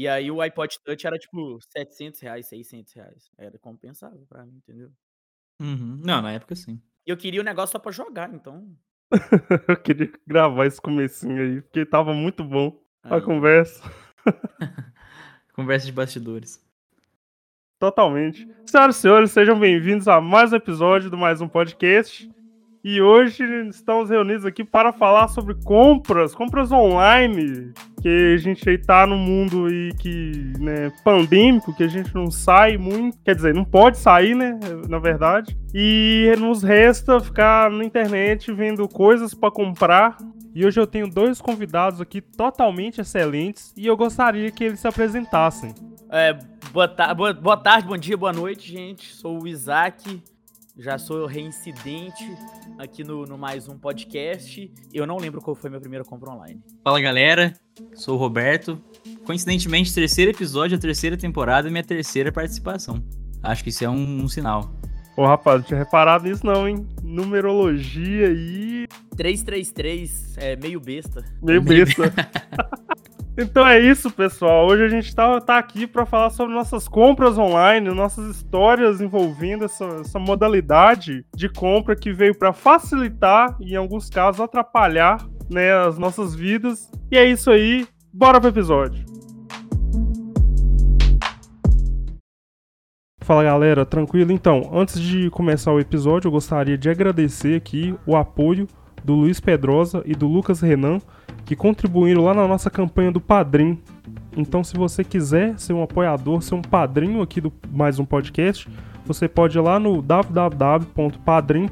E 0.00 0.08
aí 0.08 0.30
o 0.30 0.40
iPod 0.40 0.78
Touch 0.82 1.06
era 1.06 1.18
tipo 1.18 1.58
700 1.74 2.20
reais, 2.20 2.46
600 2.46 2.90
reais. 2.94 3.30
Era 3.36 3.58
compensável 3.58 4.24
pra 4.26 4.46
mim, 4.46 4.56
entendeu? 4.56 4.90
Uhum. 5.60 6.00
Não, 6.02 6.22
na 6.22 6.32
época 6.32 6.54
sim. 6.54 6.80
E 7.06 7.10
eu 7.10 7.18
queria 7.18 7.42
o 7.42 7.44
negócio 7.44 7.72
só 7.72 7.78
pra 7.78 7.92
jogar, 7.92 8.32
então. 8.32 8.66
Eu 9.68 9.76
queria 9.76 10.10
gravar 10.26 10.64
esse 10.64 10.80
comecinho 10.80 11.42
aí, 11.42 11.60
porque 11.60 11.84
tava 11.84 12.14
muito 12.14 12.42
bom 12.42 12.82
a 13.02 13.16
Aí. 13.16 13.20
conversa. 13.20 13.82
Conversa 15.52 15.84
de 15.84 15.92
bastidores. 15.92 16.64
Totalmente. 17.78 18.48
Senhoras 18.64 18.96
e 18.96 19.00
senhores, 19.00 19.30
sejam 19.32 19.60
bem-vindos 19.60 20.08
a 20.08 20.18
mais 20.18 20.50
um 20.50 20.56
episódio 20.56 21.10
do 21.10 21.18
Mais 21.18 21.42
Um 21.42 21.48
Podcast. 21.48 22.30
E 22.82 23.02
hoje 23.02 23.44
estamos 23.68 24.08
reunidos 24.08 24.46
aqui 24.46 24.64
para 24.64 24.90
falar 24.90 25.28
sobre 25.28 25.54
compras, 25.54 26.34
compras 26.34 26.72
online, 26.72 27.74
que 28.00 28.34
a 28.34 28.38
gente 28.38 28.66
aí 28.70 28.78
tá 28.78 29.06
no 29.06 29.18
mundo 29.18 29.66
aí 29.66 29.92
que, 29.98 30.54
né, 30.58 30.90
pandêmico, 31.04 31.76
que 31.76 31.82
a 31.82 31.88
gente 31.88 32.14
não 32.14 32.30
sai 32.30 32.78
muito, 32.78 33.18
quer 33.22 33.34
dizer, 33.34 33.54
não 33.54 33.66
pode 33.66 33.98
sair, 33.98 34.34
né, 34.34 34.58
na 34.88 34.98
verdade. 34.98 35.54
E 35.74 36.32
nos 36.38 36.62
resta 36.62 37.20
ficar 37.20 37.70
na 37.70 37.84
internet 37.84 38.50
vendo 38.50 38.88
coisas 38.88 39.34
para 39.34 39.50
comprar. 39.50 40.16
E 40.54 40.64
hoje 40.64 40.80
eu 40.80 40.86
tenho 40.86 41.06
dois 41.06 41.38
convidados 41.38 42.00
aqui 42.00 42.22
totalmente 42.22 42.98
excelentes 42.98 43.74
e 43.76 43.86
eu 43.86 43.96
gostaria 43.96 44.50
que 44.50 44.64
eles 44.64 44.80
se 44.80 44.88
apresentassem. 44.88 45.74
É, 46.10 46.32
boa, 46.72 46.88
ta 46.88 47.12
boa, 47.12 47.34
boa 47.34 47.58
tarde, 47.58 47.86
bom 47.86 47.96
dia, 47.98 48.16
boa 48.16 48.32
noite, 48.32 48.72
gente. 48.72 49.12
Sou 49.12 49.42
o 49.42 49.46
Isaac. 49.46 50.22
Já 50.80 50.96
sou 50.96 51.26
reincidente 51.26 52.24
aqui 52.78 53.04
no, 53.04 53.26
no 53.26 53.36
mais 53.36 53.68
um 53.68 53.78
podcast. 53.78 54.72
Eu 54.90 55.06
não 55.06 55.18
lembro 55.18 55.38
qual 55.42 55.54
foi 55.54 55.68
minha 55.68 55.78
primeira 55.78 56.02
compra 56.02 56.30
online. 56.30 56.58
Fala 56.82 56.98
galera, 56.98 57.52
sou 57.94 58.14
o 58.14 58.18
Roberto. 58.18 58.82
Coincidentemente, 59.26 59.94
terceiro 59.94 60.30
episódio, 60.30 60.78
a 60.78 60.80
terceira 60.80 61.18
temporada 61.18 61.68
e 61.68 61.70
minha 61.70 61.84
terceira 61.84 62.32
participação. 62.32 63.04
Acho 63.42 63.62
que 63.62 63.68
isso 63.68 63.84
é 63.84 63.90
um, 63.90 64.22
um 64.22 64.26
sinal. 64.26 64.72
Ô, 65.18 65.26
rapaz, 65.26 65.58
não 65.58 65.66
tinha 65.66 65.78
reparado 65.80 66.26
nisso 66.26 66.46
não, 66.46 66.66
hein? 66.66 66.88
Numerologia 67.02 68.28
aí. 68.28 68.86
333 69.18 70.38
é 70.38 70.56
meio 70.56 70.80
besta. 70.80 71.22
Meio 71.42 71.60
besta. 71.60 72.04
então 73.40 73.66
é 73.66 73.80
isso, 73.80 74.10
pessoal. 74.10 74.66
Hoje 74.66 74.84
a 74.84 74.88
gente 74.88 75.14
tá, 75.14 75.40
tá 75.40 75.56
aqui 75.56 75.86
para 75.86 76.04
falar 76.04 76.28
sobre 76.30 76.54
nossas 76.54 76.86
compras 76.86 77.38
online, 77.38 77.88
nossas 77.88 78.36
histórias 78.36 79.00
envolvendo 79.00 79.64
essa, 79.64 79.84
essa 80.00 80.18
modalidade 80.18 81.24
de 81.34 81.48
compra 81.48 81.96
que 81.96 82.12
veio 82.12 82.36
para 82.36 82.52
facilitar 82.52 83.56
e, 83.58 83.72
em 83.72 83.76
alguns 83.76 84.10
casos, 84.10 84.40
atrapalhar 84.40 85.26
né, 85.50 85.72
as 85.72 85.98
nossas 85.98 86.34
vidas. 86.34 86.90
E 87.10 87.16
é 87.16 87.24
isso 87.24 87.50
aí. 87.50 87.86
Bora 88.12 88.38
pro 88.38 88.50
episódio. 88.50 89.04
Fala 93.22 93.44
galera, 93.44 93.86
tranquilo? 93.86 94.32
Então, 94.32 94.70
antes 94.72 95.00
de 95.00 95.30
começar 95.30 95.72
o 95.72 95.80
episódio, 95.80 96.28
eu 96.28 96.32
gostaria 96.32 96.76
de 96.76 96.90
agradecer 96.90 97.56
aqui 97.56 97.94
o 98.04 98.16
apoio 98.16 98.66
do 99.04 99.14
Luiz 99.14 99.40
Pedrosa 99.40 100.02
e 100.06 100.14
do 100.14 100.26
Lucas 100.28 100.60
Renan, 100.60 100.98
que 101.44 101.56
contribuíram 101.56 102.24
lá 102.24 102.34
na 102.34 102.46
nossa 102.46 102.70
campanha 102.70 103.10
do 103.10 103.20
Padrim. 103.20 103.78
Então, 104.36 104.62
se 104.62 104.76
você 104.76 105.02
quiser 105.02 105.58
ser 105.58 105.72
um 105.72 105.82
apoiador, 105.82 106.42
ser 106.42 106.54
um 106.54 106.62
padrinho 106.62 107.20
aqui 107.22 107.40
do 107.40 107.52
mais 107.72 107.98
um 107.98 108.04
podcast, 108.04 108.68
você 109.04 109.26
pode 109.28 109.58
ir 109.58 109.60
lá 109.60 109.78
no 109.80 110.00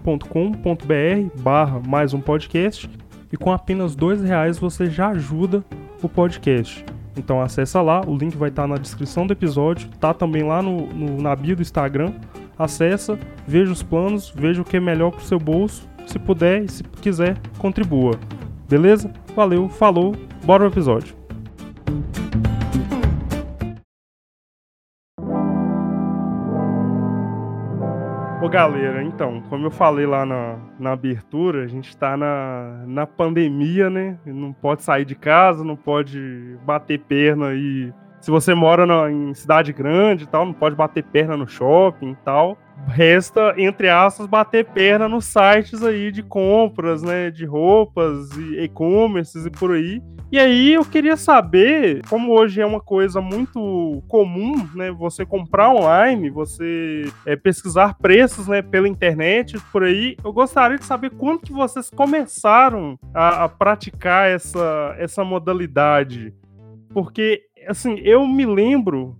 www.padrim.com.br 0.08 1.40
barra 1.40 1.80
mais 1.86 2.12
um 2.14 2.20
podcast 2.20 2.90
e 3.32 3.36
com 3.36 3.52
apenas 3.52 3.94
dois 3.94 4.22
reais 4.22 4.58
você 4.58 4.86
já 4.86 5.08
ajuda 5.08 5.64
o 6.02 6.08
podcast. 6.08 6.84
Então 7.16 7.40
acessa 7.40 7.80
lá, 7.82 8.00
o 8.06 8.16
link 8.16 8.36
vai 8.36 8.48
estar 8.48 8.66
na 8.66 8.76
descrição 8.76 9.26
do 9.26 9.32
episódio, 9.32 9.88
tá 10.00 10.14
também 10.14 10.42
lá 10.44 10.62
no, 10.62 10.86
no- 10.86 11.20
na 11.20 11.34
bio 11.34 11.56
do 11.56 11.62
Instagram. 11.62 12.12
Acessa, 12.58 13.18
veja 13.46 13.70
os 13.72 13.82
planos, 13.82 14.32
veja 14.34 14.62
o 14.62 14.64
que 14.64 14.76
é 14.76 14.80
melhor 14.80 15.10
pro 15.12 15.24
seu 15.24 15.38
bolso. 15.38 15.88
Se 16.08 16.18
puder 16.18 16.64
e 16.64 16.68
se 16.68 16.82
quiser, 17.02 17.36
contribua. 17.58 18.12
Beleza? 18.66 19.12
Valeu, 19.36 19.68
falou, 19.68 20.16
bora 20.42 20.64
pro 20.64 20.72
episódio. 20.72 21.14
Ô 28.40 28.48
galera, 28.48 29.02
então, 29.02 29.42
como 29.50 29.66
eu 29.66 29.70
falei 29.70 30.06
lá 30.06 30.24
na, 30.24 30.56
na 30.78 30.92
abertura, 30.92 31.64
a 31.64 31.66
gente 31.66 31.96
tá 31.96 32.16
na, 32.16 32.84
na 32.86 33.04
pandemia, 33.06 33.90
né? 33.90 34.16
Não 34.24 34.52
pode 34.52 34.84
sair 34.84 35.04
de 35.04 35.16
casa, 35.16 35.64
não 35.64 35.74
pode 35.74 36.56
bater 36.64 37.00
perna 37.00 37.48
aí. 37.48 37.92
Se 38.20 38.30
você 38.30 38.54
mora 38.54 38.86
na- 38.86 39.10
em 39.10 39.34
cidade 39.34 39.72
grande 39.72 40.22
e 40.24 40.26
tal, 40.28 40.46
não 40.46 40.52
pode 40.52 40.76
bater 40.76 41.02
perna 41.02 41.36
no 41.36 41.48
shopping 41.48 42.12
e 42.12 42.16
tal. 42.24 42.56
Resta, 42.86 43.54
entre 43.56 43.88
aspas, 43.88 44.26
bater 44.26 44.64
perna 44.64 45.08
nos 45.08 45.24
sites 45.24 45.82
aí 45.82 46.10
de 46.10 46.22
compras, 46.22 47.02
né? 47.02 47.30
De 47.30 47.44
roupas 47.44 48.30
e 48.36 48.64
e-commerces 48.64 49.46
e 49.46 49.50
por 49.50 49.72
aí. 49.72 50.00
E 50.30 50.38
aí 50.38 50.74
eu 50.74 50.84
queria 50.84 51.16
saber, 51.16 52.02
como 52.06 52.32
hoje 52.32 52.60
é 52.60 52.66
uma 52.66 52.80
coisa 52.80 53.18
muito 53.18 54.02
comum, 54.08 54.68
né, 54.74 54.90
você 54.90 55.24
comprar 55.24 55.70
online, 55.70 56.28
você 56.28 57.10
é, 57.24 57.34
pesquisar 57.34 57.94
preços, 57.94 58.46
né, 58.46 58.60
pela 58.60 58.86
internet, 58.86 59.58
por 59.72 59.84
aí, 59.84 60.18
eu 60.22 60.30
gostaria 60.30 60.76
de 60.76 60.84
saber 60.84 61.12
quando 61.12 61.40
que 61.40 61.52
vocês 61.52 61.88
começaram 61.88 62.98
a, 63.14 63.44
a 63.44 63.48
praticar 63.48 64.28
essa, 64.28 64.94
essa 64.98 65.24
modalidade. 65.24 66.34
Porque, 66.90 67.44
assim, 67.66 67.94
eu 68.00 68.26
me 68.26 68.44
lembro, 68.44 69.16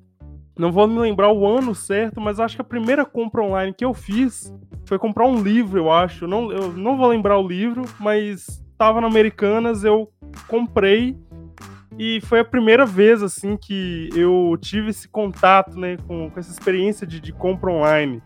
não 0.59 0.73
vou 0.73 0.89
me 0.89 0.99
lembrar 0.99 1.33
o 1.33 1.47
ano 1.47 1.73
certo, 1.75 2.21
mas 2.21 2.41
acho 2.41 2.57
que 2.57 2.63
a 2.63 2.65
primeira 2.65 3.05
compra 3.05 3.43
online 3.43 3.73
que 3.73 3.85
eu 3.85 3.95
fiz 3.95 4.53
foi 4.85 4.99
comprar 4.99 5.27
um 5.27 5.41
livro, 5.41 5.79
eu 5.79 5.91
acho. 5.91 6.27
Não, 6.27 6.51
eu 6.51 6.73
não 6.73 6.97
vou 6.97 7.07
lembrar 7.07 7.39
o 7.39 7.47
livro, 7.47 7.85
mas 8.01 8.63
tava 8.77 9.01
na 9.01 9.07
Americanas, 9.07 9.85
eu 9.85 10.11
comprei 10.49 11.17
e 11.99 12.21
foi 12.23 12.41
a 12.41 12.45
primeira 12.45 12.87
vez 12.87 13.23
assim 13.23 13.57
que 13.57 14.09
eu 14.15 14.57
tive 14.61 14.91
esse 14.91 15.09
contato 15.09 15.79
né, 15.79 15.97
com, 16.07 16.31
com 16.31 16.41
essa 16.41 16.51
experiência 16.51 17.07
de, 17.07 17.21
de 17.21 17.33
compra 17.33 17.71
online. 17.71 18.23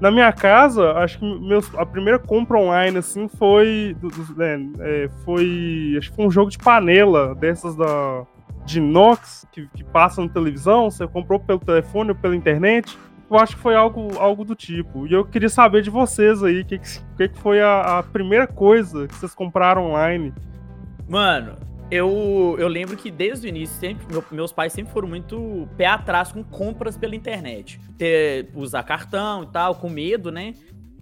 Na 0.00 0.10
minha 0.10 0.32
casa, 0.32 0.92
acho 0.92 1.18
que 1.18 1.40
meus, 1.40 1.72
a 1.76 1.86
primeira 1.86 2.18
compra 2.18 2.58
online 2.58 2.98
assim 2.98 3.28
foi, 3.28 3.96
né, 4.36 4.58
é, 4.80 5.08
foi 5.24 5.94
acho 5.98 6.10
que 6.10 6.16
foi 6.16 6.26
um 6.26 6.30
jogo 6.30 6.50
de 6.50 6.58
panela 6.58 7.34
dessas 7.34 7.74
da 7.74 8.26
de 8.64 8.78
inox 8.78 9.46
que, 9.52 9.66
que 9.68 9.84
passa 9.84 10.22
na 10.22 10.28
televisão. 10.28 10.90
Você 10.90 11.06
comprou 11.06 11.38
pelo 11.38 11.58
telefone 11.60 12.10
ou 12.10 12.16
pela 12.16 12.34
internet. 12.34 12.96
Eu 13.30 13.38
acho 13.38 13.56
que 13.56 13.62
foi 13.62 13.74
algo, 13.74 14.18
algo 14.18 14.44
do 14.44 14.54
tipo. 14.54 15.06
E 15.06 15.12
eu 15.12 15.24
queria 15.24 15.48
saber 15.48 15.82
de 15.82 15.90
vocês 15.90 16.42
aí, 16.42 16.60
o 16.60 16.64
que, 16.64 16.78
que, 16.78 17.28
que 17.28 17.38
foi 17.38 17.60
a, 17.60 17.98
a 17.98 18.02
primeira 18.02 18.46
coisa 18.46 19.08
que 19.08 19.14
vocês 19.14 19.34
compraram 19.34 19.86
online? 19.90 20.32
Mano, 21.08 21.56
eu, 21.90 22.54
eu 22.58 22.68
lembro 22.68 22.96
que 22.96 23.10
desde 23.10 23.46
o 23.46 23.48
início, 23.48 23.76
sempre, 23.78 24.06
meu- 24.10 24.24
meus 24.30 24.52
pais 24.52 24.72
sempre 24.72 24.92
foram 24.92 25.08
muito 25.08 25.68
pé 25.76 25.86
atrás 25.86 26.32
com 26.32 26.42
compras 26.44 26.96
pela 26.96 27.16
internet. 27.16 27.80
Ter, 27.98 28.50
usar 28.54 28.82
cartão 28.82 29.42
e 29.42 29.46
tal, 29.46 29.74
com 29.74 29.88
medo, 29.88 30.30
né? 30.30 30.54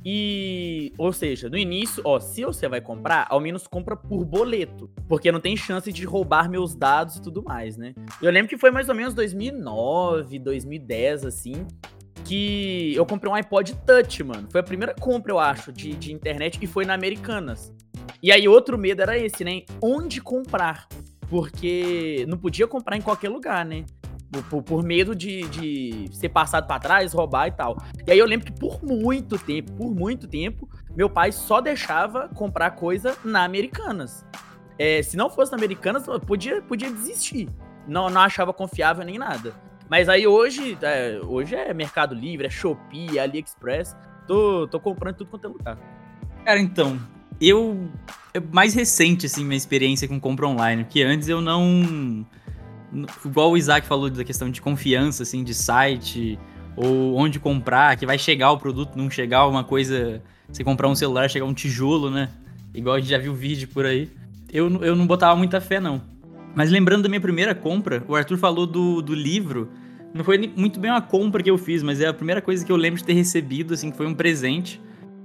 E, 0.04 0.92
ou 0.98 1.12
seja, 1.12 1.48
no 1.48 1.56
início, 1.56 2.02
ó, 2.04 2.18
se 2.18 2.44
você 2.44 2.68
vai 2.68 2.80
comprar, 2.80 3.26
ao 3.30 3.40
menos 3.40 3.66
compra 3.66 3.96
por 3.96 4.24
boleto, 4.24 4.90
porque 5.08 5.30
não 5.30 5.40
tem 5.40 5.56
chance 5.56 5.92
de 5.92 6.04
roubar 6.04 6.50
meus 6.50 6.74
dados 6.74 7.16
e 7.16 7.22
tudo 7.22 7.42
mais, 7.42 7.76
né? 7.76 7.94
Eu 8.20 8.30
lembro 8.30 8.48
que 8.48 8.58
foi 8.58 8.70
mais 8.70 8.88
ou 8.88 8.94
menos 8.94 9.14
2009, 9.14 10.38
2010, 10.40 11.24
assim, 11.24 11.66
que 12.24 12.92
eu 12.96 13.06
comprei 13.06 13.30
um 13.30 13.34
iPod 13.34 13.76
Touch, 13.86 14.24
mano. 14.24 14.48
Foi 14.50 14.60
a 14.60 14.64
primeira 14.64 14.94
compra, 14.94 15.32
eu 15.32 15.38
acho, 15.38 15.72
de, 15.72 15.94
de 15.94 16.12
internet 16.12 16.58
e 16.60 16.66
foi 16.66 16.84
na 16.84 16.94
Americanas. 16.94 17.72
E 18.22 18.32
aí 18.32 18.48
outro 18.48 18.76
medo 18.76 19.02
era 19.02 19.16
esse, 19.18 19.44
né? 19.44 19.62
Onde 19.80 20.20
comprar? 20.20 20.88
Porque 21.28 22.26
não 22.28 22.36
podia 22.36 22.66
comprar 22.66 22.96
em 22.96 23.00
qualquer 23.00 23.28
lugar, 23.28 23.64
né? 23.64 23.84
Por, 24.48 24.62
por- 24.62 24.82
medo 24.82 25.14
de, 25.14 25.42
de 25.48 26.08
ser 26.10 26.30
passado 26.30 26.66
pra 26.66 26.78
trás, 26.78 27.12
roubar 27.12 27.48
e 27.48 27.52
tal. 27.52 27.76
E 28.06 28.10
aí 28.10 28.18
eu 28.18 28.26
lembro 28.26 28.46
que 28.46 28.58
por 28.58 28.82
muito 28.82 29.38
tempo, 29.38 29.72
por 29.72 29.94
muito 29.94 30.26
tempo, 30.26 30.66
meu 30.96 31.10
pai 31.10 31.30
só 31.30 31.60
deixava 31.60 32.28
comprar 32.30 32.70
coisa 32.72 33.14
na 33.24 33.44
Americanas. 33.44 34.24
É, 34.78 35.02
se 35.02 35.16
não 35.16 35.28
fosse 35.28 35.52
na 35.52 35.58
Americanas, 35.58 36.04
podia, 36.26 36.62
podia 36.62 36.90
desistir. 36.90 37.48
Não, 37.86 38.08
não 38.08 38.22
achava 38.22 38.52
confiável 38.54 39.04
nem 39.04 39.18
nada. 39.18 39.52
Mas 39.88 40.08
aí 40.08 40.26
hoje, 40.26 40.78
é, 40.80 41.20
hoje 41.22 41.54
é 41.54 41.74
Mercado 41.74 42.14
Livre, 42.14 42.46
é 42.46 42.50
Shopee, 42.50 43.18
é 43.18 43.20
AliExpress. 43.22 43.94
Tô, 44.26 44.66
tô 44.66 44.80
comprando 44.80 45.16
tudo 45.16 45.28
quanto 45.30 45.44
é 45.46 45.48
lugar. 45.50 45.78
Cara, 46.44 46.58
então, 46.58 46.98
eu. 47.38 47.88
É 48.32 48.40
mais 48.40 48.72
recente, 48.72 49.26
assim, 49.26 49.44
minha 49.44 49.56
experiência 49.58 50.08
com 50.08 50.18
compra 50.18 50.48
online, 50.48 50.84
porque 50.84 51.02
antes 51.02 51.28
eu 51.28 51.42
não. 51.42 52.24
Igual 53.24 53.52
o 53.52 53.56
Isaac 53.56 53.86
falou 53.86 54.10
da 54.10 54.24
questão 54.24 54.50
de 54.50 54.60
confiança, 54.60 55.22
assim, 55.22 55.42
de 55.42 55.54
site, 55.54 56.38
ou 56.76 57.16
onde 57.16 57.38
comprar, 57.38 57.96
que 57.96 58.04
vai 58.04 58.18
chegar 58.18 58.50
o 58.52 58.58
produto, 58.58 58.96
não 58.96 59.08
chegar 59.10 59.46
uma 59.46 59.64
coisa. 59.64 60.22
Você 60.48 60.62
comprar 60.62 60.88
um 60.88 60.94
celular, 60.94 61.30
chegar 61.30 61.46
um 61.46 61.54
tijolo, 61.54 62.10
né? 62.10 62.28
Igual 62.74 62.96
a 62.96 63.00
gente 63.00 63.10
já 63.10 63.18
viu 63.18 63.34
vídeo 63.34 63.68
por 63.68 63.86
aí. 63.86 64.10
Eu, 64.52 64.82
eu 64.82 64.94
não 64.94 65.06
botava 65.06 65.34
muita 65.34 65.60
fé, 65.60 65.80
não. 65.80 66.02
Mas 66.54 66.70
lembrando 66.70 67.04
da 67.04 67.08
minha 67.08 67.20
primeira 67.20 67.54
compra, 67.54 68.04
o 68.06 68.14
Arthur 68.14 68.36
falou 68.36 68.66
do, 68.66 69.00
do 69.00 69.14
livro. 69.14 69.70
Não 70.12 70.22
foi 70.22 70.52
muito 70.54 70.78
bem 70.78 70.90
uma 70.90 71.00
compra 71.00 71.42
que 71.42 71.50
eu 71.50 71.56
fiz, 71.56 71.82
mas 71.82 72.00
é 72.00 72.06
a 72.06 72.12
primeira 72.12 72.42
coisa 72.42 72.64
que 72.64 72.70
eu 72.70 72.76
lembro 72.76 72.98
de 72.98 73.04
ter 73.04 73.14
recebido, 73.14 73.72
assim, 73.72 73.90
que 73.90 73.96
foi 73.96 74.06
um 74.06 74.14
presente. 74.14 74.80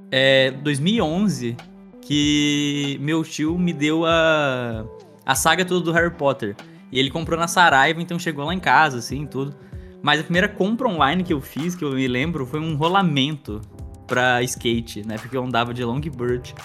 É 0.09 0.51
2011, 0.51 1.57
que 2.01 2.97
meu 3.01 3.21
tio 3.23 3.57
me 3.57 3.73
deu 3.73 4.05
a, 4.05 4.85
a 5.25 5.35
saga 5.35 5.65
toda 5.65 5.83
do 5.83 5.91
Harry 5.91 6.13
Potter. 6.13 6.55
E 6.91 6.99
ele 6.99 7.09
comprou 7.09 7.39
na 7.39 7.47
Saraiva, 7.47 8.01
então 8.01 8.17
chegou 8.17 8.45
lá 8.45 8.53
em 8.53 8.59
casa, 8.59 8.99
assim, 8.99 9.25
tudo. 9.25 9.55
Mas 10.01 10.19
a 10.19 10.23
primeira 10.23 10.47
compra 10.47 10.87
online 10.87 11.23
que 11.23 11.33
eu 11.33 11.41
fiz, 11.41 11.75
que 11.75 11.83
eu 11.83 11.91
me 11.91 12.07
lembro, 12.07 12.45
foi 12.45 12.59
um 12.59 12.75
rolamento 12.75 13.61
pra 14.05 14.41
skate, 14.43 15.05
né? 15.05 15.17
Porque 15.17 15.35
eu 15.35 15.43
andava 15.43 15.73
de 15.73 15.83
longboard. 15.83 16.55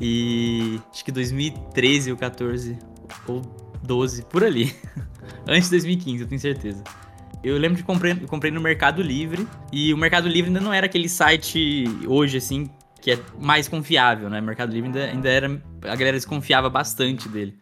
E 0.00 0.80
acho 0.92 1.04
que 1.04 1.12
2013 1.12 2.10
ou 2.10 2.16
14 2.16 2.78
ou 3.26 3.42
12, 3.82 4.24
por 4.26 4.44
ali. 4.44 4.74
Antes 5.46 5.70
de 5.70 5.76
2015, 5.76 6.22
eu 6.22 6.28
tenho 6.28 6.40
certeza. 6.40 6.84
Eu 7.42 7.58
lembro 7.58 7.76
de 7.76 7.84
comprei, 7.84 8.14
comprei 8.14 8.50
no 8.50 8.60
Mercado 8.60 9.02
Livre 9.02 9.46
e 9.72 9.92
o 9.92 9.96
Mercado 9.96 10.28
Livre 10.28 10.48
ainda 10.48 10.60
não 10.60 10.72
era 10.72 10.86
aquele 10.86 11.08
site 11.08 11.84
hoje 12.06 12.38
assim 12.38 12.70
que 13.02 13.10
é 13.10 13.18
mais 13.38 13.68
confiável, 13.68 14.30
né? 14.30 14.40
O 14.40 14.42
Mercado 14.42 14.72
Livre 14.72 14.88
ainda, 14.88 15.04
ainda 15.04 15.28
era 15.28 15.62
a 15.82 15.94
galera 15.94 16.16
desconfiava 16.16 16.70
bastante 16.70 17.28
dele. 17.28 17.54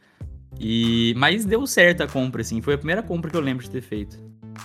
E 0.60 1.14
mas 1.16 1.44
deu 1.44 1.66
certo 1.66 2.02
a 2.02 2.06
compra 2.06 2.43
assim, 2.43 2.60
foi 2.60 2.75
a 2.75 2.78
primeira 2.78 3.02
compra 3.02 3.31
que 3.31 3.37
eu 3.37 3.40
lembro 3.40 3.64
de 3.64 3.70
ter 3.70 3.82
feito. 3.82 4.19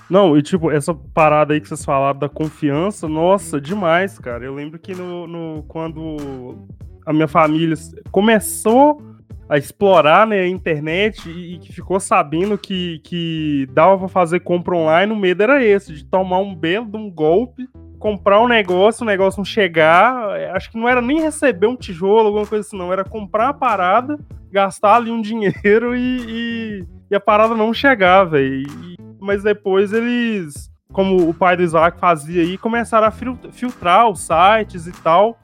Não, 0.09 0.37
e 0.37 0.41
tipo, 0.41 0.69
essa 0.69 0.93
parada 0.93 1.53
aí 1.53 1.61
que 1.61 1.67
vocês 1.67 1.83
falaram 1.83 2.19
da 2.19 2.29
confiança, 2.29 3.07
nossa, 3.07 3.59
demais, 3.59 4.19
cara. 4.19 4.43
Eu 4.43 4.53
lembro 4.53 4.77
que 4.77 4.93
no, 4.93 5.27
no 5.27 5.63
quando 5.63 6.57
a 7.05 7.13
minha 7.13 7.27
família 7.27 7.75
começou 8.11 9.01
a 9.49 9.57
explorar 9.57 10.27
né, 10.27 10.41
a 10.41 10.47
internet 10.47 11.29
e, 11.29 11.57
que 11.59 11.71
ficou 11.71 11.99
sabendo 11.99 12.57
que, 12.57 12.99
que 12.99 13.67
dava 13.71 13.97
pra 13.97 14.07
fazer 14.09 14.41
compra 14.41 14.75
online, 14.75 15.13
o 15.13 15.15
medo 15.15 15.41
era 15.41 15.63
esse, 15.63 15.93
de 15.93 16.03
tomar 16.03 16.39
um 16.39 16.53
belo 16.53 16.85
de 16.85 16.97
um 16.97 17.09
golpe, 17.09 17.67
comprar 17.97 18.41
um 18.41 18.47
negócio, 18.47 19.03
o 19.03 19.07
negócio 19.07 19.39
não 19.39 19.45
chegar, 19.45 20.37
é, 20.37 20.51
acho 20.51 20.69
que 20.69 20.77
não 20.77 20.87
era 20.87 21.01
nem 21.01 21.21
receber 21.21 21.67
um 21.67 21.77
tijolo, 21.77 22.27
alguma 22.27 22.45
coisa 22.45 22.67
assim, 22.67 22.77
não, 22.77 22.91
era 22.91 23.05
comprar 23.05 23.49
a 23.49 23.53
parada, 23.53 24.19
gastar 24.51 24.95
ali 24.95 25.11
um 25.11 25.21
dinheiro 25.21 25.95
e, 25.95 26.25
e, 26.27 26.87
e 27.11 27.15
a 27.15 27.19
parada 27.19 27.55
não 27.55 27.73
chegar, 27.73 28.23
velho 28.25 28.87
mas 29.19 29.43
depois 29.43 29.91
eles, 29.91 30.71
como 30.91 31.29
o 31.29 31.33
pai 31.33 31.57
do 31.57 31.63
Isaac 31.63 31.99
fazia 31.99 32.41
aí, 32.41 32.57
começaram 32.57 33.07
a 33.07 33.11
filtrar 33.11 34.09
os 34.09 34.21
sites 34.21 34.87
e 34.87 34.91
tal. 35.03 35.37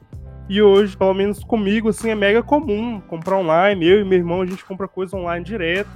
E 0.48 0.60
hoje, 0.60 0.96
pelo 0.96 1.14
menos 1.14 1.42
comigo, 1.42 1.88
assim, 1.88 2.10
é 2.10 2.14
mega 2.14 2.42
comum 2.42 3.00
comprar 3.00 3.36
online. 3.36 3.86
Eu 3.86 4.00
e 4.00 4.04
meu 4.04 4.18
irmão, 4.18 4.42
a 4.42 4.46
gente 4.46 4.64
compra 4.64 4.88
coisa 4.88 5.16
online 5.16 5.44
direto. 5.44 5.90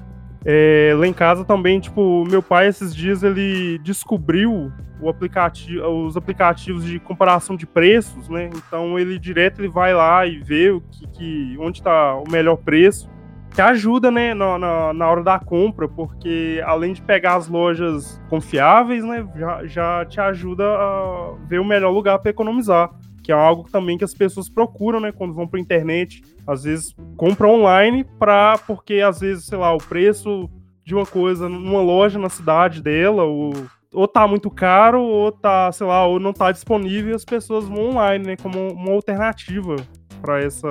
É, 0.44 0.94
lá 0.96 1.06
em 1.06 1.12
casa 1.12 1.44
também, 1.44 1.80
tipo, 1.80 2.24
meu 2.24 2.42
pai 2.42 2.68
esses 2.68 2.94
dias 2.94 3.22
ele 3.22 3.78
descobriu 3.78 4.72
aplicativo, 5.06 5.86
os 5.86 6.16
aplicativos 6.16 6.84
de 6.84 6.98
comparação 6.98 7.56
de 7.56 7.66
preços, 7.66 8.28
né? 8.28 8.50
Então 8.54 8.98
ele 8.98 9.18
direto 9.18 9.60
ele 9.60 9.68
vai 9.68 9.94
lá 9.94 10.26
e 10.26 10.38
vê 10.38 10.70
o 10.70 10.80
que, 10.80 11.06
que 11.08 11.56
onde 11.58 11.78
está 11.78 12.14
o 12.16 12.28
melhor 12.30 12.56
preço 12.56 13.08
que 13.54 13.62
ajuda, 13.62 14.10
né, 14.10 14.34
na, 14.34 14.58
na, 14.58 14.92
na, 14.92 15.08
hora 15.08 15.22
da 15.22 15.38
compra, 15.38 15.88
porque 15.88 16.62
além 16.64 16.92
de 16.92 17.02
pegar 17.02 17.34
as 17.34 17.48
lojas 17.48 18.20
confiáveis, 18.28 19.02
né, 19.02 19.26
já, 19.34 19.66
já 19.66 20.04
te 20.04 20.20
ajuda 20.20 20.64
a 20.64 21.34
ver 21.48 21.58
o 21.58 21.64
melhor 21.64 21.90
lugar 21.90 22.18
para 22.18 22.30
economizar, 22.30 22.90
que 23.28 23.32
é 23.32 23.34
algo 23.34 23.68
também 23.70 23.98
que 23.98 24.04
as 24.04 24.14
pessoas 24.14 24.48
procuram, 24.48 25.00
né, 25.00 25.12
quando 25.12 25.34
vão 25.34 25.46
para 25.46 25.60
internet, 25.60 26.22
às 26.46 26.62
vezes 26.62 26.96
compram 27.14 27.56
online 27.56 28.02
para 28.18 28.56
porque 28.56 29.02
às 29.02 29.20
vezes, 29.20 29.44
sei 29.44 29.58
lá, 29.58 29.70
o 29.74 29.76
preço 29.76 30.48
de 30.82 30.94
uma 30.94 31.04
coisa 31.04 31.46
numa 31.46 31.82
loja 31.82 32.18
na 32.18 32.30
cidade 32.30 32.82
dela, 32.82 33.24
ou, 33.24 33.52
ou 33.92 34.08
tá 34.08 34.26
muito 34.26 34.50
caro, 34.50 35.02
ou 35.02 35.30
tá, 35.30 35.70
sei 35.72 35.86
lá, 35.86 36.06
ou 36.06 36.18
não 36.18 36.32
tá 36.32 36.50
disponível, 36.50 37.14
as 37.14 37.22
pessoas 37.22 37.66
vão 37.66 37.90
online, 37.90 38.24
né, 38.28 38.36
como 38.38 38.72
uma 38.72 38.92
alternativa 38.92 39.76
para 40.22 40.40
essa 40.42 40.70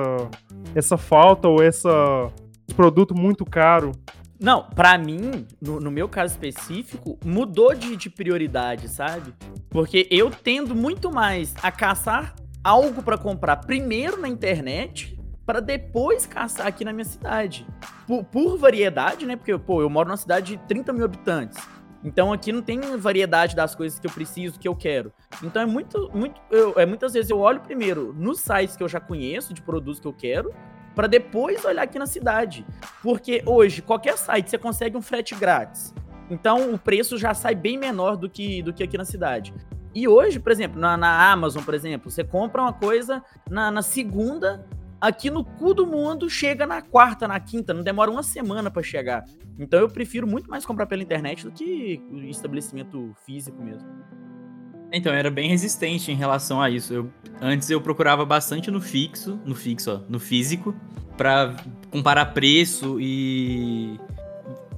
essa 0.74 0.96
falta 0.96 1.46
ou 1.46 1.62
essa 1.62 2.28
produto 2.74 3.14
muito 3.16 3.44
caro. 3.44 3.92
Não, 4.40 4.64
para 4.64 4.98
mim, 4.98 5.46
no, 5.60 5.78
no, 5.78 5.92
meu 5.92 6.08
caso 6.08 6.34
específico, 6.34 7.18
mudou 7.24 7.72
de, 7.72 7.96
de 7.96 8.10
prioridade, 8.10 8.88
sabe? 8.88 9.32
Porque 9.70 10.08
eu 10.10 10.28
tendo 10.28 10.74
muito 10.74 11.10
mais 11.12 11.54
a 11.62 11.70
caçar 11.70 12.34
algo 12.62 13.02
para 13.02 13.16
comprar 13.16 13.56
primeiro 13.56 14.20
na 14.20 14.28
internet 14.28 15.18
para 15.46 15.60
depois 15.60 16.26
caçar 16.26 16.66
aqui 16.66 16.84
na 16.84 16.92
minha 16.92 17.06
cidade. 17.06 17.66
Por, 18.06 18.22
por, 18.24 18.58
variedade, 18.58 19.24
né? 19.24 19.34
Porque, 19.34 19.56
pô, 19.56 19.80
eu 19.80 19.88
moro 19.88 20.08
numa 20.08 20.16
cidade 20.18 20.56
de 20.56 20.62
30 20.68 20.92
mil 20.92 21.06
habitantes. 21.06 21.58
Então 22.04 22.32
aqui 22.32 22.52
não 22.52 22.60
tem 22.62 22.80
variedade 22.98 23.56
das 23.56 23.74
coisas 23.74 23.98
que 23.98 24.06
eu 24.06 24.10
preciso, 24.10 24.58
que 24.58 24.68
eu 24.68 24.76
quero. 24.76 25.12
Então 25.42 25.62
é 25.62 25.66
muito, 25.66 26.10
muito. 26.14 26.40
Eu, 26.50 26.74
é, 26.76 26.84
muitas 26.84 27.14
vezes 27.14 27.30
eu 27.30 27.38
olho 27.38 27.60
primeiro 27.60 28.12
nos 28.12 28.40
sites 28.40 28.76
que 28.76 28.82
eu 28.82 28.88
já 28.88 29.00
conheço, 29.00 29.54
de 29.54 29.62
produtos 29.62 29.98
que 29.98 30.06
eu 30.06 30.12
quero, 30.12 30.54
para 30.94 31.06
depois 31.06 31.64
olhar 31.64 31.82
aqui 31.82 31.98
na 31.98 32.06
cidade. 32.06 32.66
Porque 33.02 33.42
hoje, 33.46 33.80
qualquer 33.82 34.18
site 34.18 34.50
você 34.50 34.58
consegue 34.58 34.96
um 34.96 35.02
frete 35.02 35.34
grátis. 35.34 35.94
Então 36.30 36.74
o 36.74 36.78
preço 36.78 37.16
já 37.16 37.32
sai 37.32 37.54
bem 37.54 37.78
menor 37.78 38.16
do 38.16 38.28
que, 38.28 38.62
do 38.62 38.72
que 38.72 38.82
aqui 38.82 38.98
na 38.98 39.04
cidade. 39.04 39.54
E 39.94 40.06
hoje, 40.06 40.38
por 40.38 40.52
exemplo, 40.52 40.80
na, 40.80 40.96
na 40.96 41.30
Amazon, 41.30 41.62
por 41.62 41.74
exemplo, 41.74 42.10
você 42.10 42.22
compra 42.22 42.62
uma 42.62 42.72
coisa 42.72 43.22
na, 43.50 43.70
na, 43.70 43.82
segunda, 43.82 44.66
aqui 45.00 45.30
no 45.30 45.44
cu 45.44 45.74
do 45.74 45.86
mundo, 45.86 46.28
chega 46.28 46.66
na 46.66 46.82
quarta, 46.82 47.26
na 47.26 47.40
quinta, 47.40 47.72
não 47.72 47.82
demora 47.82 48.10
uma 48.10 48.22
semana 48.22 48.70
para 48.70 48.82
chegar. 48.82 49.24
Então 49.58 49.80
eu 49.80 49.88
prefiro 49.88 50.26
muito 50.26 50.48
mais 50.48 50.64
comprar 50.64 50.86
pela 50.86 51.02
internet 51.02 51.44
do 51.44 51.50
que 51.50 52.00
estabelecimento 52.28 53.14
físico 53.24 53.62
mesmo. 53.62 53.88
Então, 54.90 55.12
era 55.12 55.30
bem 55.30 55.50
resistente 55.50 56.10
em 56.10 56.14
relação 56.14 56.62
a 56.62 56.70
isso. 56.70 56.94
Eu, 56.94 57.12
antes 57.40 57.68
eu 57.68 57.80
procurava 57.80 58.24
bastante 58.24 58.70
no 58.70 58.80
fixo, 58.80 59.38
no 59.44 59.54
fixo, 59.54 59.90
ó, 59.92 60.10
no 60.10 60.18
físico, 60.18 60.74
para 61.16 61.56
comparar 61.90 62.26
preço 62.26 62.98
e 62.98 64.00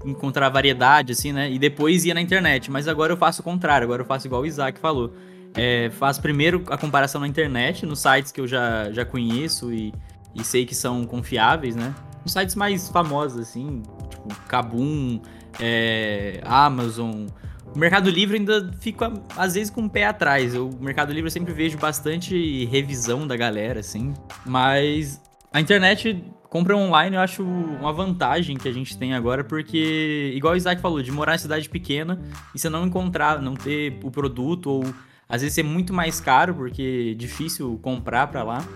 encontrar 0.05 0.49
variedade, 0.49 1.13
assim, 1.13 1.33
né? 1.33 1.51
E 1.51 1.59
depois 1.59 2.05
ia 2.05 2.15
na 2.15 2.21
internet. 2.21 2.71
Mas 2.71 2.89
agora 2.89 3.13
eu 3.13 3.17
faço 3.17 3.43
o 3.43 3.45
contrário, 3.45 3.85
agora 3.85 4.03
eu 4.03 4.07
faço 4.07 4.27
igual 4.27 4.43
o 4.43 4.47
Isaac 4.47 4.79
falou. 4.79 5.15
É, 5.55 5.91
faço 5.91 6.23
primeiro 6.23 6.65
a 6.69 6.79
comparação 6.79 7.21
na 7.21 7.27
internet, 7.27 7.85
nos 7.85 8.01
sites 8.01 8.31
que 8.31 8.41
eu 8.41 8.47
já, 8.47 8.91
já 8.93 9.05
conheço 9.05 9.73
e, 9.73 9.93
e 10.35 10.45
sei 10.45 10.65
que 10.65 10.75
são 10.75 11.05
confiáveis, 11.05 11.75
né? 11.75 11.95
Nos 12.23 12.33
sites 12.33 12.55
mais 12.55 12.89
famosos, 12.89 13.41
assim, 13.41 13.83
tipo 14.11 14.29
Kabum, 14.47 15.21
é, 15.59 16.41
Amazon, 16.45 17.27
o 17.75 17.79
Mercado 17.79 18.11
Livre 18.11 18.37
ainda 18.37 18.71
fica, 18.81 19.13
às 19.37 19.55
vezes, 19.55 19.71
com 19.71 19.85
o 19.85 19.91
pé 19.91 20.05
atrás. 20.05 20.55
O 20.57 20.71
Mercado 20.81 21.13
Livre 21.13 21.29
eu 21.29 21.31
sempre 21.31 21.53
vejo 21.53 21.79
bastante 21.79 22.65
revisão 22.67 23.27
da 23.27 23.37
galera, 23.37 23.81
assim. 23.81 24.13
Mas 24.45 25.21
a 25.53 25.61
internet, 25.61 26.25
compra 26.51 26.77
online, 26.77 27.15
eu 27.15 27.23
acho 27.23 27.45
uma 27.45 27.93
vantagem 27.93 28.57
que 28.57 28.69
a 28.69 28.73
gente 28.73 28.99
tem 28.99 29.15
agora, 29.15 29.45
porque, 29.45 30.33
igual 30.35 30.55
o 30.55 30.57
Isaac 30.57 30.83
falou, 30.83 31.01
de 31.01 31.13
morar 31.13 31.37
em 31.37 31.39
cidade 31.39 31.71
pequena 31.71 32.21
e 32.53 32.59
você 32.59 32.69
não 32.69 32.85
encontrar, 32.85 33.41
não 33.41 33.55
ter 33.55 33.99
o 34.03 34.11
produto, 34.11 34.69
ou 34.69 34.95
às 35.29 35.43
vezes 35.43 35.55
ser 35.55 35.63
muito 35.63 35.95
mais 35.95 36.21
caro, 36.21 36.53
porque 36.53 37.13
é 37.13 37.15
difícil 37.15 37.79
comprar 37.81 38.27
pra 38.27 38.43
lá. 38.43 38.67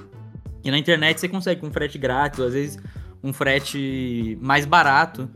E 0.63 0.71
na 0.71 0.79
internet 0.79 1.21
você 1.21 1.29
consegue 1.29 1.67
um 1.67 1.73
frete 1.73 1.99
grátis, 1.99 2.39
às 2.39 2.53
vezes 2.55 2.79
um 3.23 3.33
frete 3.33 4.39
mais 4.41 4.65
barato. 4.65 5.29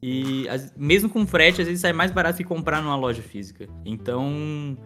E 0.00 0.46
mesmo 0.76 1.10
com 1.10 1.26
frete, 1.26 1.60
às 1.60 1.66
vezes 1.66 1.82
sai 1.82 1.92
mais 1.92 2.12
barato 2.12 2.38
que 2.38 2.44
comprar 2.44 2.80
numa 2.80 2.96
loja 2.96 3.20
física. 3.20 3.68
Então, 3.84 4.78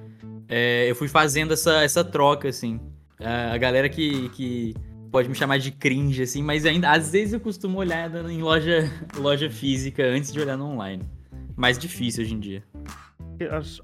é, 0.48 0.90
eu 0.90 0.96
fui 0.96 1.06
fazendo 1.06 1.52
essa, 1.52 1.82
essa 1.82 2.02
troca, 2.02 2.48
assim. 2.48 2.80
A 3.20 3.56
galera 3.58 3.88
que, 3.88 4.30
que 4.30 4.74
pode 5.14 5.28
me 5.28 5.34
chamar 5.36 5.60
de 5.60 5.70
cringe, 5.70 6.24
assim, 6.24 6.42
mas 6.42 6.66
ainda 6.66 6.90
às 6.90 7.12
vezes 7.12 7.34
eu 7.34 7.38
costumo 7.38 7.78
olhar 7.78 8.12
em 8.28 8.42
loja, 8.42 8.90
loja 9.16 9.48
física 9.48 10.02
antes 10.02 10.32
de 10.32 10.40
olhar 10.40 10.56
no 10.56 10.64
online. 10.64 11.04
Mais 11.56 11.78
difícil 11.78 12.24
hoje 12.24 12.34
em 12.34 12.40
dia. 12.40 12.64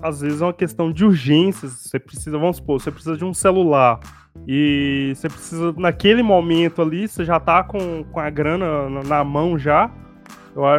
Às 0.01 0.23
vezes 0.23 0.41
é 0.43 0.45
uma 0.45 0.53
questão 0.53 0.91
de 0.91 1.05
urgências. 1.05 1.71
Você 1.71 2.01
precisa, 2.01 2.37
vamos 2.37 2.57
supor, 2.57 2.81
você 2.81 2.91
precisa 2.91 3.17
de 3.17 3.25
um 3.25 3.33
celular. 3.33 4.01
E 4.45 5.13
você 5.15 5.29
precisa, 5.29 5.73
naquele 5.79 6.21
momento 6.21 6.83
ali, 6.83 7.07
você 7.07 7.25
já 7.25 7.39
tá 7.39 7.63
com, 7.63 8.03
com 8.03 8.19
a 8.19 8.29
grana 8.29 8.91
na, 9.05 9.23
mão 9.23 9.57
já 9.57 9.89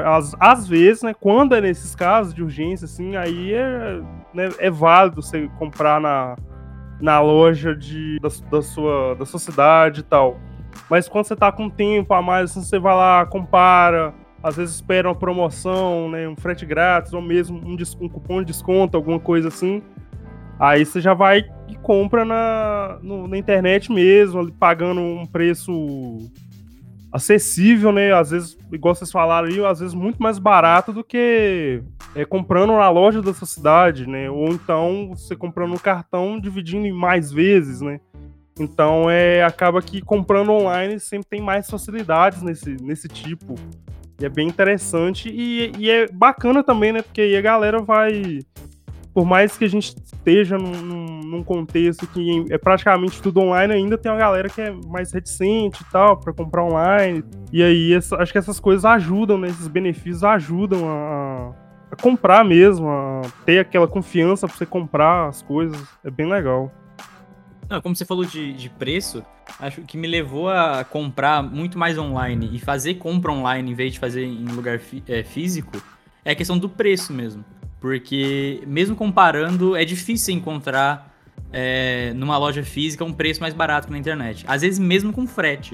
às, 0.05 0.35
às 0.37 0.67
vezes, 0.67 1.01
né, 1.01 1.13
quando 1.13 1.55
é 1.55 1.61
nesses 1.61 1.95
casos 1.95 2.33
de 2.33 2.43
urgência, 2.43 2.83
assim, 2.83 3.15
aí 3.15 3.53
é, 3.53 4.01
né, 4.33 4.49
é 4.59 4.69
válido 4.69 5.21
você 5.21 5.49
comprar 5.57 6.01
na, 6.01 6.35
na 7.01 7.19
loja 7.19 7.75
de, 7.75 8.19
da, 8.19 8.29
da, 8.49 8.61
sua, 8.61 9.15
da 9.15 9.25
sua 9.25 9.39
cidade 9.39 10.01
e 10.01 10.03
tal. 10.03 10.39
Mas 10.89 11.07
quando 11.07 11.25
você 11.25 11.35
tá 11.35 11.51
com 11.51 11.69
tempo 11.69 12.13
a 12.13 12.21
mais, 12.21 12.51
assim, 12.51 12.61
você 12.61 12.79
vai 12.79 12.95
lá, 12.95 13.25
compara, 13.25 14.13
às 14.43 14.55
vezes 14.55 14.75
espera 14.75 15.07
uma 15.07 15.15
promoção, 15.15 16.09
né, 16.09 16.27
um 16.27 16.35
frete 16.35 16.65
grátis, 16.65 17.13
ou 17.13 17.21
mesmo 17.21 17.57
um, 17.57 17.75
um 17.99 18.09
cupom 18.09 18.39
de 18.39 18.47
desconto, 18.47 18.97
alguma 18.97 19.19
coisa 19.19 19.47
assim. 19.49 19.81
Aí 20.59 20.85
você 20.85 21.01
já 21.01 21.13
vai 21.13 21.43
e 21.67 21.75
compra 21.75 22.23
na, 22.23 22.99
no, 23.01 23.27
na 23.27 23.37
internet 23.37 23.91
mesmo, 23.91 24.39
ali, 24.39 24.51
pagando 24.51 25.01
um 25.01 25.25
preço 25.25 26.17
acessível, 27.11 27.91
né? 27.91 28.13
Às 28.13 28.31
vezes, 28.31 28.57
igual 28.71 28.95
vocês 28.95 29.11
falaram 29.11 29.47
aí, 29.47 29.63
às 29.65 29.79
vezes 29.79 29.93
muito 29.93 30.21
mais 30.21 30.39
barato 30.39 30.93
do 30.93 31.03
que 31.03 31.81
é, 32.15 32.25
comprando 32.25 32.73
na 32.73 32.89
loja 32.89 33.21
da 33.21 33.33
sua 33.33 33.47
cidade, 33.47 34.07
né? 34.07 34.29
Ou 34.29 34.49
então 34.49 35.09
você 35.15 35.35
comprando 35.35 35.73
um 35.73 35.77
cartão 35.77 36.39
dividindo 36.39 36.85
em 36.85 36.91
mais 36.91 37.31
vezes, 37.31 37.81
né? 37.81 37.99
Então 38.59 39.09
é 39.09 39.43
acaba 39.43 39.81
que 39.81 40.01
comprando 40.01 40.51
online 40.51 40.99
sempre 40.99 41.27
tem 41.29 41.41
mais 41.41 41.69
facilidades 41.69 42.41
nesse, 42.41 42.75
nesse 42.81 43.07
tipo. 43.07 43.55
E 44.19 44.25
é 44.25 44.29
bem 44.29 44.47
interessante 44.47 45.29
e, 45.29 45.71
e 45.77 45.89
é 45.89 46.07
bacana 46.07 46.63
também, 46.63 46.91
né? 46.91 47.01
Porque 47.01 47.21
aí 47.21 47.35
a 47.35 47.41
galera 47.41 47.79
vai 47.79 48.39
por 49.13 49.25
mais 49.25 49.57
que 49.57 49.65
a 49.65 49.67
gente 49.67 49.93
esteja 50.01 50.57
num, 50.57 51.19
num, 51.21 51.43
contexto 51.43 52.07
que 52.07 52.45
é 52.49 52.57
praticamente 52.57 53.21
tudo 53.21 53.41
online, 53.41 53.73
ainda 53.73 53.97
tem 53.97 54.09
uma 54.09 54.17
galera 54.17 54.47
que 54.47 54.61
é 54.61 54.71
mais 54.71 55.11
reticente 55.11 55.83
e 55.83 55.91
tal, 55.91 56.17
para 56.17 56.31
comprar 56.31 56.63
online. 56.63 57.21
E 57.51 57.61
aí, 57.61 57.93
essa, 57.93 58.15
acho 58.17 58.31
que 58.31 58.37
essas 58.37 58.57
coisas 58.57 58.85
ajudam, 58.85 59.37
né? 59.37 59.49
Esses 59.49 59.67
benefícios 59.67 60.23
ajudam 60.23 60.87
a 60.87 61.53
comprar 61.95 62.43
mesmo, 62.43 62.87
a 62.89 63.21
ter 63.45 63.59
aquela 63.59 63.87
confiança 63.87 64.47
para 64.47 64.57
você 64.57 64.65
comprar 64.65 65.27
as 65.27 65.41
coisas. 65.41 65.81
É 66.03 66.09
bem 66.09 66.27
legal. 66.27 66.71
Como 67.81 67.95
você 67.95 68.03
falou 68.03 68.25
de, 68.25 68.51
de 68.51 68.69
preço, 68.69 69.23
acho 69.59 69.81
que 69.83 69.97
me 69.97 70.07
levou 70.07 70.49
a 70.49 70.83
comprar 70.83 71.41
muito 71.41 71.79
mais 71.79 71.97
online 71.97 72.49
e 72.51 72.59
fazer 72.59 72.95
compra 72.95 73.31
online 73.31 73.71
em 73.71 73.73
vez 73.73 73.93
de 73.93 73.99
fazer 73.99 74.25
em 74.25 74.45
lugar 74.45 74.79
é, 75.07 75.23
físico 75.23 75.81
é 76.25 76.31
a 76.31 76.35
questão 76.35 76.57
do 76.57 76.67
preço 76.67 77.13
mesmo. 77.13 77.45
Porque, 77.79 78.61
mesmo 78.67 78.95
comparando, 78.95 79.75
é 79.75 79.83
difícil 79.83 80.35
encontrar 80.35 81.15
é, 81.51 82.13
numa 82.13 82.37
loja 82.37 82.63
física 82.63 83.03
um 83.03 83.13
preço 83.13 83.41
mais 83.41 83.53
barato 83.53 83.87
que 83.87 83.93
na 83.93 83.97
internet. 83.97 84.43
Às 84.47 84.61
vezes, 84.61 84.77
mesmo 84.77 85.11
com 85.11 85.25
frete. 85.25 85.73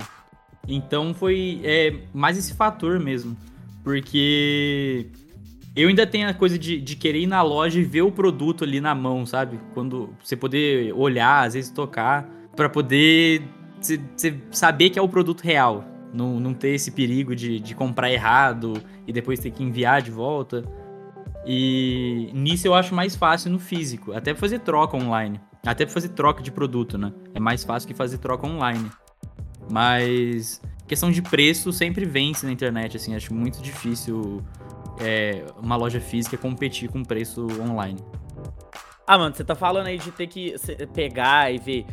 Então, 0.68 1.14
foi 1.14 1.60
é, 1.64 1.96
mais 2.14 2.38
esse 2.38 2.54
fator 2.54 3.00
mesmo. 3.00 3.36
Porque 3.84 5.08
eu 5.78 5.90
ainda 5.90 6.08
tenho 6.08 6.28
a 6.28 6.34
coisa 6.34 6.58
de, 6.58 6.82
de 6.82 6.96
querer 6.96 7.22
ir 7.22 7.28
na 7.28 7.44
loja 7.44 7.80
e 7.80 7.84
ver 7.84 8.02
o 8.02 8.12
produto 8.12 8.64
ali 8.64 8.82
na 8.82 8.96
mão, 8.96 9.26
sabe? 9.28 9.60
Quando 9.76 10.10
você 10.24 10.36
poder 10.36 10.92
olhar, 10.94 11.46
às 11.46 11.54
vezes 11.54 11.70
tocar, 11.70 12.28
para 12.56 12.68
poder 12.68 13.44
você 13.80 14.36
saber 14.50 14.90
que 14.90 14.98
é 14.98 15.02
o 15.02 15.08
produto 15.08 15.42
real. 15.42 15.86
Não, 16.12 16.40
não 16.40 16.54
ter 16.54 16.70
esse 16.70 16.90
perigo 16.92 17.36
de, 17.36 17.60
de 17.60 17.76
comprar 17.76 18.12
errado 18.12 18.82
e 19.06 19.14
depois 19.14 19.40
ter 19.40 19.52
que 19.52 19.64
enviar 19.64 20.02
de 20.02 20.10
volta. 20.10 20.64
E 21.46 22.32
nisso 22.34 22.68
eu 22.68 22.74
acho 22.74 22.96
mais 22.96 23.16
fácil 23.16 23.52
no 23.52 23.60
físico, 23.60 24.14
até 24.14 24.34
fazer 24.34 24.60
troca 24.60 24.98
online. 24.98 25.40
Até 25.64 25.86
fazer 25.86 26.10
troca 26.10 26.42
de 26.42 26.52
produto, 26.52 26.98
né? 26.98 27.14
É 27.36 27.40
mais 27.40 27.64
fácil 27.64 27.88
que 27.88 27.94
fazer 27.94 28.18
troca 28.18 28.48
online. 28.48 28.90
Mas 29.70 30.60
questão 30.88 31.12
de 31.12 31.22
preço 31.22 31.72
sempre 31.72 32.06
vence 32.06 32.46
na 32.46 32.52
internet, 32.52 32.98
assim, 32.98 33.14
acho 33.16 33.34
muito 33.34 33.62
difícil 33.62 34.42
é, 35.00 35.46
uma 35.62 35.76
loja 35.76 36.00
física 36.00 36.38
competir 36.38 36.90
com 36.90 37.04
preço 37.04 37.48
online. 37.62 38.00
Ah, 39.06 39.18
mano, 39.18 39.34
você 39.34 39.44
tá 39.44 39.56
falando 39.56 39.88
aí 39.88 39.98
de 39.98 40.12
ter 40.12 40.28
que 40.28 40.56
pegar 40.94 41.54
e 41.54 41.58
ver. 41.58 41.86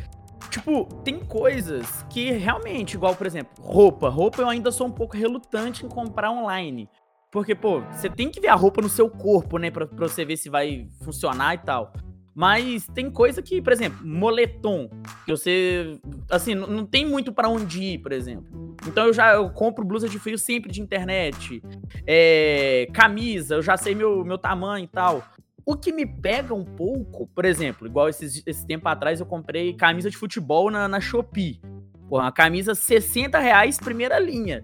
Tipo, 0.49 0.85
tem 1.03 1.19
coisas 1.19 2.05
que 2.09 2.31
realmente, 2.31 2.95
igual, 2.95 3.15
por 3.15 3.25
exemplo, 3.25 3.51
roupa. 3.63 4.09
Roupa 4.09 4.41
eu 4.41 4.49
ainda 4.49 4.71
sou 4.71 4.87
um 4.87 4.91
pouco 4.91 5.15
relutante 5.15 5.85
em 5.85 5.89
comprar 5.89 6.31
online. 6.31 6.89
Porque, 7.31 7.55
pô, 7.55 7.81
você 7.91 8.09
tem 8.09 8.29
que 8.29 8.39
ver 8.39 8.47
a 8.49 8.55
roupa 8.55 8.81
no 8.81 8.89
seu 8.89 9.09
corpo, 9.09 9.57
né? 9.57 9.69
Pra, 9.69 9.85
pra 9.85 10.07
você 10.07 10.23
ver 10.23 10.37
se 10.37 10.49
vai 10.49 10.87
funcionar 11.03 11.55
e 11.55 11.57
tal. 11.59 11.91
Mas 12.33 12.87
tem 12.93 13.09
coisa 13.09 13.41
que, 13.41 13.61
por 13.61 13.71
exemplo, 13.71 14.05
moletom, 14.05 14.89
que 15.25 15.31
você, 15.31 15.99
assim, 16.29 16.53
não, 16.53 16.67
não 16.67 16.85
tem 16.85 17.05
muito 17.05 17.31
para 17.31 17.47
onde 17.47 17.81
ir, 17.81 17.97
por 17.99 18.11
exemplo. 18.11 18.64
Então 18.87 19.07
eu 19.07 19.13
já 19.13 19.33
eu 19.33 19.49
compro 19.49 19.83
blusa 19.83 20.07
de 20.07 20.19
frio 20.19 20.37
sempre 20.37 20.71
de 20.71 20.81
internet, 20.81 21.61
é, 22.05 22.87
camisa, 22.93 23.55
eu 23.55 23.61
já 23.61 23.77
sei 23.77 23.95
meu, 23.95 24.23
meu 24.23 24.37
tamanho 24.37 24.85
e 24.85 24.87
tal. 24.87 25.23
O 25.65 25.75
que 25.75 25.91
me 25.91 26.05
pega 26.05 26.53
um 26.53 26.63
pouco, 26.63 27.27
por 27.27 27.43
exemplo, 27.43 27.87
igual 27.87 28.07
esses, 28.07 28.43
esse 28.45 28.67
tempo 28.67 28.87
atrás 28.87 29.19
eu 29.19 29.25
comprei 29.25 29.73
camisa 29.73 30.09
de 30.09 30.17
futebol 30.17 30.69
na, 30.69 30.87
na 30.87 31.01
Shopee. 31.01 31.59
Pô, 32.07 32.19
uma 32.19 32.31
camisa 32.31 32.75
60 32.75 33.39
reais, 33.39 33.79
primeira 33.79 34.19
linha. 34.19 34.63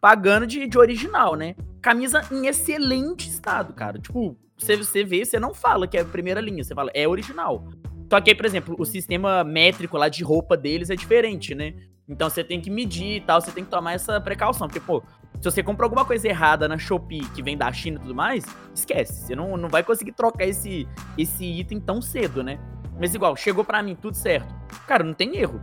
Pagando 0.00 0.46
de, 0.46 0.68
de 0.68 0.78
original, 0.78 1.34
né? 1.34 1.56
camisa 1.80 2.22
em 2.30 2.46
excelente 2.46 3.28
estado, 3.28 3.72
cara. 3.72 3.98
Tipo, 3.98 4.36
você, 4.56 4.76
você 4.76 5.02
vê, 5.02 5.24
você 5.24 5.40
não 5.40 5.54
fala 5.54 5.86
que 5.86 5.96
é 5.96 6.04
primeira 6.04 6.40
linha, 6.40 6.62
você 6.62 6.74
fala, 6.74 6.90
é 6.94 7.08
original. 7.08 7.66
Só 8.10 8.20
que 8.20 8.30
aí, 8.30 8.36
por 8.36 8.44
exemplo, 8.44 8.76
o 8.78 8.84
sistema 8.84 9.44
métrico 9.44 9.96
lá 9.96 10.08
de 10.08 10.22
roupa 10.22 10.56
deles 10.56 10.90
é 10.90 10.96
diferente, 10.96 11.54
né? 11.54 11.74
Então 12.10 12.28
você 12.28 12.42
tem 12.42 12.60
que 12.60 12.68
medir 12.68 13.18
e 13.18 13.20
tal, 13.20 13.40
você 13.40 13.52
tem 13.52 13.64
que 13.64 13.70
tomar 13.70 13.92
essa 13.92 14.20
precaução. 14.20 14.66
Porque, 14.66 14.80
pô, 14.80 15.00
se 15.40 15.44
você 15.44 15.62
compra 15.62 15.86
alguma 15.86 16.04
coisa 16.04 16.26
errada 16.26 16.66
na 16.66 16.76
Shopee 16.76 17.24
que 17.30 17.40
vem 17.40 17.56
da 17.56 17.72
China 17.72 17.98
e 17.98 18.00
tudo 18.00 18.14
mais, 18.14 18.44
esquece. 18.74 19.26
Você 19.26 19.36
não, 19.36 19.56
não 19.56 19.68
vai 19.68 19.84
conseguir 19.84 20.12
trocar 20.12 20.44
esse, 20.44 20.88
esse 21.16 21.44
item 21.44 21.80
tão 21.80 22.02
cedo, 22.02 22.42
né? 22.42 22.58
Mas 22.98 23.14
igual, 23.14 23.36
chegou 23.36 23.64
para 23.64 23.80
mim 23.80 23.94
tudo 23.94 24.16
certo. 24.16 24.52
Cara, 24.88 25.04
não 25.04 25.14
tem 25.14 25.36
erro. 25.36 25.60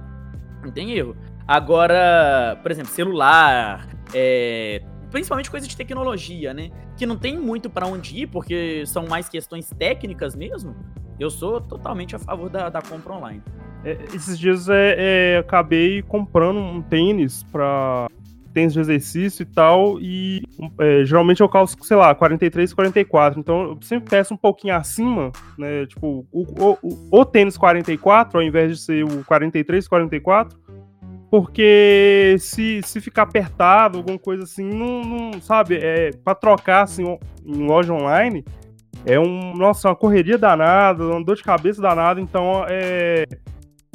Não 0.63 0.72
tem 0.72 0.94
erro. 0.94 1.18
Agora, 1.46 2.58
por 2.62 2.72
exemplo, 2.72 2.92
celular, 2.92 3.86
é, 4.13 4.82
principalmente 5.12 5.51
coisa 5.51 5.68
de 5.68 5.75
tecnologia, 5.75 6.54
né? 6.54 6.72
Que 6.96 7.06
não 7.06 7.18
tem 7.18 7.38
muito 7.38 7.70
para 7.70 7.86
onde 7.86 8.18
ir, 8.22 8.27
porque 8.27 8.86
são 8.86 9.06
mais 9.06 9.27
questões 9.27 9.70
técnicas 9.77 10.34
mesmo. 10.34 10.75
Eu 11.20 11.30
sou 11.30 11.60
totalmente 11.60 12.16
a 12.16 12.20
favor 12.20 12.50
da, 12.50 12.70
da 12.70 12.82
compra 12.82 13.13
online. 13.13 13.44
É, 13.84 13.98
esses 14.14 14.38
dias 14.38 14.70
é, 14.70 14.96
é, 14.98 15.38
acabei 15.38 16.02
comprando 16.02 16.60
um 16.60 16.82
tênis 16.82 17.44
para 17.44 18.08
tênis 18.54 18.74
de 18.74 18.80
exercício 18.80 19.44
e 19.44 19.46
tal, 19.46 20.00
e 20.02 20.42
é, 20.80 21.06
geralmente 21.06 21.42
eu 21.42 21.50
calço, 21.50 21.78
sei 21.84 21.96
lá, 21.96 22.16
43, 22.16 22.74
44, 22.74 23.40
então 23.40 23.62
eu 23.62 23.78
sempre 23.82 24.10
peço 24.10 24.34
um 24.34 24.38
pouquinho 24.38 24.76
acima, 24.76 25.32
né, 25.58 25.86
tipo, 25.86 26.26
o, 26.32 26.42
o, 26.42 26.78
o, 26.82 27.20
o 27.22 27.26
tênis 27.26 27.56
44, 27.56 28.40
ao 28.40 28.44
invés 28.44 28.72
de 28.72 28.82
ser 28.82 29.04
o 29.04 29.24
43, 29.26 29.88
44, 29.88 30.60
porque 31.30 32.36
se, 32.40 32.82
se 32.84 33.00
ficar 33.00 33.24
apertado, 33.24 34.00
alguma 34.00 34.18
coisa 34.18 34.44
assim, 34.44 34.64
não, 34.64 35.04
não 35.04 35.42
sabe, 35.42 35.76
é 35.76 36.10
para 36.24 36.34
trocar 36.34 36.82
assim 36.82 37.04
em 37.46 37.68
loja 37.68 37.94
online 37.94 38.44
é 39.06 39.20
um, 39.20 39.56
nossa, 39.56 39.88
uma 39.88 39.96
correria 39.96 40.38
danada, 40.38 41.04
uma 41.06 41.24
dor 41.24 41.36
de 41.36 41.44
cabeça 41.44 41.82
danada, 41.82 42.20
então 42.20 42.66
é 42.68 43.26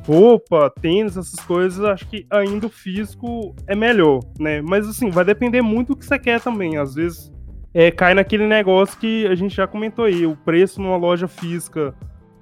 roupa, 0.06 0.72
tênis, 0.80 1.16
essas 1.16 1.40
coisas, 1.44 1.84
acho 1.84 2.06
que 2.08 2.26
ainda 2.30 2.66
o 2.66 2.70
físico 2.70 3.54
é 3.66 3.74
melhor, 3.74 4.20
né? 4.38 4.60
Mas 4.60 4.88
assim, 4.88 5.10
vai 5.10 5.24
depender 5.24 5.62
muito 5.62 5.88
do 5.88 5.96
que 5.96 6.04
você 6.04 6.18
quer 6.18 6.40
também, 6.40 6.76
às 6.76 6.94
vezes 6.94 7.32
é, 7.74 7.90
cai 7.90 8.14
naquele 8.14 8.46
negócio 8.46 8.98
que 8.98 9.26
a 9.26 9.34
gente 9.34 9.54
já 9.54 9.66
comentou 9.66 10.04
aí, 10.04 10.26
o 10.26 10.36
preço 10.36 10.80
numa 10.80 10.96
loja 10.96 11.26
física 11.26 11.94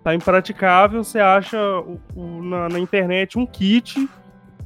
tá 0.02 0.14
impraticável, 0.14 1.05
você 1.05 1.21
acha 1.21 1.59
o, 1.81 2.00
o, 2.17 2.43
na, 2.43 2.69
na 2.69 2.79
internet 2.79 3.38
um 3.38 3.47
kit 3.47 4.09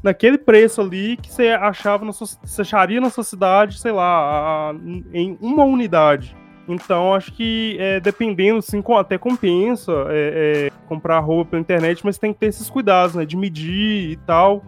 naquele 0.03 0.39
preço 0.39 0.81
ali 0.81 1.17
que 1.17 1.33
você 1.33 1.49
achava, 1.49 2.05
na 2.05 2.13
sua, 2.13 2.27
você 2.27 2.63
acharia 2.63 3.01
na 3.01 3.11
sua 3.11 3.25
cidade, 3.25 3.79
sei 3.79 3.91
lá, 3.91 4.71
a, 4.71 4.75
em 5.13 5.37
uma 5.41 5.65
unidade. 5.65 6.37
Então, 6.67 7.15
acho 7.15 7.33
que 7.33 7.77
é, 7.79 8.01
dependendo, 8.01 8.63
sim, 8.63 8.83
até 8.99 9.19
compensa 9.19 9.93
é, 10.09 10.71
é, 10.71 10.87
comprar 10.87 11.19
roupa 11.21 11.53
pela 11.53 11.61
internet, 11.61 12.03
mas 12.05 12.19
tem 12.19 12.33
que 12.33 12.41
ter 12.41 12.47
esses 12.47 12.71
cuidados, 12.71 13.15
né? 13.15 13.25
De 13.25 13.37
medir 13.37 14.11
e 14.11 14.17
tal. 14.17 14.65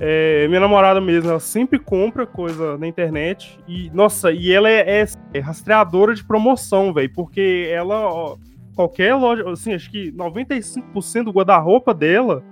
É, 0.00 0.46
minha 0.46 0.60
namorada 0.60 1.00
mesmo, 1.00 1.30
ela 1.30 1.40
sempre 1.40 1.78
compra 1.78 2.26
coisa 2.26 2.76
na 2.76 2.86
internet. 2.86 3.58
E, 3.66 3.90
nossa, 3.90 4.30
e 4.30 4.52
ela 4.52 4.68
é, 4.68 5.00
é, 5.00 5.06
é 5.34 5.40
rastreadora 5.40 6.14
de 6.14 6.24
promoção, 6.24 6.92
velho. 6.92 7.10
Porque 7.14 7.68
ela, 7.72 7.96
ó, 7.96 8.36
qualquer 8.76 9.14
loja, 9.14 9.48
assim, 9.50 9.72
acho 9.72 9.90
que 9.90 10.12
95% 10.12 11.24
do 11.24 11.32
guarda-roupa 11.32 11.94
dela 11.94 12.44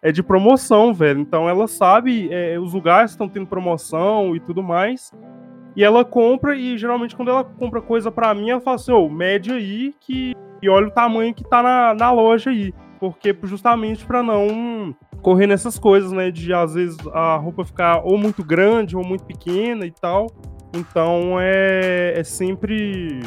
é 0.00 0.10
de 0.10 0.22
promoção, 0.22 0.94
velho. 0.94 1.20
Então 1.20 1.48
ela 1.48 1.68
sabe 1.68 2.30
os 2.62 2.72
lugares 2.72 3.10
estão 3.10 3.28
tendo 3.28 3.46
promoção 3.46 4.34
e 4.34 4.40
tudo 4.40 4.62
mais. 4.62 5.12
E 5.78 5.84
ela 5.84 6.04
compra, 6.04 6.56
e 6.56 6.76
geralmente 6.76 7.14
quando 7.14 7.28
ela 7.28 7.44
compra 7.44 7.80
coisa 7.80 8.10
para 8.10 8.34
mim, 8.34 8.50
ela 8.50 8.60
fala 8.60 8.74
assim, 8.74 8.90
ô, 8.90 9.04
oh, 9.04 9.08
mede 9.08 9.52
aí 9.52 9.94
que. 10.00 10.34
E 10.60 10.68
olha 10.68 10.88
o 10.88 10.90
tamanho 10.90 11.32
que 11.32 11.44
tá 11.44 11.62
na, 11.62 11.94
na 11.94 12.10
loja 12.10 12.50
aí. 12.50 12.74
Porque 12.98 13.32
justamente 13.44 14.04
para 14.04 14.20
não 14.20 14.92
correr 15.22 15.46
nessas 15.46 15.78
coisas, 15.78 16.10
né? 16.10 16.32
De 16.32 16.52
às 16.52 16.74
vezes 16.74 16.98
a 17.12 17.36
roupa 17.36 17.64
ficar 17.64 18.04
ou 18.04 18.18
muito 18.18 18.42
grande 18.42 18.96
ou 18.96 19.06
muito 19.06 19.22
pequena 19.22 19.86
e 19.86 19.92
tal. 19.92 20.26
Então 20.74 21.38
é, 21.38 22.14
é 22.16 22.24
sempre. 22.24 23.20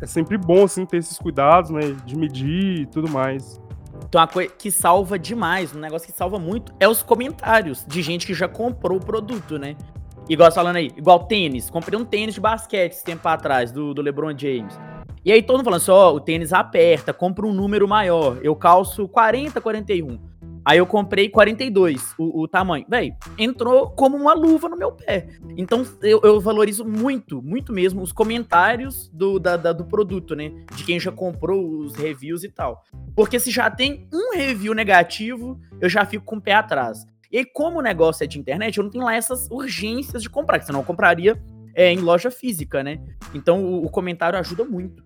É 0.00 0.06
sempre 0.06 0.36
bom, 0.36 0.64
assim, 0.64 0.84
ter 0.84 0.96
esses 0.96 1.16
cuidados, 1.16 1.70
né? 1.70 1.94
De 2.04 2.18
medir 2.18 2.80
e 2.80 2.86
tudo 2.86 3.08
mais. 3.08 3.60
Então, 4.08 4.20
uma 4.20 4.26
coisa 4.26 4.52
que 4.52 4.72
salva 4.72 5.16
demais, 5.16 5.72
um 5.72 5.78
negócio 5.78 6.08
que 6.08 6.18
salva 6.18 6.36
muito, 6.36 6.74
é 6.80 6.88
os 6.88 7.00
comentários 7.00 7.86
de 7.86 8.02
gente 8.02 8.26
que 8.26 8.34
já 8.34 8.48
comprou 8.48 8.98
o 8.98 9.00
produto, 9.00 9.56
né? 9.56 9.76
Igual 10.28 10.50
falando 10.52 10.76
aí, 10.76 10.90
igual 10.96 11.24
tênis. 11.24 11.70
Comprei 11.70 11.98
um 11.98 12.04
tênis 12.04 12.34
de 12.34 12.40
basquete 12.40 12.92
esse 12.92 13.04
tempo 13.04 13.26
atrás, 13.28 13.70
do, 13.70 13.94
do 13.94 14.02
LeBron 14.02 14.36
James. 14.36 14.78
E 15.24 15.32
aí 15.32 15.42
todo 15.42 15.56
mundo 15.56 15.64
falando 15.64 15.80
assim, 15.80 15.90
ó, 15.90 16.10
oh, 16.10 16.16
o 16.16 16.20
tênis 16.20 16.52
aperta, 16.52 17.12
compra 17.12 17.46
um 17.46 17.52
número 17.52 17.88
maior. 17.88 18.38
Eu 18.42 18.54
calço 18.54 19.08
40, 19.08 19.60
41. 19.60 20.18
Aí 20.64 20.78
eu 20.78 20.86
comprei 20.86 21.28
42, 21.28 22.14
o, 22.18 22.42
o 22.42 22.48
tamanho. 22.48 22.84
Véi, 22.88 23.14
entrou 23.38 23.90
como 23.90 24.16
uma 24.16 24.34
luva 24.34 24.68
no 24.68 24.76
meu 24.76 24.90
pé. 24.90 25.28
Então 25.56 25.86
eu, 26.02 26.20
eu 26.24 26.40
valorizo 26.40 26.84
muito, 26.84 27.40
muito 27.40 27.72
mesmo 27.72 28.02
os 28.02 28.10
comentários 28.10 29.08
do, 29.12 29.38
da, 29.38 29.56
da, 29.56 29.72
do 29.72 29.84
produto, 29.84 30.34
né? 30.34 30.50
De 30.74 30.82
quem 30.82 30.98
já 30.98 31.12
comprou 31.12 31.64
os 31.80 31.94
reviews 31.94 32.42
e 32.42 32.48
tal. 32.48 32.82
Porque 33.14 33.38
se 33.38 33.52
já 33.52 33.70
tem 33.70 34.08
um 34.12 34.34
review 34.36 34.74
negativo, 34.74 35.56
eu 35.80 35.88
já 35.88 36.04
fico 36.04 36.24
com 36.24 36.36
o 36.36 36.42
pé 36.42 36.54
atrás. 36.54 37.06
E 37.30 37.44
como 37.44 37.78
o 37.78 37.82
negócio 37.82 38.24
é 38.24 38.26
de 38.26 38.38
internet, 38.38 38.78
eu 38.78 38.84
não 38.84 38.90
tenho 38.90 39.04
lá 39.04 39.14
essas 39.14 39.48
urgências 39.50 40.22
de 40.22 40.30
comprar, 40.30 40.58
que 40.58 40.66
senão 40.66 40.80
eu 40.80 40.84
compraria 40.84 41.40
é, 41.74 41.92
em 41.92 41.98
loja 41.98 42.30
física, 42.30 42.82
né? 42.82 43.00
Então 43.34 43.62
o, 43.62 43.84
o 43.84 43.90
comentário 43.90 44.38
ajuda 44.38 44.64
muito. 44.64 45.04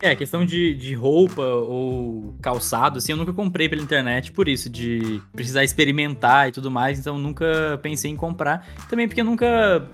É, 0.00 0.14
questão 0.14 0.46
de, 0.46 0.74
de 0.74 0.94
roupa 0.94 1.42
ou 1.42 2.36
calçado, 2.40 2.98
assim, 2.98 3.12
eu 3.12 3.18
nunca 3.18 3.32
comprei 3.32 3.68
pela 3.68 3.82
internet 3.82 4.30
por 4.30 4.48
isso, 4.48 4.70
de 4.70 5.20
precisar 5.32 5.64
experimentar 5.64 6.48
e 6.48 6.52
tudo 6.52 6.70
mais, 6.70 7.00
então 7.00 7.18
nunca 7.18 7.78
pensei 7.82 8.10
em 8.10 8.16
comprar. 8.16 8.64
Também 8.88 9.08
porque 9.08 9.20
eu 9.20 9.24
nunca 9.24 9.88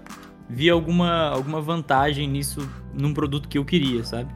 vi 0.48 0.68
alguma, 0.68 1.30
alguma 1.30 1.60
vantagem 1.60 2.28
nisso 2.28 2.68
num 2.92 3.14
produto 3.14 3.48
que 3.48 3.56
eu 3.56 3.64
queria, 3.64 4.04
sabe? 4.04 4.30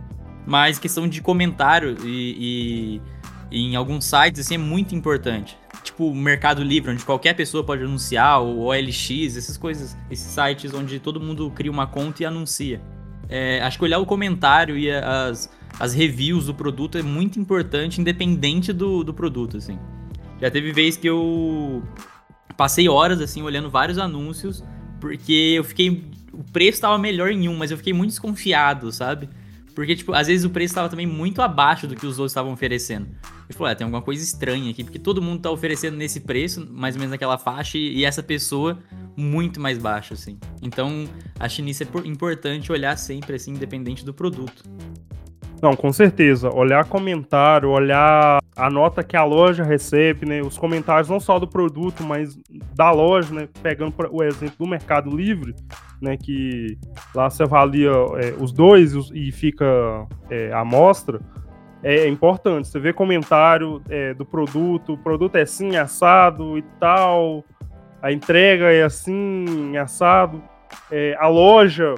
Mas 0.47 0.79
questão 0.79 1.07
de 1.07 1.21
comentário 1.21 1.97
e, 2.03 3.03
e, 3.51 3.59
e 3.59 3.67
em 3.67 3.77
alguns 3.77 4.07
sites, 4.07 4.41
assim, 4.41 4.55
é 4.55 4.59
muito 4.59 4.95
importante. 4.95 5.59
Tipo 5.89 6.15
Mercado 6.15 6.63
Livre, 6.63 6.93
onde 6.93 7.03
qualquer 7.05 7.35
pessoa 7.35 7.65
pode 7.65 7.83
anunciar, 7.83 8.41
ou 8.41 8.67
OLX, 8.67 9.37
essas 9.37 9.57
coisas, 9.57 9.97
esses 10.11 10.27
sites 10.27 10.75
onde 10.75 11.01
todo 11.01 11.19
mundo 11.19 11.51
cria 11.51 11.71
uma 11.71 11.87
conta 11.87 12.23
e 12.23 12.27
anuncia. 12.27 12.81
É, 13.29 13.61
acho 13.63 13.79
que 13.79 13.85
olhar 13.85 13.99
o 13.99 14.05
comentário 14.05 14.77
e 14.77 14.91
as, 14.91 15.51
as 15.81 15.95
reviews 15.95 16.47
do 16.47 16.55
produto 16.55 16.99
é 16.99 17.03
muito 17.03 17.41
importante, 17.41 18.01
independente 18.01 18.73
do, 18.73 19.03
do 19.03 19.15
produto, 19.15 19.57
assim. 19.57 19.79
Já 20.41 20.51
teve 20.51 20.73
vez 20.73 20.97
que 20.97 21.09
eu 21.09 21.83
passei 22.57 22.89
horas, 22.89 23.21
assim, 23.21 23.43
olhando 23.43 23.71
vários 23.71 23.99
anúncios, 23.99 24.63
porque 25.01 25.55
eu 25.57 25.65
fiquei... 25.65 26.05
O 26.33 26.45
preço 26.53 26.75
estava 26.75 26.99
melhor 26.99 27.31
em 27.31 27.49
um, 27.49 27.57
mas 27.57 27.71
eu 27.71 27.79
fiquei 27.79 27.93
muito 27.93 28.11
desconfiado, 28.11 28.93
sabe? 28.93 29.29
Porque, 29.79 29.95
tipo, 29.95 30.13
às 30.13 30.27
vezes 30.27 30.45
o 30.45 30.51
preço 30.51 30.73
estava 30.73 30.89
também 30.89 31.07
muito 31.07 31.41
abaixo 31.41 31.87
do 31.87 31.95
que 31.95 32.05
os 32.05 32.19
outros 32.19 32.33
estavam 32.33 32.53
oferecendo. 32.53 33.07
Eu 33.49 33.55
falei, 33.55 33.73
ah, 33.73 33.77
tem 33.77 33.85
alguma 33.85 34.03
coisa 34.03 34.21
estranha 34.21 34.73
aqui, 34.73 34.83
porque 34.83 34.99
todo 34.99 35.23
mundo 35.23 35.41
tá 35.41 35.53
oferecendo 35.53 35.97
nesse 35.97 36.19
preço, 36.19 36.67
mais 36.69 36.97
ou 36.97 36.99
menos 36.99 37.13
naquela 37.13 37.39
faixa, 37.39 37.79
e, 37.79 37.99
e 37.99 38.05
essa 38.05 38.21
pessoa 38.21 38.77
muito 39.17 39.61
mais 39.61 39.79
baixa, 39.79 40.15
assim. 40.15 40.37
Então, 40.61 41.09
acho 41.39 41.63
nisso 41.63 41.85
é 41.85 42.09
importante 42.09 42.73
olhar 42.73 42.99
sempre, 42.99 43.37
assim, 43.37 43.53
independente 43.53 44.05
do 44.05 44.13
produto. 44.13 44.65
Não, 45.61 45.75
com 45.75 45.93
certeza. 45.93 46.55
Olhar 46.55 46.85
comentário, 46.85 47.71
olhar 47.71 48.39
a 48.57 48.71
nota 48.71 49.03
que 49.03 49.17
a 49.17 49.25
loja 49.25 49.65
recebe, 49.65 50.27
né? 50.27 50.41
Os 50.41 50.57
comentários 50.57 51.09
não 51.09 51.19
só 51.19 51.39
do 51.39 51.49
produto, 51.49 52.03
mas 52.03 52.39
da 52.75 52.91
loja, 52.91 53.35
né? 53.35 53.49
Pegando 53.63 53.95
o 54.11 54.23
exemplo 54.23 54.57
do 54.59 54.67
Mercado 54.67 55.11
Livre, 55.11 55.55
né? 56.01 56.17
Que 56.17 56.79
lá 57.15 57.29
você 57.29 57.43
avalia 57.43 57.91
é, 57.91 58.35
os 58.39 58.53
dois 58.53 58.95
e 59.13 59.33
fica 59.33 60.07
é, 60.31 60.53
a 60.53 60.61
amostra. 60.61 61.21
É 61.83 62.09
importante. 62.09 62.69
Você 62.69 62.79
vê 62.79 62.93
comentário 62.93 63.83
é, 63.89 64.15
do 64.15 64.25
produto, 64.25 64.95
o 64.95 64.99
produto 64.99 65.37
é 65.37 65.43
assim, 65.43 65.77
assado 65.77 66.59
e 66.59 66.63
tal, 66.81 67.45
a 68.03 68.13
entrega 68.13 68.73
é 68.73 68.83
assim, 68.83 69.77
assado. 69.77 70.43
É, 70.91 71.17
a 71.19 71.29
loja 71.29 71.95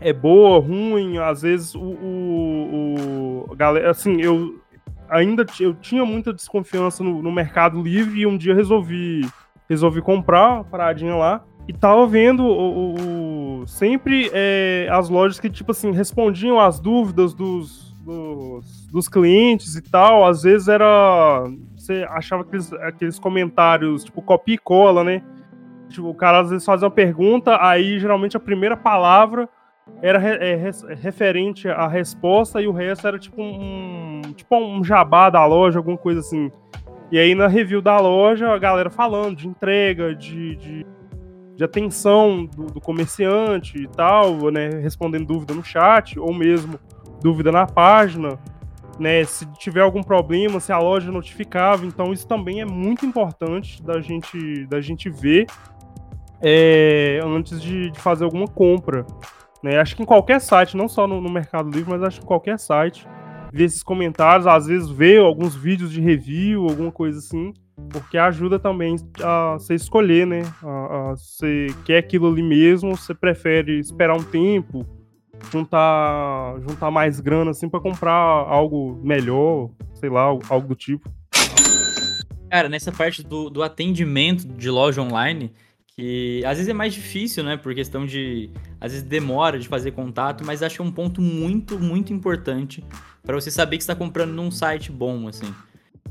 é 0.00 0.12
boa, 0.12 0.58
ruim, 0.60 1.18
às 1.18 1.42
vezes 1.42 1.74
o, 1.74 1.80
o, 1.80 3.46
o 3.50 3.56
galera, 3.56 3.90
assim, 3.90 4.20
eu 4.20 4.60
ainda 5.08 5.44
eu 5.60 5.74
tinha 5.74 6.04
muita 6.04 6.32
desconfiança 6.32 7.02
no, 7.04 7.22
no, 7.22 7.32
Mercado 7.32 7.80
Livre 7.80 8.20
e 8.20 8.26
um 8.26 8.36
dia 8.36 8.54
resolvi 8.54 9.28
resolvi 9.68 10.00
comprar 10.02 10.54
uma 10.54 10.64
paradinha 10.64 11.14
lá 11.14 11.44
e 11.66 11.72
tava 11.72 12.06
vendo 12.06 12.44
o, 12.44 13.60
o 13.62 13.66
sempre 13.66 14.30
é, 14.32 14.88
as 14.90 15.08
lojas 15.08 15.40
que 15.40 15.48
tipo 15.48 15.70
assim 15.70 15.92
respondiam 15.92 16.60
às 16.60 16.78
dúvidas 16.78 17.32
dos, 17.32 17.94
dos, 18.04 18.86
dos 18.88 19.08
clientes 19.08 19.76
e 19.76 19.82
tal, 19.82 20.26
às 20.26 20.42
vezes 20.42 20.68
era 20.68 21.44
você 21.76 22.06
achava 22.10 22.42
aqueles, 22.42 22.72
aqueles 22.74 23.18
comentários 23.18 24.04
tipo 24.04 24.20
copia 24.22 24.54
e 24.54 24.58
cola, 24.58 25.04
né? 25.04 25.22
Tipo, 25.88 26.08
o 26.08 26.14
cara 26.14 26.40
às 26.40 26.50
vezes 26.50 26.64
fazia 26.64 26.88
uma 26.88 26.94
pergunta, 26.94 27.58
aí 27.60 27.98
geralmente 27.98 28.36
a 28.36 28.40
primeira 28.40 28.76
palavra 28.76 29.48
era 30.02 30.18
é, 30.18 30.70
referente 31.00 31.68
à 31.68 31.86
resposta 31.86 32.60
e 32.60 32.66
o 32.66 32.72
resto 32.72 33.06
era 33.06 33.18
tipo 33.18 33.42
um, 33.42 34.22
tipo 34.34 34.56
um 34.56 34.82
jabá 34.82 35.30
da 35.30 35.44
loja, 35.44 35.78
alguma 35.78 35.96
coisa 35.96 36.20
assim. 36.20 36.50
E 37.10 37.18
aí 37.18 37.34
na 37.34 37.46
review 37.46 37.80
da 37.80 37.98
loja, 37.98 38.50
a 38.50 38.58
galera 38.58 38.90
falando 38.90 39.36
de 39.36 39.46
entrega, 39.46 40.14
de, 40.14 40.56
de, 40.56 40.86
de 41.54 41.64
atenção 41.64 42.44
do, 42.46 42.66
do, 42.66 42.80
comerciante 42.80 43.78
e 43.78 43.86
tal, 43.88 44.50
né? 44.50 44.68
Respondendo 44.82 45.26
dúvida 45.26 45.54
no 45.54 45.62
chat, 45.62 46.18
ou 46.18 46.34
mesmo 46.34 46.78
dúvida 47.22 47.52
na 47.52 47.66
página, 47.66 48.38
né? 48.98 49.22
Se 49.24 49.46
tiver 49.54 49.82
algum 49.82 50.02
problema, 50.02 50.60
se 50.60 50.72
a 50.72 50.78
loja 50.78 51.12
notificava. 51.12 51.84
Então 51.84 52.12
isso 52.12 52.26
também 52.26 52.60
é 52.60 52.64
muito 52.64 53.04
importante 53.04 53.82
da 53.82 54.00
gente, 54.00 54.66
da 54.66 54.80
gente 54.80 55.08
ver 55.10 55.46
é, 56.42 57.20
antes 57.22 57.62
de, 57.62 57.90
de 57.90 58.00
fazer 58.00 58.24
alguma 58.24 58.48
compra. 58.48 59.06
Né? 59.64 59.78
Acho 59.78 59.96
que 59.96 60.02
em 60.02 60.06
qualquer 60.06 60.42
site, 60.42 60.76
não 60.76 60.86
só 60.86 61.06
no, 61.06 61.22
no, 61.22 61.30
Mercado 61.30 61.70
Livre, 61.70 61.90
mas 61.90 62.02
acho 62.02 62.18
que 62.18 62.24
em 62.26 62.28
qualquer 62.28 62.58
site, 62.58 63.08
ver 63.50 63.64
esses 63.64 63.82
comentários, 63.82 64.46
às 64.46 64.66
vezes 64.66 64.90
ver 64.90 65.20
alguns 65.20 65.54
vídeos 65.54 65.90
de 65.90 66.02
review, 66.02 66.68
alguma 66.68 66.92
coisa 66.92 67.18
assim, 67.18 67.54
porque 67.88 68.18
ajuda 68.18 68.58
também 68.58 68.96
a 69.22 69.54
você 69.54 69.74
escolher, 69.74 70.26
né? 70.26 70.42
A, 70.62 70.68
a, 70.68 71.16
você 71.16 71.68
quer 71.86 71.96
aquilo 71.96 72.30
ali 72.30 72.42
mesmo, 72.42 72.94
você 72.94 73.14
prefere 73.14 73.80
esperar 73.80 74.14
um 74.14 74.22
tempo, 74.22 74.84
juntar, 75.50 76.60
juntar 76.60 76.90
mais 76.90 77.18
grana 77.18 77.52
assim 77.52 77.66
para 77.66 77.80
comprar 77.80 78.12
algo 78.12 79.00
melhor, 79.02 79.70
sei 79.94 80.10
lá, 80.10 80.24
algo 80.24 80.68
do 80.68 80.74
tipo. 80.74 81.10
Cara, 82.50 82.68
nessa 82.68 82.92
parte 82.92 83.22
do, 83.22 83.48
do 83.48 83.62
atendimento 83.62 84.46
de 84.46 84.68
loja 84.68 85.00
online, 85.00 85.50
que 85.96 86.42
às 86.44 86.58
vezes 86.58 86.68
é 86.68 86.72
mais 86.72 86.92
difícil, 86.92 87.44
né, 87.44 87.56
por 87.56 87.74
questão 87.74 88.04
de 88.04 88.50
às 88.80 88.92
vezes 88.92 89.06
demora 89.06 89.58
de 89.58 89.68
fazer 89.68 89.92
contato, 89.92 90.44
mas 90.44 90.62
acho 90.62 90.76
que 90.76 90.82
é 90.82 90.84
um 90.84 90.92
ponto 90.92 91.20
muito, 91.20 91.78
muito 91.78 92.12
importante 92.12 92.84
para 93.22 93.34
você 93.34 93.50
saber 93.50 93.76
que 93.76 93.82
está 93.82 93.94
comprando 93.94 94.32
num 94.32 94.50
site 94.50 94.90
bom, 94.90 95.28
assim. 95.28 95.54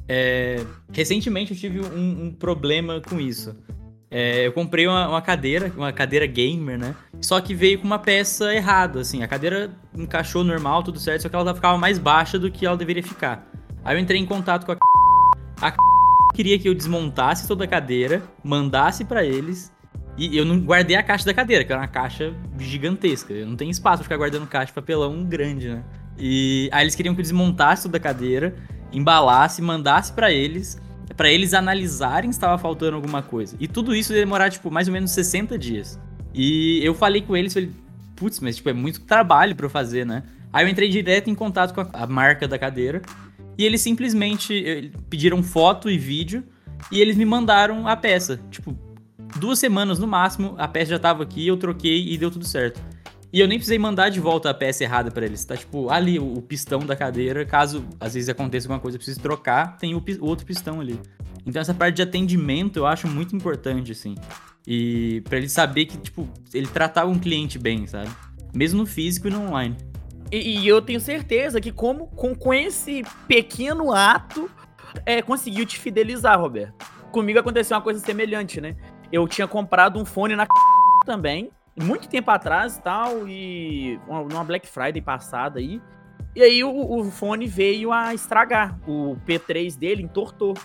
É, 0.07 0.65
recentemente 0.91 1.51
eu 1.51 1.57
tive 1.57 1.81
um, 1.81 2.25
um 2.25 2.31
problema 2.31 3.01
com 3.01 3.19
isso. 3.19 3.55
É, 4.09 4.45
eu 4.45 4.53
comprei 4.53 4.87
uma, 4.87 5.07
uma, 5.09 5.21
cadeira, 5.21 5.71
uma 5.75 5.91
cadeira 5.91 6.25
gamer, 6.27 6.77
né? 6.77 6.95
Só 7.19 7.41
que 7.41 7.55
veio 7.55 7.79
com 7.79 7.85
uma 7.85 7.97
peça 7.97 8.53
errada, 8.53 9.01
assim. 9.01 9.23
A 9.23 9.27
cadeira 9.27 9.71
encaixou 9.97 10.43
normal, 10.43 10.83
tudo 10.83 10.99
certo, 10.99 11.23
só 11.23 11.29
que 11.29 11.35
ela 11.35 11.55
ficava 11.55 11.77
mais 11.77 11.97
baixa 11.97 12.37
do 12.37 12.51
que 12.51 12.65
ela 12.65 12.77
deveria 12.77 13.01
ficar. 13.01 13.49
Aí 13.83 13.95
eu 13.95 13.99
entrei 13.99 14.19
em 14.19 14.25
contato 14.25 14.65
com 14.65 14.71
a 14.71 14.77
a 15.61 15.71
queria 16.33 16.57
que 16.57 16.67
eu 16.67 16.73
desmontasse 16.73 17.47
toda 17.47 17.63
a 17.63 17.67
cadeira, 17.67 18.23
mandasse 18.43 19.05
para 19.05 19.23
eles 19.23 19.71
e 20.17 20.37
eu 20.37 20.45
não 20.45 20.59
guardei 20.59 20.95
a 20.95 21.03
caixa 21.03 21.25
da 21.25 21.33
cadeira, 21.33 21.63
que 21.63 21.71
era 21.71 21.81
uma 21.81 21.87
caixa 21.87 22.33
gigantesca. 22.59 23.33
Eu 23.33 23.47
não 23.47 23.55
tenho 23.55 23.71
espaço 23.71 23.97
pra 23.97 24.03
ficar 24.03 24.17
guardando 24.17 24.47
caixa 24.47 24.67
de 24.67 24.73
papelão 24.73 25.23
grande, 25.23 25.69
né? 25.69 25.83
E 26.17 26.69
aí 26.71 26.83
eles 26.83 26.95
queriam 26.95 27.15
que 27.15 27.21
eu 27.21 27.23
desmontasse 27.23 27.83
toda 27.83 27.97
a 27.97 27.99
cadeira, 27.99 28.55
embalasse, 28.91 29.61
mandasse 29.61 30.13
para 30.13 30.31
eles, 30.31 30.79
para 31.17 31.29
eles 31.31 31.53
analisarem 31.53 32.31
se 32.31 32.37
estava 32.37 32.57
faltando 32.57 32.95
alguma 32.95 33.23
coisa. 33.23 33.55
E 33.59 33.67
tudo 33.67 33.95
isso 33.95 34.13
ia 34.13 34.19
demorar, 34.19 34.51
tipo, 34.51 34.69
mais 34.69 34.87
ou 34.87 34.93
menos 34.93 35.11
60 35.11 35.57
dias. 35.57 35.99
E 36.33 36.79
eu 36.83 36.93
falei 36.93 37.21
com 37.21 37.35
eles, 37.35 37.53
falei, 37.53 37.71
putz, 38.15 38.39
mas 38.39 38.55
tipo, 38.55 38.69
é 38.69 38.73
muito 38.73 39.01
trabalho 39.01 39.55
para 39.55 39.65
eu 39.65 39.69
fazer, 39.69 40.05
né? 40.05 40.23
Aí 40.51 40.63
eu 40.63 40.69
entrei 40.69 40.89
direto 40.89 41.29
em 41.29 41.35
contato 41.35 41.73
com 41.73 41.81
a, 41.81 41.89
a 41.93 42.07
marca 42.07 42.47
da 42.47 42.59
cadeira 42.59 43.01
e 43.57 43.65
eles 43.65 43.81
simplesmente 43.81 44.65
eh, 44.65 44.91
pediram 45.09 45.43
foto 45.43 45.89
e 45.89 45.97
vídeo 45.97 46.43
e 46.91 46.99
eles 46.99 47.15
me 47.15 47.25
mandaram 47.25 47.87
a 47.87 47.95
peça. 47.95 48.39
Tipo, 48.49 48.77
duas 49.37 49.59
semanas 49.59 49.99
no 49.99 50.07
máximo, 50.07 50.55
a 50.57 50.67
peça 50.67 50.91
já 50.91 50.99
tava 50.99 51.23
aqui, 51.23 51.47
eu 51.47 51.57
troquei 51.57 52.11
e 52.11 52.17
deu 52.17 52.31
tudo 52.31 52.45
certo. 52.45 52.81
E 53.31 53.39
eu 53.39 53.47
nem 53.47 53.57
precisei 53.57 53.79
mandar 53.79 54.09
de 54.09 54.19
volta 54.19 54.51
a 54.51 54.53
peça 54.53 54.83
errada 54.83 55.09
para 55.09 55.25
eles. 55.25 55.43
Tá 55.43 55.57
tipo 55.57 55.89
ali 55.89 56.19
o, 56.19 56.39
pistão 56.41 56.79
da 56.79 56.95
cadeira, 56.95 57.43
caso 57.43 57.83
às 57.99 58.13
vezes 58.13 58.29
aconteça 58.29 58.67
alguma 58.67 58.79
coisa, 58.79 58.95
eu 58.95 58.99
preciso 58.99 59.19
trocar, 59.19 59.77
tem 59.77 59.95
o, 59.95 60.03
o 60.19 60.25
outro 60.25 60.45
pistão 60.45 60.79
ali. 60.79 60.99
Então 61.45 61.59
essa 61.61 61.73
parte 61.73 61.95
de 61.95 62.01
atendimento 62.03 62.77
eu 62.77 62.85
acho 62.85 63.07
muito 63.07 63.35
importante 63.35 63.91
assim. 63.91 64.15
E 64.67 65.21
para 65.21 65.39
ele 65.39 65.49
saber 65.49 65.85
que 65.85 65.97
tipo, 65.97 66.29
ele 66.53 66.67
tratava 66.67 67.09
um 67.09 67.17
cliente 67.17 67.57
bem, 67.57 67.87
sabe? 67.87 68.11
Mesmo 68.53 68.81
no 68.81 68.85
físico 68.85 69.27
e 69.27 69.31
no 69.31 69.47
online. 69.47 69.75
E, 70.33 70.61
e 70.61 70.67
eu 70.67 70.81
tenho 70.81 70.99
certeza 70.99 71.61
que 71.61 71.71
como 71.71 72.07
com, 72.07 72.33
com 72.33 72.53
esse 72.53 73.03
pequeno 73.27 73.91
ato 73.93 74.49
é, 75.05 75.21
conseguiu 75.21 75.65
te 75.65 75.77
fidelizar, 75.77 76.39
Roberto. 76.39 76.85
Comigo 77.11 77.39
aconteceu 77.39 77.77
uma 77.77 77.83
coisa 77.83 77.99
semelhante, 77.99 78.59
né? 78.59 78.75
eu 79.13 79.27
tinha 79.27 79.47
comprado 79.47 79.99
um 79.99 80.05
fone 80.05 80.35
na 80.35 80.47
também, 81.05 81.51
muito 81.79 82.09
tempo 82.09 82.31
atrás 82.31 82.77
e 82.77 82.81
tal, 82.81 83.27
e 83.27 83.99
numa 84.07 84.43
Black 84.43 84.67
Friday 84.67 85.01
passada 85.03 85.59
aí. 85.59 85.79
E 86.35 86.41
aí 86.41 86.63
o, 86.63 86.71
o, 86.71 87.11
fone 87.11 87.45
veio 87.45 87.91
a 87.91 88.11
estragar. 88.11 88.79
O 88.87 89.15
P3 89.27 89.77
dele 89.77 90.01
entortou. 90.01 90.55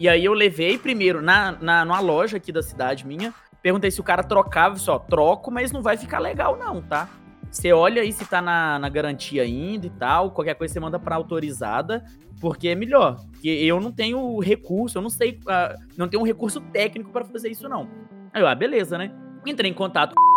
E 0.00 0.08
aí 0.08 0.24
eu 0.24 0.32
levei 0.32 0.76
primeiro 0.76 1.22
na, 1.22 1.52
na, 1.52 1.84
numa 1.84 2.00
loja 2.00 2.38
aqui 2.38 2.50
da 2.50 2.60
cidade 2.60 3.06
minha, 3.06 3.32
perguntei 3.62 3.88
se 3.92 4.00
o 4.00 4.04
cara 4.04 4.24
trocava, 4.24 4.76
só 4.76 4.98
troco, 4.98 5.48
mas 5.52 5.70
não 5.70 5.80
vai 5.80 5.96
ficar 5.96 6.18
legal 6.18 6.58
não, 6.58 6.82
tá? 6.82 7.08
Você 7.52 7.70
olha 7.70 8.00
aí 8.00 8.10
se 8.10 8.24
tá 8.24 8.40
na, 8.40 8.78
na 8.78 8.88
garantia 8.88 9.42
ainda 9.42 9.86
e 9.86 9.90
tal, 9.90 10.30
qualquer 10.30 10.54
coisa 10.54 10.72
você 10.72 10.80
manda 10.80 10.98
pra 10.98 11.16
autorizada, 11.16 12.02
porque 12.40 12.68
é 12.68 12.74
melhor. 12.74 13.16
Porque 13.30 13.48
eu 13.48 13.78
não 13.78 13.92
tenho 13.92 14.38
recurso, 14.40 14.96
eu 14.96 15.02
não 15.02 15.10
sei, 15.10 15.38
uh, 15.42 15.78
não 15.94 16.08
tenho 16.08 16.22
um 16.22 16.26
recurso 16.26 16.62
técnico 16.72 17.10
para 17.10 17.26
fazer 17.26 17.50
isso 17.50 17.68
não. 17.68 17.86
Aí 18.32 18.40
eu, 18.40 18.48
ah, 18.48 18.54
beleza, 18.54 18.96
né? 18.96 19.12
Entrei 19.44 19.70
em 19.70 19.74
contato 19.74 20.14
com 20.14 20.32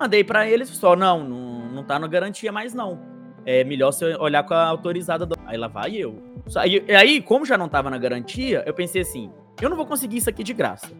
mandei 0.00 0.24
para 0.24 0.48
eles, 0.48 0.70
só, 0.70 0.96
não, 0.96 1.22
não, 1.22 1.68
não 1.72 1.84
tá 1.84 1.98
na 1.98 2.06
garantia 2.06 2.50
mais 2.50 2.72
não. 2.72 2.98
É 3.44 3.62
melhor 3.62 3.92
você 3.92 4.16
olhar 4.16 4.42
com 4.42 4.54
a 4.54 4.64
autorizada. 4.64 5.26
Do... 5.26 5.34
Aí 5.44 5.58
lá 5.58 5.68
vai 5.68 5.94
eu. 5.94 6.22
E 6.88 6.94
aí, 6.94 7.20
como 7.20 7.44
já 7.44 7.58
não 7.58 7.68
tava 7.68 7.90
na 7.90 7.98
garantia, 7.98 8.62
eu 8.66 8.72
pensei 8.72 9.02
assim: 9.02 9.30
eu 9.60 9.68
não 9.68 9.76
vou 9.76 9.86
conseguir 9.86 10.18
isso 10.18 10.30
aqui 10.30 10.42
de 10.42 10.54
graça. 10.54 10.90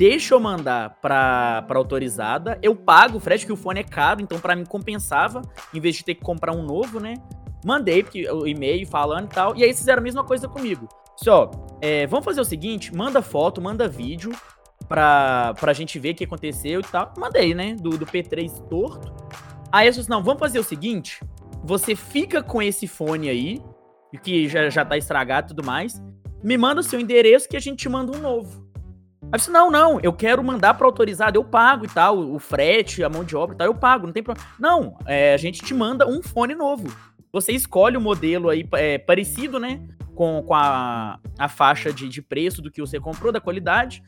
Deixa 0.00 0.32
eu 0.32 0.40
mandar 0.40 0.96
pra, 1.02 1.60
pra 1.68 1.76
autorizada, 1.76 2.58
eu 2.62 2.74
pago 2.74 3.18
o 3.18 3.20
frete, 3.20 3.44
que 3.44 3.52
o 3.52 3.56
fone 3.56 3.80
é 3.80 3.84
caro, 3.84 4.22
então 4.22 4.40
para 4.40 4.56
mim 4.56 4.64
compensava, 4.64 5.42
em 5.74 5.78
vez 5.78 5.96
de 5.96 6.02
ter 6.02 6.14
que 6.14 6.22
comprar 6.22 6.56
um 6.56 6.62
novo, 6.62 6.98
né? 6.98 7.16
Mandei 7.62 8.02
porque, 8.02 8.26
o 8.30 8.46
e-mail 8.46 8.86
falando 8.86 9.26
e 9.26 9.28
tal, 9.28 9.54
e 9.54 9.62
aí 9.62 9.74
fizeram 9.74 10.00
a 10.00 10.02
mesma 10.02 10.24
coisa 10.24 10.48
comigo. 10.48 10.88
Só, 11.16 11.50
é, 11.82 12.06
vamos 12.06 12.24
fazer 12.24 12.40
o 12.40 12.46
seguinte: 12.46 12.96
manda 12.96 13.20
foto, 13.20 13.60
manda 13.60 13.86
vídeo 13.86 14.32
pra, 14.88 15.52
pra 15.60 15.74
gente 15.74 15.98
ver 15.98 16.12
o 16.12 16.14
que 16.14 16.24
aconteceu 16.24 16.80
e 16.80 16.84
tal. 16.84 17.12
Mandei, 17.18 17.52
né? 17.52 17.74
Do, 17.74 17.90
do 17.90 18.06
P3 18.06 18.50
torto. 18.70 19.12
Aí 19.70 19.86
eu 19.86 19.92
disse, 19.92 20.08
não, 20.08 20.22
vamos 20.22 20.40
fazer 20.40 20.60
o 20.60 20.64
seguinte: 20.64 21.20
você 21.62 21.94
fica 21.94 22.42
com 22.42 22.62
esse 22.62 22.86
fone 22.86 23.28
aí, 23.28 23.62
que 24.22 24.48
já, 24.48 24.70
já 24.70 24.82
tá 24.82 24.96
estragado 24.96 25.48
e 25.48 25.54
tudo 25.54 25.62
mais, 25.62 26.02
me 26.42 26.56
manda 26.56 26.80
o 26.80 26.82
seu 26.82 26.98
endereço 26.98 27.46
que 27.46 27.56
a 27.58 27.60
gente 27.60 27.80
te 27.80 27.88
manda 27.90 28.16
um 28.16 28.18
novo. 28.18 28.59
Aí 29.32 29.38
disse, 29.38 29.50
não, 29.50 29.70
não, 29.70 30.00
eu 30.00 30.12
quero 30.12 30.42
mandar 30.42 30.74
para 30.74 30.86
autorizado, 30.86 31.38
eu 31.38 31.44
pago 31.44 31.84
e 31.84 31.88
tal, 31.88 32.18
o 32.18 32.38
frete, 32.40 33.04
a 33.04 33.08
mão 33.08 33.22
de 33.22 33.36
obra 33.36 33.54
e 33.54 33.58
tal, 33.58 33.66
eu 33.68 33.74
pago, 33.74 34.06
não 34.06 34.12
tem 34.12 34.24
problema. 34.24 34.48
Não, 34.58 34.98
é, 35.06 35.32
a 35.32 35.36
gente 35.36 35.62
te 35.62 35.72
manda 35.72 36.06
um 36.06 36.20
fone 36.20 36.54
novo. 36.54 36.92
Você 37.32 37.52
escolhe 37.52 37.96
o 37.96 38.00
modelo 38.00 38.48
aí 38.48 38.66
é, 38.72 38.98
parecido, 38.98 39.60
né, 39.60 39.80
com, 40.16 40.42
com 40.42 40.52
a, 40.52 41.20
a 41.38 41.48
faixa 41.48 41.92
de, 41.92 42.08
de 42.08 42.20
preço 42.20 42.60
do 42.60 42.72
que 42.72 42.80
você 42.80 42.98
comprou, 42.98 43.30
da 43.30 43.40
qualidade, 43.40 44.02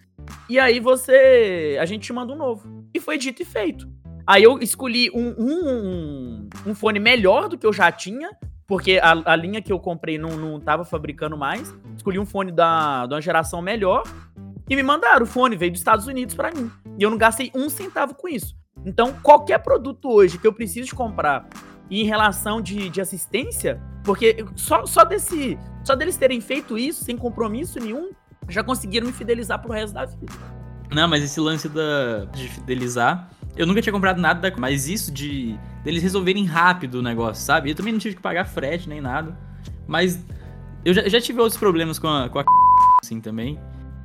e 0.48 0.58
aí 0.58 0.80
você, 0.80 1.78
a 1.80 1.87
gente 1.87 2.02
te 2.02 2.12
manda 2.12 2.32
um 2.32 2.37
novo. 2.37 2.85
E 2.92 2.98
foi 2.98 3.16
dito 3.16 3.42
e 3.42 3.44
feito. 3.44 3.88
Aí 4.26 4.42
eu 4.42 4.58
escolhi 4.58 5.08
um, 5.14 5.35
um, 5.38 6.48
um 6.66 6.74
fone 6.74 6.98
melhor 6.98 7.48
do 7.48 7.56
que 7.56 7.66
eu 7.66 7.72
já 7.72 7.92
tinha, 7.92 8.28
porque 8.66 8.98
a, 9.00 9.32
a 9.32 9.37
linha 9.37 9.62
que 9.62 9.72
eu 9.72 9.78
comprei 9.78 10.18
não, 10.18 10.37
não 10.37 10.58
tava 10.58 10.85
fabricando 10.85 11.37
mais. 11.37 11.72
Escolhi 11.96 12.18
um 12.18 12.26
fone 12.26 12.50
da, 12.50 13.06
de 13.06 13.14
uma 13.14 13.20
geração 13.20 13.62
melhor 13.62 14.02
e 14.72 14.76
me 14.76 14.82
mandaram. 14.82 15.24
O 15.24 15.26
fone 15.26 15.56
veio 15.56 15.72
dos 15.72 15.80
Estados 15.80 16.06
Unidos 16.06 16.35
para 16.35 16.50
mim. 16.50 16.70
E 16.98 17.02
eu 17.02 17.11
não 17.11 17.18
gastei 17.18 17.50
um 17.54 17.68
centavo 17.68 18.14
com 18.14 18.28
isso. 18.28 18.56
Então, 18.85 19.14
qualquer 19.22 19.58
produto 19.58 20.11
hoje 20.11 20.38
que 20.38 20.46
eu 20.46 20.52
preciso 20.52 20.94
comprar 20.94 21.48
em 21.90 22.04
relação 22.04 22.61
de, 22.61 22.88
de 22.88 23.00
assistência, 23.00 23.80
porque 24.02 24.44
só, 24.56 24.87
só, 24.87 25.04
desse, 25.04 25.58
só 25.85 25.94
deles 25.94 26.16
terem 26.16 26.40
feito 26.40 26.78
isso 26.78 27.04
sem 27.04 27.16
compromisso 27.16 27.78
nenhum, 27.78 28.11
já 28.48 28.64
conseguiram 28.64 29.06
me 29.06 29.12
fidelizar 29.12 29.61
pro 29.61 29.72
resto 29.72 29.94
da 29.94 30.04
vida. 30.04 30.32
Não, 30.90 31.06
mas 31.06 31.22
esse 31.22 31.38
lance 31.38 31.68
da, 31.68 32.24
de 32.32 32.48
fidelizar 32.48 33.30
eu 33.56 33.66
nunca 33.66 33.82
tinha 33.82 33.92
comprado 33.92 34.20
nada, 34.20 34.52
mas 34.58 34.88
isso 34.88 35.12
de 35.12 35.58
deles 35.85 36.02
resolverem 36.02 36.44
rápido 36.44 36.96
o 36.96 37.02
negócio, 37.02 37.44
sabe? 37.44 37.70
Eu 37.70 37.74
também 37.74 37.92
não 37.92 38.00
tive 38.00 38.16
que 38.16 38.22
pagar 38.22 38.46
frete 38.46 38.88
nem 38.88 39.00
nada. 39.00 39.37
Mas 39.87 40.24
eu 40.85 40.94
já, 40.94 41.08
já 41.08 41.20
tive 41.20 41.40
outros 41.40 41.58
problemas 41.58 41.98
com 41.98 42.08
a, 42.08 42.28
com 42.28 42.38
a 42.38 42.44
assim 43.02 43.20
também. 43.20 43.58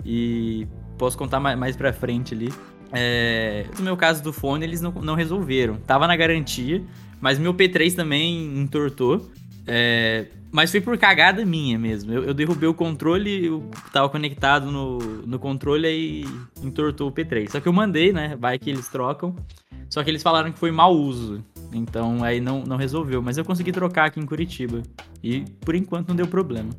E 0.07 0.65
posso 0.97 1.17
contar 1.17 1.41
mais, 1.41 1.75
pra 1.75 1.91
frente 1.91 2.33
ali. 2.33 2.51
É, 2.93 3.65
no 3.77 3.83
meu 3.83 3.97
caso 3.97 4.23
do 4.23 4.31
fone, 4.31 4.63
eles 4.63 4.79
não, 4.79 4.91
não 4.93 5.15
resolveram. 5.15 5.75
Tava 5.85 6.07
na 6.07 6.15
garantia, 6.15 6.81
mas 7.19 7.37
meu 7.37 7.53
P3 7.53 7.93
também 7.93 8.57
entortou. 8.57 9.29
É, 9.67 10.27
mas 10.49 10.71
foi 10.71 10.79
por 10.79 10.97
cagada 10.97 11.45
minha 11.45 11.77
mesmo. 11.77 12.13
Eu, 12.13 12.23
eu 12.23 12.33
derrubei 12.33 12.69
o 12.69 12.73
controle, 12.73 13.47
eu 13.47 13.69
tava 13.91 14.07
conectado 14.07 14.71
no, 14.71 14.97
no 14.97 15.37
controle 15.37 15.87
e 15.89 16.25
entortou 16.63 17.09
o 17.09 17.11
P3. 17.11 17.49
Só 17.49 17.59
que 17.59 17.67
eu 17.67 17.73
mandei, 17.73 18.13
né? 18.13 18.37
Vai 18.39 18.57
que 18.57 18.69
eles 18.69 18.87
trocam. 18.87 19.35
Só 19.89 20.03
que 20.03 20.09
eles 20.09 20.23
falaram 20.23 20.53
que 20.53 20.57
foi 20.57 20.71
mau 20.71 20.95
uso. 20.95 21.43
Então 21.73 22.23
aí 22.23 22.39
não, 22.39 22.63
não 22.63 22.77
resolveu. 22.77 23.21
Mas 23.21 23.37
eu 23.37 23.43
consegui 23.43 23.73
trocar 23.73 24.05
aqui 24.05 24.21
em 24.21 24.25
Curitiba. 24.25 24.81
E 25.21 25.41
por 25.65 25.75
enquanto 25.75 26.07
não 26.07 26.15
deu 26.15 26.27
problema. 26.27 26.69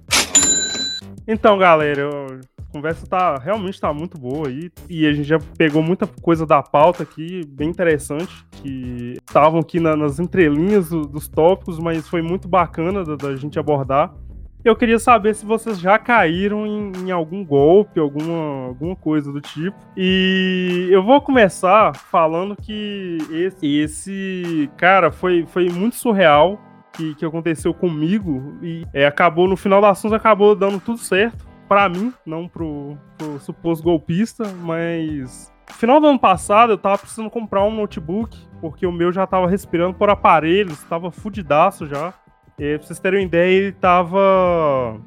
Então, 1.26 1.58
galera, 1.58 2.00
eu 2.00 2.40
conversa 2.70 3.06
tá 3.06 3.36
realmente 3.36 3.80
tá 3.80 3.92
muito 3.92 4.18
boa 4.18 4.48
aí. 4.48 4.70
E 4.88 5.06
a 5.06 5.12
gente 5.12 5.26
já 5.26 5.38
pegou 5.56 5.82
muita 5.82 6.06
coisa 6.06 6.46
da 6.46 6.62
pauta 6.62 7.02
aqui, 7.02 7.44
bem 7.46 7.68
interessante, 7.68 8.44
que 8.52 9.14
estavam 9.26 9.60
aqui 9.60 9.80
na, 9.80 9.96
nas 9.96 10.18
entrelinhas 10.18 10.90
do, 10.90 11.02
dos 11.02 11.28
tópicos, 11.28 11.78
mas 11.78 12.08
foi 12.08 12.22
muito 12.22 12.48
bacana 12.48 13.04
da, 13.04 13.16
da, 13.16 13.36
gente 13.36 13.58
abordar. 13.58 14.14
Eu 14.64 14.74
queria 14.74 14.98
saber 14.98 15.34
se 15.34 15.46
vocês 15.46 15.78
já 15.78 15.98
caíram 15.98 16.66
em, 16.66 16.92
em 17.06 17.10
algum 17.10 17.44
golpe, 17.44 18.00
alguma, 18.00 18.66
alguma 18.66 18.96
coisa 18.96 19.32
do 19.32 19.40
tipo. 19.40 19.78
E 19.96 20.88
eu 20.90 21.02
vou 21.02 21.20
começar 21.20 21.94
falando 21.96 22.56
que 22.56 23.18
esse, 23.30 23.78
esse 23.78 24.70
cara 24.76 25.10
foi, 25.10 25.46
foi 25.46 25.68
muito 25.68 25.96
surreal. 25.96 26.60
Que, 26.90 27.14
que 27.14 27.24
aconteceu 27.24 27.72
comigo 27.72 28.58
e 28.60 28.84
é, 28.92 29.06
acabou 29.06 29.46
no 29.46 29.56
final 29.56 29.80
das 29.80 30.02
contas 30.02 30.18
acabou 30.18 30.56
dando 30.56 30.80
tudo 30.80 30.98
certo 30.98 31.47
para 31.68 31.88
mim, 31.88 32.12
não 32.24 32.48
pro, 32.48 32.96
pro 33.16 33.38
suposto 33.38 33.84
golpista, 33.84 34.44
mas 34.62 35.52
final 35.74 36.00
do 36.00 36.06
ano 36.06 36.18
passado 36.18 36.72
eu 36.72 36.78
tava 36.78 36.98
precisando 36.98 37.30
comprar 37.30 37.64
um 37.64 37.74
notebook, 37.74 38.36
porque 38.60 38.86
o 38.86 38.92
meu 38.92 39.12
já 39.12 39.26
tava 39.26 39.46
respirando 39.46 39.94
por 39.94 40.10
aparelhos, 40.10 40.82
tava 40.84 41.10
fudidaço 41.10 41.86
já. 41.86 42.14
E, 42.58 42.76
pra 42.76 42.86
vocês 42.86 42.98
terem 42.98 43.20
uma 43.20 43.26
ideia, 43.26 43.50
ele 43.50 43.72
tava. 43.72 45.00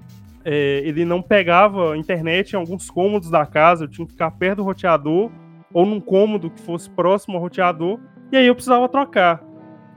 É, 0.44 0.82
ele 0.86 1.04
não 1.04 1.22
pegava 1.22 1.98
internet 1.98 2.54
em 2.54 2.56
alguns 2.56 2.90
cômodos 2.90 3.30
da 3.30 3.46
casa, 3.46 3.84
eu 3.84 3.88
tinha 3.88 4.06
que 4.06 4.14
ficar 4.14 4.32
perto 4.32 4.58
do 4.58 4.64
roteador, 4.64 5.30
ou 5.74 5.86
num 5.86 6.00
cômodo 6.00 6.50
que 6.50 6.62
fosse 6.62 6.90
próximo 6.90 7.36
ao 7.36 7.44
roteador, 7.44 8.00
e 8.32 8.38
aí 8.38 8.48
eu 8.48 8.56
precisava 8.56 8.88
trocar. 8.88 9.44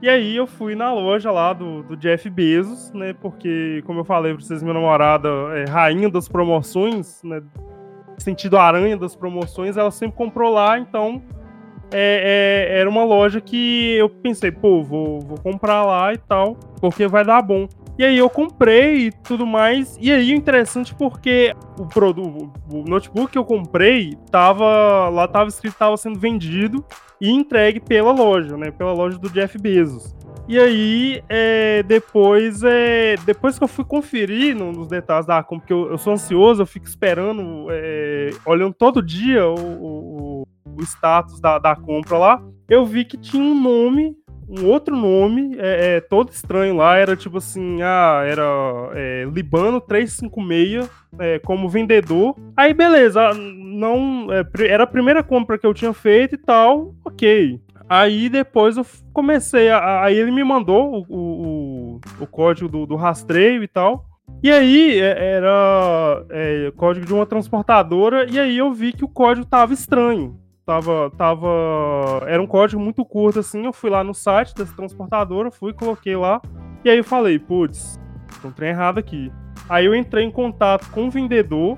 E 0.05 0.09
aí 0.09 0.35
eu 0.35 0.45
fui 0.45 0.75
na 0.75 0.93
loja 0.93 1.31
lá 1.31 1.51
do, 1.51 1.81
do 1.81 1.97
Jeff 1.97 2.29
Bezos, 2.29 2.93
né? 2.93 3.11
Porque, 3.13 3.81
como 3.87 4.01
eu 4.01 4.05
falei 4.05 4.35
pra 4.35 4.43
vocês, 4.43 4.61
minha 4.61 4.75
namorada 4.75 5.27
é 5.55 5.65
rainha 5.67 6.07
das 6.07 6.29
promoções, 6.29 7.23
né? 7.23 7.41
Sentido 8.19 8.55
aranha 8.55 8.95
das 8.95 9.15
promoções, 9.15 9.77
ela 9.77 9.89
sempre 9.89 10.15
comprou 10.15 10.53
lá, 10.53 10.77
então 10.77 11.23
é, 11.91 12.67
é, 12.69 12.79
era 12.81 12.87
uma 12.87 13.03
loja 13.03 13.41
que 13.41 13.95
eu 13.95 14.07
pensei, 14.07 14.51
pô, 14.51 14.83
vou, 14.83 15.21
vou 15.21 15.39
comprar 15.39 15.83
lá 15.83 16.13
e 16.13 16.19
tal, 16.19 16.55
porque 16.79 17.07
vai 17.07 17.25
dar 17.25 17.41
bom. 17.41 17.67
E 17.97 18.03
aí 18.03 18.17
eu 18.17 18.29
comprei 18.29 19.07
e 19.07 19.11
tudo 19.11 19.45
mais. 19.45 19.97
E 20.01 20.11
aí 20.11 20.31
interessante 20.33 20.93
porque 20.93 21.55
o 21.79 21.85
produto, 21.85 22.51
o 22.71 22.83
notebook 22.83 23.31
que 23.31 23.37
eu 23.37 23.45
comprei, 23.45 24.17
tava 24.29 25.09
lá 25.09 25.27
tava 25.27 25.49
escrito 25.49 25.77
tava 25.77 25.95
sendo 25.95 26.19
vendido 26.19 26.83
e 27.21 27.29
entregue 27.29 27.79
pela 27.79 28.11
loja, 28.11 28.57
né? 28.57 28.71
Pela 28.71 28.91
loja 28.91 29.17
do 29.17 29.29
Jeff 29.29 29.57
Bezos. 29.57 30.13
E 30.47 30.59
aí, 30.59 31.23
é, 31.27 31.81
depois, 31.81 32.61
é, 32.63 33.15
depois 33.25 33.57
que 33.57 33.63
eu 33.63 33.67
fui 33.67 33.83
conferir 33.83 34.55
nos 34.55 34.87
detalhes 34.87 35.25
da 35.25 35.41
compra, 35.41 35.61
porque 35.61 35.73
eu, 35.73 35.89
eu 35.89 35.97
sou 35.97 36.13
ansioso, 36.13 36.61
eu 36.61 36.67
fico 36.67 36.85
esperando, 36.85 37.65
é, 37.71 38.29
olhando 38.45 38.75
todo 38.75 39.01
dia 39.01 39.47
o, 39.47 39.55
o, 39.55 40.47
o 40.63 40.83
status 40.83 41.39
da, 41.39 41.57
da 41.57 41.75
compra 41.75 42.17
lá, 42.19 42.43
eu 42.69 42.85
vi 42.85 43.05
que 43.05 43.17
tinha 43.17 43.41
um 43.41 43.59
nome 43.59 44.15
um 44.47 44.65
outro 44.67 44.95
nome, 44.95 45.55
é, 45.57 45.97
é, 45.97 46.01
todo 46.01 46.29
estranho 46.29 46.75
lá, 46.75 46.97
era 46.97 47.15
tipo 47.15 47.37
assim, 47.37 47.81
ah, 47.81 48.23
era 48.25 48.43
é, 48.93 49.27
Libano 49.31 49.81
356 49.81 50.89
é, 51.19 51.39
como 51.39 51.69
vendedor. 51.69 52.35
Aí 52.55 52.73
beleza, 52.73 53.33
não 53.33 54.27
é, 54.31 54.45
era 54.67 54.83
a 54.83 54.87
primeira 54.87 55.23
compra 55.23 55.57
que 55.57 55.65
eu 55.65 55.73
tinha 55.73 55.93
feito 55.93 56.35
e 56.35 56.37
tal, 56.37 56.93
ok. 57.03 57.59
Aí 57.87 58.29
depois 58.29 58.77
eu 58.77 58.85
comecei, 59.13 59.69
a, 59.69 60.03
aí 60.03 60.17
ele 60.17 60.31
me 60.31 60.43
mandou 60.43 61.05
o, 61.07 61.97
o, 61.97 62.01
o 62.19 62.27
código 62.27 62.67
do, 62.67 62.85
do, 62.85 62.95
rastreio 62.95 63.63
e 63.63 63.67
tal. 63.67 64.05
E 64.41 64.51
aí 64.51 64.99
é, 64.99 65.35
era 65.35 66.25
é, 66.29 66.71
código 66.75 67.05
de 67.05 67.13
uma 67.13 67.25
transportadora, 67.25 68.25
e 68.29 68.39
aí 68.39 68.57
eu 68.57 68.71
vi 68.71 68.91
que 68.91 69.05
o 69.05 69.09
código 69.09 69.45
tava 69.45 69.73
estranho 69.73 70.39
tava, 70.65 71.11
tava. 71.17 71.47
Era 72.27 72.41
um 72.41 72.47
código 72.47 72.81
muito 72.81 73.05
curto, 73.05 73.39
assim. 73.39 73.65
Eu 73.65 73.73
fui 73.73 73.89
lá 73.89 74.03
no 74.03 74.13
site 74.13 74.55
dessa 74.55 74.75
transportadora, 74.75 75.51
fui, 75.51 75.73
coloquei 75.73 76.15
lá. 76.15 76.41
E 76.83 76.89
aí 76.89 76.97
eu 76.97 77.03
falei, 77.03 77.37
putz, 77.39 77.99
tem 78.41 78.49
um 78.49 78.53
trem 78.53 78.69
errado 78.69 78.97
aqui. 78.97 79.31
Aí 79.69 79.85
eu 79.85 79.95
entrei 79.95 80.25
em 80.25 80.31
contato 80.31 80.89
com 80.91 81.07
o 81.07 81.11
vendedor. 81.11 81.77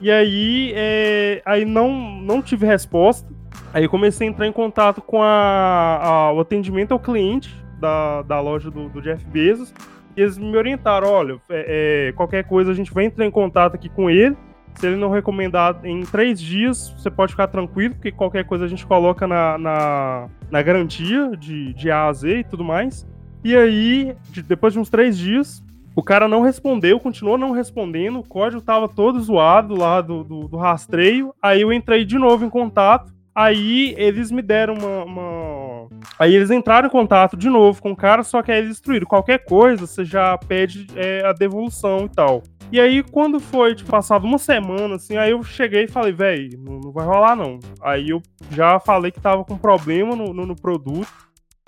E 0.00 0.10
aí, 0.10 0.72
é, 0.76 1.42
aí 1.44 1.64
não, 1.64 1.90
não 2.20 2.40
tive 2.40 2.64
resposta. 2.64 3.28
Aí 3.72 3.88
comecei 3.88 4.26
a 4.26 4.30
entrar 4.30 4.46
em 4.46 4.52
contato 4.52 5.02
com 5.02 5.22
a, 5.22 5.98
a 6.00 6.32
o 6.32 6.40
atendimento 6.40 6.92
ao 6.92 7.00
cliente 7.00 7.54
da, 7.80 8.22
da 8.22 8.40
loja 8.40 8.70
do, 8.70 8.88
do 8.88 9.02
Jeff 9.02 9.24
Bezos. 9.26 9.74
E 10.16 10.20
eles 10.20 10.38
me 10.38 10.56
orientaram: 10.56 11.08
olha, 11.08 11.40
é, 11.48 12.08
é, 12.08 12.12
qualquer 12.12 12.44
coisa 12.44 12.70
a 12.70 12.74
gente 12.74 12.92
vai 12.92 13.04
entrar 13.04 13.26
em 13.26 13.30
contato 13.30 13.74
aqui 13.74 13.88
com 13.88 14.08
ele 14.08 14.36
Se 14.78 14.86
ele 14.86 14.94
não 14.94 15.10
recomendar 15.10 15.80
em 15.84 16.02
três 16.02 16.40
dias, 16.40 16.94
você 16.96 17.10
pode 17.10 17.32
ficar 17.32 17.48
tranquilo, 17.48 17.94
porque 17.94 18.12
qualquer 18.12 18.44
coisa 18.44 18.64
a 18.64 18.68
gente 18.68 18.86
coloca 18.86 19.26
na, 19.26 19.58
na, 19.58 20.28
na 20.48 20.62
garantia 20.62 21.36
de, 21.36 21.74
de 21.74 21.90
A 21.90 22.06
a 22.06 22.12
Z 22.12 22.38
e 22.38 22.44
tudo 22.44 22.62
mais. 22.62 23.04
E 23.42 23.56
aí, 23.56 24.14
de, 24.30 24.40
depois 24.40 24.72
de 24.72 24.78
uns 24.78 24.88
três 24.88 25.18
dias, 25.18 25.64
o 25.96 26.02
cara 26.02 26.28
não 26.28 26.42
respondeu, 26.42 27.00
continuou 27.00 27.36
não 27.36 27.50
respondendo, 27.50 28.20
o 28.20 28.24
código 28.24 28.62
tava 28.62 28.88
todo 28.88 29.20
zoado 29.20 29.74
lá 29.74 30.00
do, 30.00 30.22
do, 30.22 30.46
do 30.46 30.56
rastreio. 30.56 31.34
Aí 31.42 31.60
eu 31.60 31.72
entrei 31.72 32.04
de 32.04 32.16
novo 32.16 32.44
em 32.44 32.50
contato. 32.50 33.12
Aí 33.34 33.96
eles 33.98 34.30
me 34.30 34.42
deram 34.42 34.74
uma, 34.74 35.04
uma, 35.04 35.88
Aí 36.16 36.36
eles 36.36 36.52
entraram 36.52 36.86
em 36.86 36.90
contato 36.90 37.36
de 37.36 37.50
novo 37.50 37.82
com 37.82 37.90
o 37.90 37.96
cara, 37.96 38.22
só 38.22 38.42
que 38.42 38.52
aí 38.52 38.58
eles 38.58 38.70
destruíram. 38.70 39.08
Qualquer 39.08 39.44
coisa, 39.44 39.88
você 39.88 40.04
já 40.04 40.38
pede 40.38 40.86
é, 40.94 41.24
a 41.24 41.32
devolução 41.32 42.04
e 42.04 42.08
tal. 42.08 42.44
E 42.70 42.78
aí, 42.78 43.02
quando 43.02 43.40
foi, 43.40 43.74
tipo, 43.74 43.90
passado 43.90 44.26
uma 44.26 44.38
semana, 44.38 44.96
assim, 44.96 45.16
aí 45.16 45.30
eu 45.30 45.42
cheguei 45.42 45.84
e 45.84 45.88
falei, 45.88 46.12
velho, 46.12 46.58
não, 46.62 46.78
não, 46.78 46.92
vai 46.92 47.06
rolar 47.06 47.34
não. 47.34 47.58
Aí 47.80 48.10
eu 48.10 48.22
já 48.50 48.78
falei 48.78 49.10
que 49.10 49.20
tava 49.20 49.44
com 49.44 49.56
problema 49.56 50.14
no, 50.14 50.34
no, 50.34 50.44
no 50.44 50.54
produto, 50.54 51.08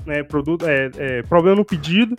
né, 0.04 0.22
produto, 0.22 0.66
é, 0.66 0.90
é, 0.98 1.22
problema 1.22 1.56
no 1.56 1.64
pedido. 1.64 2.16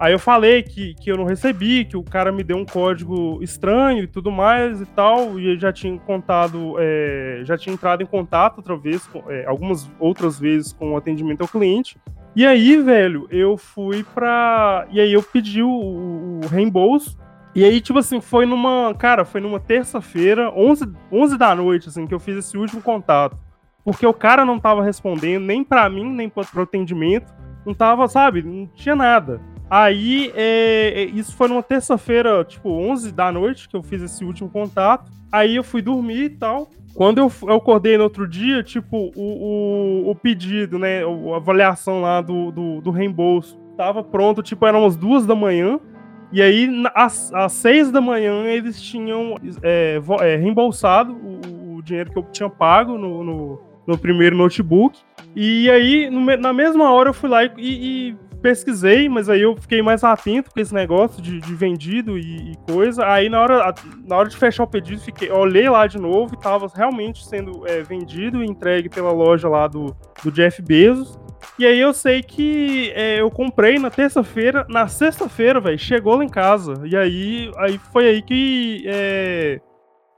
Aí 0.00 0.12
eu 0.12 0.18
falei 0.18 0.62
que, 0.62 0.94
que 0.94 1.10
eu 1.10 1.16
não 1.16 1.24
recebi, 1.24 1.84
que 1.84 1.96
o 1.96 2.04
cara 2.04 2.30
me 2.30 2.44
deu 2.44 2.56
um 2.56 2.64
código 2.64 3.42
estranho 3.42 4.04
e 4.04 4.06
tudo 4.06 4.30
mais 4.30 4.80
e 4.80 4.86
tal, 4.86 5.40
e 5.40 5.48
ele 5.48 5.58
já 5.58 5.72
tinha 5.72 5.98
contado, 5.98 6.76
é, 6.78 7.40
já 7.44 7.58
tinha 7.58 7.74
entrado 7.74 8.00
em 8.00 8.06
contato 8.06 8.58
outra 8.58 8.76
vez, 8.76 9.06
com, 9.08 9.28
é, 9.28 9.44
algumas 9.44 9.90
outras 9.98 10.38
vezes 10.38 10.72
com 10.72 10.92
o 10.92 10.96
atendimento 10.96 11.40
ao 11.40 11.48
cliente. 11.48 11.98
E 12.36 12.46
aí, 12.46 12.80
velho, 12.80 13.26
eu 13.30 13.56
fui 13.56 14.04
pra. 14.14 14.86
E 14.92 15.00
aí 15.00 15.12
eu 15.12 15.22
pedi 15.22 15.62
o, 15.62 15.68
o 15.68 16.40
reembolso. 16.46 17.18
E 17.58 17.64
aí, 17.64 17.80
tipo 17.80 17.98
assim, 17.98 18.20
foi 18.20 18.46
numa. 18.46 18.94
Cara, 18.94 19.24
foi 19.24 19.40
numa 19.40 19.58
terça-feira, 19.58 20.48
11, 20.54 20.92
11 21.10 21.36
da 21.36 21.52
noite, 21.56 21.88
assim, 21.88 22.06
que 22.06 22.14
eu 22.14 22.20
fiz 22.20 22.36
esse 22.36 22.56
último 22.56 22.80
contato. 22.80 23.36
Porque 23.84 24.06
o 24.06 24.14
cara 24.14 24.44
não 24.44 24.60
tava 24.60 24.80
respondendo 24.84 25.44
nem 25.44 25.64
para 25.64 25.90
mim, 25.90 26.08
nem 26.08 26.28
pro 26.28 26.62
atendimento. 26.62 27.34
Não 27.66 27.74
tava, 27.74 28.06
sabe? 28.06 28.42
Não 28.42 28.68
tinha 28.76 28.94
nada. 28.94 29.40
Aí, 29.68 30.32
é, 30.36 30.92
é, 30.94 31.04
isso 31.06 31.34
foi 31.34 31.48
numa 31.48 31.60
terça-feira, 31.60 32.44
tipo, 32.44 32.70
11 32.70 33.10
da 33.10 33.32
noite, 33.32 33.68
que 33.68 33.74
eu 33.74 33.82
fiz 33.82 34.02
esse 34.02 34.24
último 34.24 34.48
contato. 34.48 35.10
Aí 35.32 35.56
eu 35.56 35.64
fui 35.64 35.82
dormir 35.82 36.22
e 36.26 36.30
tal. 36.30 36.70
Quando 36.94 37.18
eu, 37.18 37.32
eu 37.42 37.56
acordei 37.56 37.98
no 37.98 38.04
outro 38.04 38.28
dia, 38.28 38.62
tipo, 38.62 39.10
o, 39.16 40.04
o, 40.06 40.10
o 40.10 40.14
pedido, 40.14 40.78
né, 40.78 41.02
a 41.02 41.36
avaliação 41.36 42.02
lá 42.02 42.20
do, 42.20 42.52
do, 42.52 42.80
do, 42.80 42.92
reembolso 42.92 43.58
tava 43.76 44.04
pronto, 44.04 44.44
tipo, 44.44 44.64
eram 44.64 44.82
umas 44.82 44.96
duas 44.96 45.26
da 45.26 45.34
manhã. 45.34 45.80
E 46.30 46.42
aí, 46.42 46.68
às, 46.94 47.32
às 47.32 47.52
seis 47.52 47.90
da 47.90 48.00
manhã, 48.00 48.44
eles 48.44 48.80
tinham 48.80 49.34
é, 49.62 50.00
é, 50.20 50.36
reembolsado 50.36 51.12
o, 51.12 51.76
o, 51.76 51.82
dinheiro 51.82 52.10
que 52.10 52.18
eu 52.18 52.22
tinha 52.30 52.50
pago 52.50 52.98
no, 52.98 53.24
no, 53.24 53.60
no 53.86 53.98
primeiro 53.98 54.36
notebook. 54.36 54.98
E 55.34 55.70
aí, 55.70 56.10
no, 56.10 56.36
na 56.36 56.52
mesma 56.52 56.92
hora, 56.92 57.10
eu 57.10 57.14
fui 57.14 57.30
lá 57.30 57.44
e, 57.44 57.52
e 57.56 58.16
pesquisei, 58.38 59.08
mas 59.08 59.28
aí 59.28 59.42
eu 59.42 59.56
fiquei 59.56 59.82
mais 59.82 60.04
atento 60.04 60.50
com 60.50 60.60
esse 60.60 60.72
negócio 60.72 61.20
de, 61.20 61.40
de 61.40 61.54
vendido 61.54 62.18
e, 62.18 62.52
e, 62.52 62.56
coisa. 62.70 63.06
Aí 63.06 63.28
na 63.28 63.40
hora, 63.40 63.74
na 64.06 64.16
hora 64.16 64.28
de 64.28 64.36
fechar 64.36 64.64
o 64.64 64.66
pedido, 64.66 65.00
fiquei, 65.00 65.30
olhei 65.30 65.68
lá 65.68 65.86
de 65.86 65.98
novo 65.98 66.34
e 66.34 66.38
tava 66.38 66.70
realmente 66.74 67.26
sendo 67.26 67.66
é, 67.66 67.82
vendido 67.82 68.42
e 68.42 68.46
entregue 68.46 68.88
pela 68.88 69.12
loja 69.12 69.48
lá 69.48 69.66
do, 69.66 69.96
do 70.22 70.30
Jeff 70.30 70.62
Bezos. 70.62 71.18
E 71.58 71.66
aí 71.66 71.78
eu 71.80 71.92
sei 71.92 72.22
que 72.22 72.92
é, 72.94 73.20
eu 73.20 73.30
comprei 73.30 73.78
na 73.78 73.90
terça-feira, 73.90 74.64
na 74.68 74.86
sexta-feira, 74.86 75.60
velho, 75.60 75.78
chegou 75.78 76.16
lá 76.16 76.24
em 76.24 76.28
casa. 76.28 76.74
E 76.84 76.96
aí, 76.96 77.50
aí 77.56 77.78
foi 77.92 78.06
aí 78.06 78.22
que 78.22 78.84
é, 78.86 79.60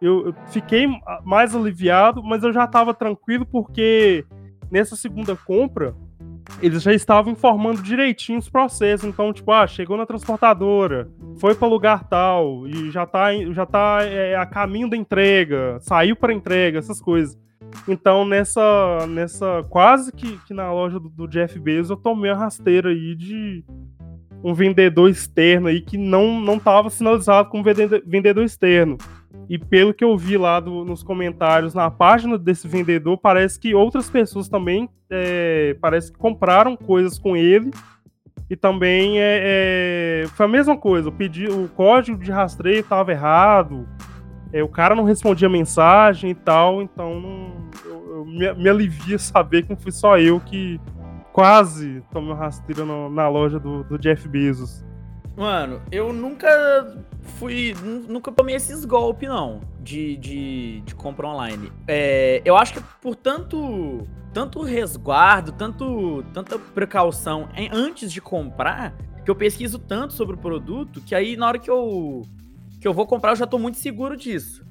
eu, 0.00 0.34
fiquei 0.50 0.86
mais 1.24 1.54
aliviado, 1.54 2.22
mas 2.22 2.42
eu 2.42 2.52
já 2.52 2.66
tava 2.66 2.92
tranquilo 2.92 3.46
porque 3.46 4.24
nessa 4.70 4.96
segunda 4.96 5.34
compra 5.34 5.94
eles 6.62 6.82
já 6.82 6.92
estavam 6.92 7.32
informando 7.32 7.82
direitinho 7.82 8.38
os 8.38 8.48
processos. 8.48 9.08
Então, 9.08 9.32
tipo, 9.32 9.52
ah, 9.52 9.66
chegou 9.66 9.96
na 9.96 10.06
transportadora, 10.06 11.08
foi 11.38 11.54
para 11.54 11.68
lugar 11.68 12.04
tal, 12.08 12.66
e 12.66 12.90
já 12.90 13.06
tá, 13.06 13.28
já 13.52 13.64
tá 13.64 13.98
é, 14.02 14.36
a 14.36 14.44
caminho 14.46 14.90
da 14.90 14.96
entrega, 14.96 15.78
saiu 15.80 16.16
para 16.16 16.32
entrega, 16.32 16.78
essas 16.78 17.00
coisas. 17.00 17.38
Então, 17.88 18.24
nessa, 18.24 19.06
nessa 19.08 19.64
quase 19.68 20.12
que, 20.12 20.38
que 20.46 20.54
na 20.54 20.72
loja 20.72 20.98
do, 20.98 21.08
do 21.08 21.28
Jeff 21.28 21.58
Bezos, 21.58 21.90
eu 21.90 21.96
tomei 21.96 22.30
a 22.30 22.36
rasteira 22.36 22.90
aí 22.90 23.14
de 23.14 23.64
um 24.42 24.54
vendedor 24.54 25.10
externo 25.10 25.68
aí 25.68 25.80
que 25.80 25.98
não, 25.98 26.40
não 26.40 26.58
tava 26.58 26.90
sinalizado 26.90 27.48
como 27.48 27.64
vendedor 27.64 28.44
externo. 28.44 28.96
E 29.48 29.58
pelo 29.58 29.92
que 29.92 30.04
eu 30.04 30.16
vi 30.16 30.36
lá 30.36 30.60
do, 30.60 30.84
nos 30.84 31.02
comentários 31.02 31.74
na 31.74 31.90
página 31.90 32.38
desse 32.38 32.68
vendedor, 32.68 33.18
parece 33.18 33.58
que 33.58 33.74
outras 33.74 34.08
pessoas 34.08 34.48
também 34.48 34.88
é, 35.10 35.76
parece 35.80 36.12
que 36.12 36.18
compraram 36.18 36.76
coisas 36.76 37.18
com 37.18 37.36
ele. 37.36 37.70
E 38.48 38.56
também 38.56 39.20
é, 39.20 40.22
é 40.24 40.26
foi 40.28 40.46
a 40.46 40.48
mesma 40.48 40.76
coisa. 40.76 41.08
O, 41.08 41.12
pedi, 41.12 41.46
o 41.46 41.68
código 41.68 42.22
de 42.22 42.30
rastreio 42.30 42.80
estava 42.80 43.12
errado. 43.12 43.88
É, 44.52 44.62
o 44.62 44.68
cara 44.68 44.94
não 44.94 45.04
respondia 45.04 45.48
mensagem 45.48 46.30
e 46.30 46.34
tal. 46.34 46.82
Então 46.82 47.20
não, 47.20 47.70
eu, 47.84 48.16
eu 48.16 48.24
me, 48.24 48.52
me, 48.54 48.68
alivia 48.68 49.18
saber 49.18 49.62
que 49.62 49.70
não 49.70 49.76
fui 49.76 49.92
só 49.92 50.18
eu 50.18 50.40
que 50.40 50.80
quase 51.32 52.02
tomei 52.12 52.30
uma 52.30 52.36
rasteira 52.36 52.84
no, 52.84 53.08
na 53.08 53.28
loja 53.28 53.58
do, 53.58 53.84
do 53.84 53.98
Jeff 53.98 54.26
Bezos. 54.28 54.84
Mano, 55.36 55.80
eu 55.90 56.12
nunca 56.12 56.48
fui. 57.38 57.74
Nunca 57.82 58.30
tomei 58.30 58.56
esses 58.56 58.84
golpes, 58.84 59.28
não. 59.28 59.60
De, 59.80 60.16
de, 60.16 60.80
de 60.82 60.94
compra 60.94 61.26
online. 61.26 61.72
É, 61.88 62.42
eu 62.44 62.56
acho 62.56 62.74
que 62.74 62.82
por 63.00 63.16
tanto. 63.16 64.06
Tanto 64.32 64.62
resguardo, 64.62 65.50
tanto, 65.50 66.22
tanta 66.32 66.56
precaução 66.56 67.48
antes 67.72 68.12
de 68.12 68.20
comprar, 68.20 68.94
que 69.24 69.28
eu 69.28 69.34
pesquiso 69.34 69.76
tanto 69.76 70.12
sobre 70.12 70.36
o 70.36 70.38
produto, 70.38 71.00
que 71.00 71.16
aí 71.16 71.36
na 71.36 71.48
hora 71.48 71.58
que 71.58 71.68
eu, 71.68 72.22
que 72.80 72.88
eu 72.88 72.94
vou 72.94 73.06
comprar, 73.06 73.32
eu 73.32 73.36
já 73.36 73.46
tô 73.46 73.58
muito 73.58 73.78
seguro 73.78 74.16
disso. 74.16 74.64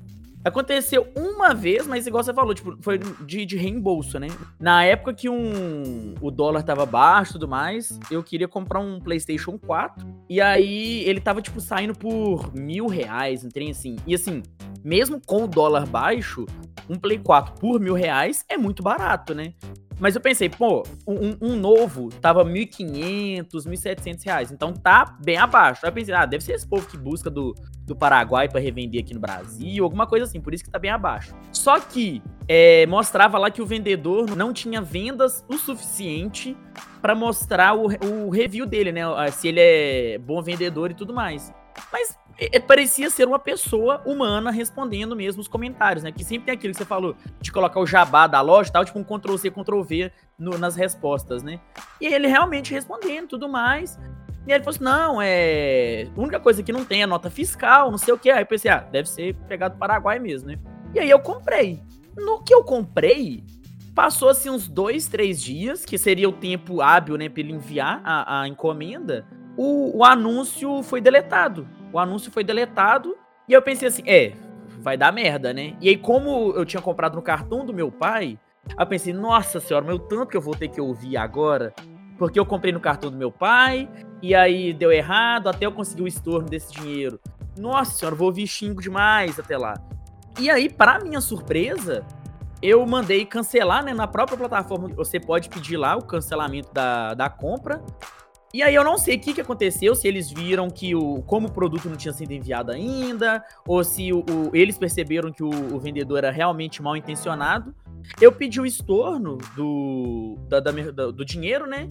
Aconteceu 0.49 1.07
uma 1.15 1.53
vez, 1.53 1.87
mas 1.87 2.05
igual 2.05 2.23
você 2.23 2.33
falou, 2.33 2.53
tipo, 2.53 2.77
foi 2.81 2.97
de, 2.97 3.45
de 3.45 3.57
reembolso, 3.57 4.19
né? 4.19 4.27
Na 4.59 4.83
época 4.83 5.13
que 5.13 5.29
um, 5.29 6.15
o 6.21 6.29
dólar 6.29 6.63
tava 6.63 6.85
baixo 6.85 7.31
e 7.31 7.33
tudo 7.33 7.47
mais, 7.47 7.99
eu 8.11 8.21
queria 8.21 8.47
comprar 8.47 8.79
um 8.79 8.99
PlayStation 8.99 9.57
4. 9.57 10.05
E 10.29 10.41
aí 10.41 11.03
ele 11.05 11.21
tava, 11.21 11.41
tipo, 11.41 11.61
saindo 11.61 11.93
por 11.93 12.53
mil 12.53 12.87
reais, 12.87 13.43
um 13.43 13.49
trem 13.49 13.71
assim. 13.71 13.95
E 14.05 14.13
assim, 14.13 14.43
mesmo 14.83 15.21
com 15.25 15.43
o 15.43 15.47
dólar 15.47 15.85
baixo, 15.85 16.45
um 16.89 16.95
Play 16.95 17.19
4 17.19 17.53
por 17.59 17.79
mil 17.79 17.93
reais 17.93 18.43
é 18.49 18.57
muito 18.57 18.81
barato, 18.81 19.33
né? 19.33 19.53
Mas 19.99 20.15
eu 20.15 20.21
pensei, 20.21 20.49
pô, 20.49 20.83
um, 21.05 21.35
um 21.41 21.55
novo 21.57 22.07
tava 22.21 22.45
1.500, 22.45 23.49
1.700 23.49 24.23
reais. 24.25 24.51
Então 24.51 24.71
tá 24.71 25.17
bem 25.21 25.37
abaixo. 25.37 25.81
Aí 25.83 25.89
eu 25.89 25.93
pensei, 25.93 26.13
ah, 26.13 26.25
deve 26.25 26.43
ser 26.43 26.53
esse 26.53 26.65
povo 26.65 26.87
que 26.87 26.97
busca 26.97 27.29
do, 27.29 27.53
do 27.85 27.95
Paraguai 27.95 28.47
para 28.47 28.61
revender 28.61 29.03
aqui 29.03 29.13
no 29.13 29.19
Brasil, 29.19 29.83
alguma 29.83 30.07
coisa 30.07 30.25
assim, 30.25 30.38
por 30.41 30.53
isso 30.53 30.63
que 30.63 30.69
tá 30.69 30.79
bem 30.79 30.91
abaixo. 30.91 31.35
Só 31.51 31.79
que 31.79 32.21
é, 32.47 32.85
mostrava 32.87 33.37
lá 33.37 33.51
que 33.51 33.61
o 33.61 33.65
vendedor 33.65 34.35
não 34.35 34.51
tinha 34.53 34.81
vendas 34.81 35.45
o 35.47 35.57
suficiente 35.57 36.57
para 37.01 37.15
mostrar 37.15 37.75
o, 37.75 37.87
o 38.25 38.29
review 38.29 38.65
dele, 38.65 38.91
né? 38.91 39.01
Se 39.31 39.47
ele 39.47 39.59
é 39.61 40.17
bom 40.17 40.41
vendedor 40.41 40.91
e 40.91 40.93
tudo 40.93 41.13
mais. 41.13 41.53
Mas 41.91 42.17
é, 42.39 42.57
é, 42.57 42.59
parecia 42.59 43.09
ser 43.09 43.27
uma 43.27 43.37
pessoa 43.37 44.01
humana 44.05 44.49
respondendo 44.49 45.15
mesmo 45.15 45.41
os 45.41 45.47
comentários, 45.47 46.03
né? 46.03 46.11
Que 46.11 46.23
sempre 46.23 46.45
tem 46.45 46.53
aquilo 46.53 46.71
que 46.73 46.77
você 46.77 46.85
falou, 46.85 47.15
de 47.41 47.51
colocar 47.51 47.79
o 47.79 47.85
jabá 47.85 48.27
da 48.27 48.39
loja 48.39 48.69
e 48.69 48.73
tal, 48.73 48.85
tipo 48.85 48.97
um 48.97 49.03
Ctrl-C, 49.03 49.51
Ctrl-V 49.51 50.11
nas 50.37 50.75
respostas, 50.75 51.43
né? 51.43 51.59
E 51.99 52.07
ele 52.07 52.27
realmente 52.27 52.73
respondendo 52.73 53.27
tudo 53.27 53.49
mais. 53.49 53.99
E 54.49 54.51
aí 54.51 54.57
ele 54.57 54.63
falou 54.63 54.75
assim: 54.75 54.83
não, 54.83 55.21
é. 55.21 56.07
A 56.15 56.19
única 56.19 56.39
coisa 56.39 56.61
que 56.61 56.71
não 56.71 56.83
tem 56.83 57.01
é 57.03 57.05
nota 57.05 57.29
fiscal, 57.29 57.91
não 57.91 57.97
sei 57.97 58.13
o 58.13 58.17
que. 58.17 58.29
Aí 58.29 58.41
eu 58.41 58.47
pensei, 58.47 58.69
ah, 58.69 58.79
deve 58.79 59.07
ser 59.07 59.35
pegado 59.47 59.75
do 59.75 59.79
Paraguai 59.79 60.19
mesmo, 60.19 60.49
né? 60.49 60.59
E 60.93 60.99
aí 60.99 61.09
eu 61.09 61.19
comprei. 61.19 61.81
No 62.17 62.43
que 62.43 62.53
eu 62.53 62.63
comprei, 62.63 63.43
passou 63.95 64.27
assim 64.27 64.49
uns 64.49 64.67
dois, 64.67 65.07
três 65.07 65.41
dias, 65.41 65.85
que 65.85 65.97
seria 65.97 66.27
o 66.27 66.33
tempo 66.33 66.81
hábil, 66.81 67.15
né, 67.15 67.29
pra 67.29 67.39
ele 67.39 67.53
enviar 67.53 68.01
a, 68.03 68.41
a 68.41 68.47
encomenda. 68.47 69.25
O, 69.55 69.99
o 69.99 70.03
anúncio 70.03 70.81
foi 70.83 70.99
deletado 70.99 71.67
o 71.91 71.99
anúncio 71.99 72.31
foi 72.31 72.43
deletado. 72.43 73.17
E 73.47 73.53
eu 73.53 73.61
pensei 73.61 73.87
assim, 73.87 74.03
é, 74.05 74.33
vai 74.79 74.97
dar 74.97 75.11
merda, 75.11 75.53
né? 75.53 75.75
E 75.81 75.89
aí, 75.89 75.97
como 75.97 76.51
eu 76.51 76.65
tinha 76.65 76.81
comprado 76.81 77.15
no 77.15 77.21
cartão 77.21 77.65
do 77.65 77.73
meu 77.73 77.91
pai, 77.91 78.37
eu 78.77 78.85
pensei, 78.85 79.13
nossa 79.13 79.59
senhora, 79.59 79.85
meu 79.85 79.97
tanto 79.97 80.27
que 80.27 80.37
eu 80.37 80.41
vou 80.41 80.55
ter 80.55 80.67
que 80.67 80.79
ouvir 80.79 81.17
agora. 81.17 81.73
Porque 82.17 82.39
eu 82.39 82.45
comprei 82.45 82.71
no 82.71 82.79
cartão 82.79 83.09
do 83.09 83.17
meu 83.17 83.31
pai, 83.31 83.89
e 84.21 84.35
aí 84.35 84.73
deu 84.73 84.91
errado, 84.91 85.47
até 85.47 85.65
eu 85.65 85.71
conseguir 85.71 86.03
o 86.03 86.07
estorno 86.07 86.49
desse 86.49 86.73
dinheiro. 86.73 87.19
Nossa 87.57 87.91
senhora, 87.91 88.15
vou 88.15 88.27
ouvir 88.27 88.47
xingo 88.47 88.81
demais 88.81 89.39
até 89.39 89.57
lá. 89.57 89.73
E 90.39 90.49
aí, 90.49 90.69
para 90.69 90.99
minha 90.99 91.19
surpresa, 91.19 92.05
eu 92.61 92.85
mandei 92.85 93.25
cancelar, 93.25 93.83
né? 93.83 93.93
Na 93.93 94.07
própria 94.07 94.37
plataforma, 94.37 94.89
você 94.89 95.19
pode 95.19 95.49
pedir 95.49 95.77
lá 95.77 95.95
o 95.95 96.01
cancelamento 96.01 96.73
da, 96.73 97.13
da 97.13 97.29
compra. 97.29 97.81
E 98.53 98.63
aí 98.63 98.73
eu 98.73 98.83
não 98.83 98.97
sei 98.97 99.15
o 99.15 99.19
que, 99.19 99.33
que 99.33 99.41
aconteceu, 99.41 99.93
se 99.93 100.07
eles 100.07 100.31
viram 100.31 100.71
que 100.71 100.95
o 100.95 101.21
como 101.21 101.47
o 101.47 101.51
produto 101.51 101.87
não 101.87 101.95
tinha 101.95 102.11
sido 102.11 102.31
enviado 102.31 102.71
ainda, 102.71 103.43
ou 103.67 103.83
se 103.83 104.11
o, 104.11 104.21
o 104.21 104.55
eles 104.55 104.75
perceberam 104.75 105.31
que 105.31 105.43
o, 105.43 105.49
o, 105.49 105.79
vendedor 105.79 106.17
era 106.17 106.31
realmente 106.31 106.81
mal 106.81 106.97
intencionado. 106.97 107.75
Eu 108.19 108.31
pedi 108.31 108.59
o 108.59 108.65
estorno 108.65 109.37
do, 109.55 110.35
da, 110.47 110.59
da, 110.59 110.71
do 110.71 111.23
dinheiro, 111.23 111.67
né? 111.67 111.87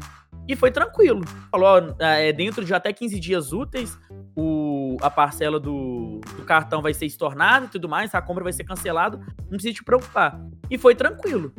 E 0.48 0.56
foi 0.56 0.70
tranquilo. 0.70 1.20
Falou, 1.50 1.68
ó, 1.68 1.94
é, 2.02 2.32
dentro 2.32 2.64
de 2.64 2.72
até 2.72 2.90
15 2.90 3.20
dias 3.20 3.52
úteis, 3.52 3.98
o, 4.34 4.96
a 5.02 5.10
parcela 5.10 5.60
do, 5.60 6.20
do, 6.36 6.44
cartão 6.44 6.80
vai 6.80 6.94
ser 6.94 7.04
estornada 7.04 7.66
e 7.66 7.68
tudo 7.68 7.86
mais, 7.86 8.14
a 8.14 8.22
compra 8.22 8.42
vai 8.42 8.52
ser 8.52 8.64
cancelada, 8.64 9.18
não 9.42 9.50
precisa 9.50 9.74
te 9.74 9.84
preocupar. 9.84 10.40
E 10.70 10.78
foi 10.78 10.94
tranquilo. 10.94 11.52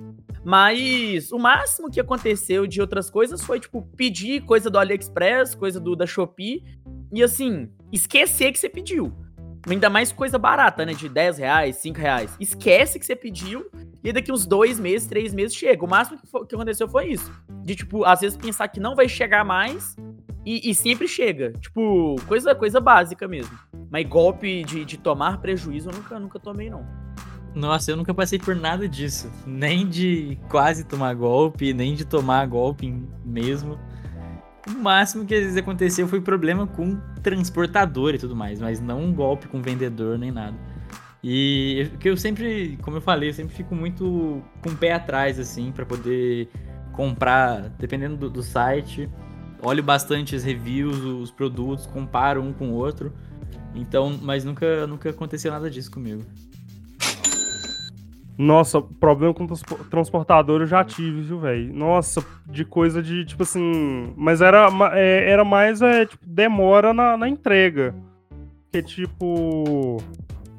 Mas 0.43 1.31
o 1.31 1.37
máximo 1.37 1.91
que 1.91 1.99
aconteceu 1.99 2.65
de 2.65 2.81
outras 2.81 3.09
coisas 3.09 3.43
foi, 3.43 3.59
tipo, 3.59 3.83
pedir 3.95 4.41
coisa 4.41 4.69
do 4.69 4.79
AliExpress, 4.79 5.53
coisa 5.53 5.79
do 5.79 5.95
da 5.95 6.07
Shopee, 6.07 6.63
e 7.13 7.21
assim, 7.21 7.69
esquecer 7.91 8.51
que 8.51 8.57
você 8.57 8.69
pediu. 8.69 9.13
Ainda 9.67 9.89
mais 9.89 10.11
coisa 10.11 10.39
barata, 10.39 10.85
né? 10.85 10.93
De 10.93 11.09
10 11.09 11.37
reais, 11.37 11.75
5 11.77 11.99
reais. 11.99 12.35
Esquece 12.39 12.97
que 12.97 13.05
você 13.05 13.15
pediu 13.15 13.69
e 14.03 14.13
daqui 14.13 14.31
uns 14.31 14.45
dois 14.45 14.79
meses, 14.79 15.07
três 15.07 15.33
meses 15.33 15.55
chega. 15.55 15.83
O 15.83 15.89
máximo 15.89 16.17
que, 16.17 16.27
foi, 16.27 16.45
que 16.45 16.55
aconteceu 16.55 16.87
foi 16.87 17.09
isso. 17.09 17.31
De, 17.63 17.75
tipo, 17.75 18.05
às 18.05 18.21
vezes 18.21 18.37
pensar 18.37 18.67
que 18.67 18.79
não 18.79 18.95
vai 18.95 19.09
chegar 19.09 19.43
mais 19.43 19.95
e, 20.45 20.69
e, 20.69 20.73
sempre 20.73 21.07
chega. 21.07 21.51
Tipo, 21.59 22.15
coisa, 22.27 22.55
coisa 22.55 22.79
básica 22.79 23.27
mesmo. 23.27 23.57
Mas 23.91 24.07
golpe 24.07 24.63
de, 24.63 24.85
de 24.85 24.97
tomar 24.97 25.39
prejuízo 25.39 25.89
eu 25.89 25.93
nunca, 25.93 26.19
nunca 26.19 26.39
tomei, 26.39 26.69
não. 26.69 26.85
Nossa, 27.53 27.91
eu 27.91 27.97
nunca 27.97 28.13
passei 28.13 28.39
por 28.39 28.55
nada 28.55 28.87
disso. 28.87 29.29
Nem 29.45 29.87
de 29.87 30.37
quase 30.49 30.85
tomar 30.85 31.13
golpe, 31.13 31.73
nem 31.73 31.93
de 31.93 32.05
tomar 32.05 32.47
golpe 32.47 32.91
mesmo. 33.25 33.77
O 34.67 34.71
máximo 34.71 35.25
que 35.25 35.33
às 35.33 35.41
vezes 35.41 35.57
aconteceu 35.57 36.07
foi 36.07 36.21
problema 36.21 36.67
com 36.67 36.97
transportador 37.21 38.13
e 38.13 38.19
tudo 38.19 38.35
mais, 38.35 38.61
mas 38.61 38.79
não 38.79 39.01
um 39.01 39.13
golpe 39.13 39.47
com 39.47 39.61
vendedor 39.61 40.17
nem 40.17 40.31
nada. 40.31 40.55
E 41.23 41.91
que 41.99 42.09
eu 42.09 42.15
sempre, 42.15 42.77
como 42.81 42.97
eu 42.97 43.01
falei, 43.01 43.29
eu 43.29 43.33
sempre 43.33 43.53
fico 43.53 43.75
muito 43.75 44.41
com 44.63 44.69
o 44.69 44.75
pé 44.75 44.93
atrás, 44.93 45.37
assim, 45.37 45.71
para 45.71 45.85
poder 45.85 46.49
comprar, 46.93 47.69
dependendo 47.77 48.15
do, 48.15 48.29
do, 48.29 48.41
site. 48.41 49.09
Olho 49.61 49.83
bastante 49.83 50.35
as 50.35 50.43
reviews, 50.43 50.97
os 50.99 51.31
produtos, 51.31 51.85
comparo 51.85 52.41
um 52.41 52.53
com 52.53 52.69
o 52.69 52.73
outro. 52.73 53.11
Então, 53.75 54.17
mas 54.21 54.45
nunca, 54.45 54.87
nunca 54.87 55.09
aconteceu 55.09 55.51
nada 55.51 55.69
disso 55.69 55.91
comigo. 55.91 56.23
Nossa, 58.37 58.81
problema 58.81 59.33
com 59.33 59.45
transportador 59.89 60.61
eu 60.61 60.65
já 60.65 60.81
tive, 60.81 61.19
viu, 61.23 61.39
velho? 61.41 61.73
Nossa, 61.73 62.25
de 62.45 62.63
coisa 62.63 63.03
de, 63.03 63.25
tipo 63.25 63.43
assim. 63.43 64.13
Mas 64.15 64.39
era, 64.39 64.69
é, 64.93 65.29
era 65.29 65.43
mais, 65.43 65.81
é, 65.81 66.05
tipo, 66.05 66.25
demora 66.25 66.93
na, 66.93 67.17
na 67.17 67.27
entrega. 67.27 67.93
Que, 68.71 68.81
tipo. 68.81 69.97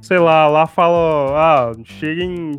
Sei 0.01 0.19
lá, 0.19 0.49
lá 0.49 0.67
fala. 0.67 1.37
Ah, 1.37 1.73
chega 1.85 2.23
em 2.23 2.53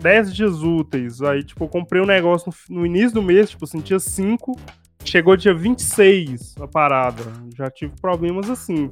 10 0.00 0.34
dias 0.34 0.62
úteis. 0.62 1.20
Aí, 1.22 1.42
tipo, 1.42 1.64
eu 1.64 1.68
comprei 1.68 2.00
um 2.00 2.06
negócio 2.06 2.52
no, 2.68 2.86
início 2.86 3.12
do 3.12 3.22
mês, 3.22 3.50
tipo 3.50 3.66
dia 3.82 3.98
5. 3.98 4.56
Chegou 5.04 5.36
dia 5.36 5.54
26 5.54 6.56
a 6.60 6.66
parada. 6.66 7.22
Já 7.56 7.70
tive 7.70 7.92
problemas 8.00 8.48
assim. 8.48 8.88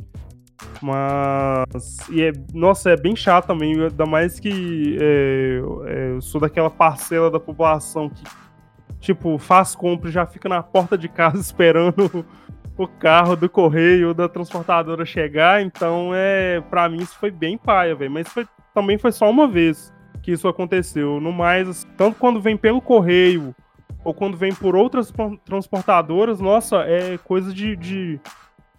Mas. 0.80 1.98
E 2.10 2.22
é, 2.22 2.32
nossa, 2.52 2.90
é 2.90 2.96
bem 2.96 3.14
chato 3.14 3.46
também, 3.46 3.80
ainda 3.80 4.06
mais 4.06 4.38
que 4.38 4.96
é, 5.00 5.60
é, 5.86 6.10
eu 6.12 6.20
sou 6.20 6.40
daquela 6.40 6.70
parcela 6.70 7.30
da 7.30 7.40
população 7.40 8.08
que, 8.08 8.24
tipo, 9.00 9.38
faz 9.38 9.74
compra 9.74 10.08
e 10.08 10.12
já 10.12 10.26
fica 10.26 10.48
na 10.48 10.62
porta 10.62 10.96
de 10.96 11.08
casa 11.08 11.38
esperando 11.40 12.24
o 12.76 12.88
carro 12.88 13.36
do 13.36 13.48
correio 13.48 14.12
da 14.12 14.28
transportadora 14.28 15.04
chegar. 15.04 15.62
Então, 15.62 16.10
é, 16.14 16.60
para 16.70 16.88
mim, 16.88 16.98
isso 16.98 17.16
foi 17.18 17.30
bem 17.30 17.56
paia, 17.56 17.94
velho. 17.94 18.10
Mas 18.10 18.28
foi, 18.28 18.46
também 18.74 18.98
foi 18.98 19.12
só 19.12 19.30
uma 19.30 19.46
vez 19.46 19.92
que 20.22 20.32
isso 20.32 20.48
aconteceu. 20.48 21.20
No 21.20 21.32
mais, 21.32 21.68
assim, 21.68 21.86
tanto 21.96 22.18
quando 22.18 22.40
vem 22.40 22.56
pelo 22.56 22.80
correio 22.80 23.54
ou 24.02 24.12
quando 24.12 24.36
vem 24.36 24.54
por 24.54 24.76
outras 24.76 25.12
transportadoras, 25.44 26.40
nossa, 26.40 26.78
é 26.82 27.18
coisa 27.18 27.52
de, 27.52 27.74
de 27.76 28.20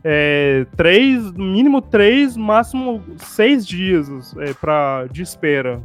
é, 0.04 0.68
três, 0.76 1.32
mínimo 1.32 1.82
três, 1.82 2.38
máximo 2.38 3.04
seis 3.18 3.66
dias 3.66 4.36
é, 4.38 4.54
pra, 4.54 5.08
de 5.10 5.24
espera. 5.24 5.82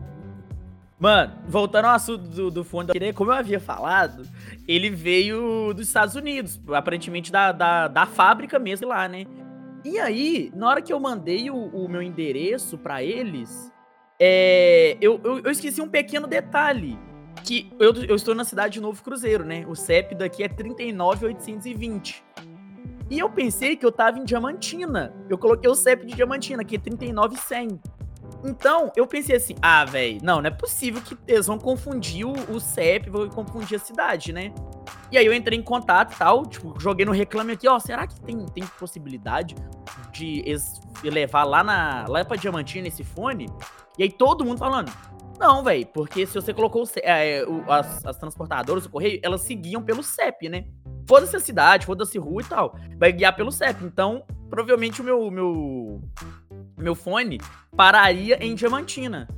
Mano, 1.00 1.32
voltando 1.48 1.86
ao 1.86 1.94
assunto 1.94 2.28
do, 2.28 2.50
do 2.50 2.62
fundo, 2.62 2.92
como 3.14 3.30
eu 3.30 3.34
havia 3.34 3.58
falado, 3.58 4.22
ele 4.68 4.90
veio 4.90 5.72
dos 5.72 5.88
Estados 5.88 6.14
Unidos, 6.14 6.60
aparentemente 6.74 7.32
da, 7.32 7.52
da, 7.52 7.88
da 7.88 8.04
fábrica 8.04 8.58
mesmo 8.58 8.88
lá, 8.88 9.08
né? 9.08 9.24
E 9.82 9.98
aí, 9.98 10.52
na 10.54 10.68
hora 10.68 10.82
que 10.82 10.92
eu 10.92 11.00
mandei 11.00 11.50
o, 11.50 11.56
o 11.56 11.88
meu 11.88 12.02
endereço 12.02 12.76
para 12.76 13.02
eles, 13.02 13.72
é, 14.20 14.98
eu, 15.00 15.18
eu, 15.24 15.38
eu, 15.38 15.50
esqueci 15.50 15.80
um 15.80 15.88
pequeno 15.88 16.26
detalhe. 16.26 16.98
Que 17.42 17.72
eu, 17.80 17.94
eu 18.04 18.16
estou 18.16 18.34
na 18.34 18.44
cidade 18.44 18.74
de 18.74 18.80
Novo 18.82 19.02
Cruzeiro, 19.02 19.42
né? 19.42 19.64
O 19.66 19.74
CEP 19.74 20.14
daqui 20.14 20.42
é 20.42 20.48
39820. 20.48 22.22
E 23.08 23.18
eu 23.18 23.30
pensei 23.30 23.74
que 23.74 23.86
eu 23.86 23.90
tava 23.90 24.18
em 24.18 24.24
Diamantina. 24.24 25.14
Eu 25.30 25.38
coloquei 25.38 25.70
o 25.70 25.74
CEP 25.74 26.04
de 26.04 26.14
Diamantina, 26.14 26.62
que 26.62 26.76
é 26.76 26.78
39100. 26.78 27.80
Então, 28.44 28.90
eu 28.96 29.06
pensei 29.06 29.36
assim, 29.36 29.54
ah, 29.60 29.84
velho, 29.84 30.18
não, 30.22 30.40
não 30.40 30.48
é 30.48 30.50
possível 30.50 31.02
que 31.02 31.16
eles 31.28 31.46
vão 31.46 31.58
confundir 31.58 32.26
o, 32.26 32.32
o 32.50 32.60
CEP, 32.60 33.10
vão 33.10 33.28
confundir 33.28 33.76
a 33.76 33.78
cidade, 33.78 34.32
né? 34.32 34.52
E 35.12 35.18
aí 35.18 35.26
eu 35.26 35.34
entrei 35.34 35.58
em 35.58 35.62
contato 35.62 36.14
e 36.14 36.16
tal, 36.16 36.46
tipo, 36.46 36.74
joguei 36.78 37.04
no 37.04 37.12
reclame 37.12 37.52
aqui, 37.52 37.68
ó, 37.68 37.78
será 37.78 38.06
que 38.06 38.18
tem, 38.20 38.46
tem 38.46 38.64
possibilidade 38.78 39.54
de 40.12 40.44
levar 41.02 41.44
lá, 41.44 41.62
na, 41.62 42.06
lá 42.08 42.24
pra 42.24 42.36
Diamantina 42.36 42.88
esse 42.88 43.04
fone? 43.04 43.46
E 43.98 44.04
aí 44.04 44.10
todo 44.10 44.44
mundo 44.44 44.58
falando, 44.58 44.90
não, 45.40 45.64
velho, 45.64 45.86
porque 45.86 46.26
se 46.26 46.34
você 46.34 46.52
colocou 46.52 46.84
é, 47.02 47.44
o, 47.46 47.70
as, 47.72 48.04
as 48.04 48.16
transportadoras, 48.18 48.84
o 48.84 48.90
correio, 48.90 49.18
elas 49.22 49.40
seguiam 49.40 49.82
pelo 49.82 50.02
CEP, 50.02 50.48
né? 50.50 50.66
Foda-se 51.08 51.34
a 51.34 51.40
cidade, 51.40 51.86
foda-se 51.86 52.18
rua 52.18 52.42
e 52.42 52.44
tal. 52.44 52.76
Vai 52.98 53.10
guiar 53.10 53.34
pelo 53.34 53.50
CEP. 53.50 53.82
Então, 53.82 54.22
provavelmente 54.50 55.00
o 55.00 55.04
meu, 55.04 55.30
meu, 55.30 56.02
meu 56.80 56.94
fone 56.94 57.40
pararia 57.76 58.38
em 58.44 58.54
Diamantina. 58.54 59.28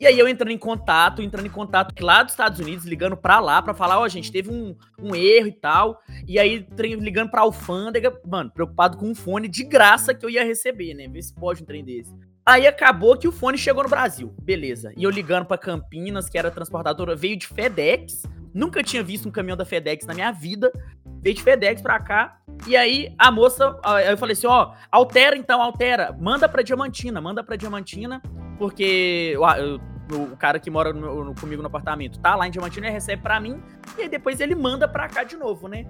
E 0.00 0.06
aí 0.06 0.18
eu 0.18 0.26
entrando 0.26 0.50
em 0.50 0.56
contato, 0.56 1.20
entrando 1.20 1.44
em 1.44 1.50
contato 1.50 1.94
lá 2.02 2.22
dos 2.22 2.32
Estados 2.32 2.58
Unidos, 2.58 2.86
ligando 2.86 3.18
pra 3.18 3.38
lá 3.38 3.60
pra 3.60 3.74
falar, 3.74 3.98
ó, 3.98 4.04
oh, 4.04 4.08
gente, 4.08 4.32
teve 4.32 4.50
um, 4.50 4.74
um 4.98 5.14
erro 5.14 5.48
e 5.48 5.52
tal. 5.52 6.00
E 6.26 6.38
aí 6.38 6.66
ligando 6.78 7.30
pra 7.30 7.42
alfândega, 7.42 8.18
mano, 8.26 8.50
preocupado 8.50 8.96
com 8.96 9.10
um 9.10 9.14
fone 9.14 9.46
de 9.46 9.62
graça 9.62 10.14
que 10.14 10.24
eu 10.24 10.30
ia 10.30 10.42
receber, 10.42 10.94
né? 10.94 11.06
Ver 11.06 11.20
se 11.20 11.34
pode 11.34 11.62
um 11.62 11.66
trem 11.66 11.84
desse. 11.84 12.14
Aí 12.46 12.66
acabou 12.66 13.14
que 13.18 13.28
o 13.28 13.32
fone 13.32 13.58
chegou 13.58 13.82
no 13.82 13.90
Brasil, 13.90 14.34
beleza. 14.40 14.90
E 14.96 15.04
eu 15.04 15.10
ligando 15.10 15.44
pra 15.44 15.58
Campinas, 15.58 16.30
que 16.30 16.38
era 16.38 16.50
transportadora, 16.50 17.14
veio 17.14 17.36
de 17.36 17.46
FedEx. 17.46 18.22
Nunca 18.54 18.82
tinha 18.82 19.02
visto 19.02 19.28
um 19.28 19.30
caminhão 19.30 19.56
da 19.56 19.66
FedEx 19.66 20.06
na 20.06 20.14
minha 20.14 20.32
vida 20.32 20.72
veio 21.20 21.36
de 21.36 21.42
FedEx 21.42 21.80
pra 21.80 21.98
cá. 22.00 22.38
E 22.66 22.76
aí 22.76 23.14
a 23.18 23.30
moça, 23.30 23.78
eu 24.06 24.18
falei 24.18 24.32
assim, 24.32 24.46
ó, 24.46 24.72
altera 24.90 25.36
então, 25.36 25.62
altera, 25.62 26.16
manda 26.18 26.48
pra 26.48 26.62
Diamantina, 26.62 27.20
manda 27.20 27.42
pra 27.42 27.56
Diamantina, 27.56 28.20
porque 28.58 29.34
o, 29.38 30.32
o 30.32 30.36
cara 30.36 30.58
que 30.58 30.70
mora 30.70 30.92
no, 30.92 31.24
no, 31.24 31.34
comigo 31.34 31.62
no 31.62 31.68
apartamento 31.68 32.18
tá 32.18 32.34
lá 32.34 32.46
em 32.46 32.50
Diamantina, 32.50 32.86
ele 32.86 32.92
recebe 32.92 33.22
pra 33.22 33.40
mim, 33.40 33.62
e 33.96 34.02
aí 34.02 34.08
depois 34.08 34.40
ele 34.40 34.54
manda 34.54 34.86
pra 34.86 35.08
cá 35.08 35.24
de 35.24 35.36
novo, 35.36 35.68
né? 35.68 35.86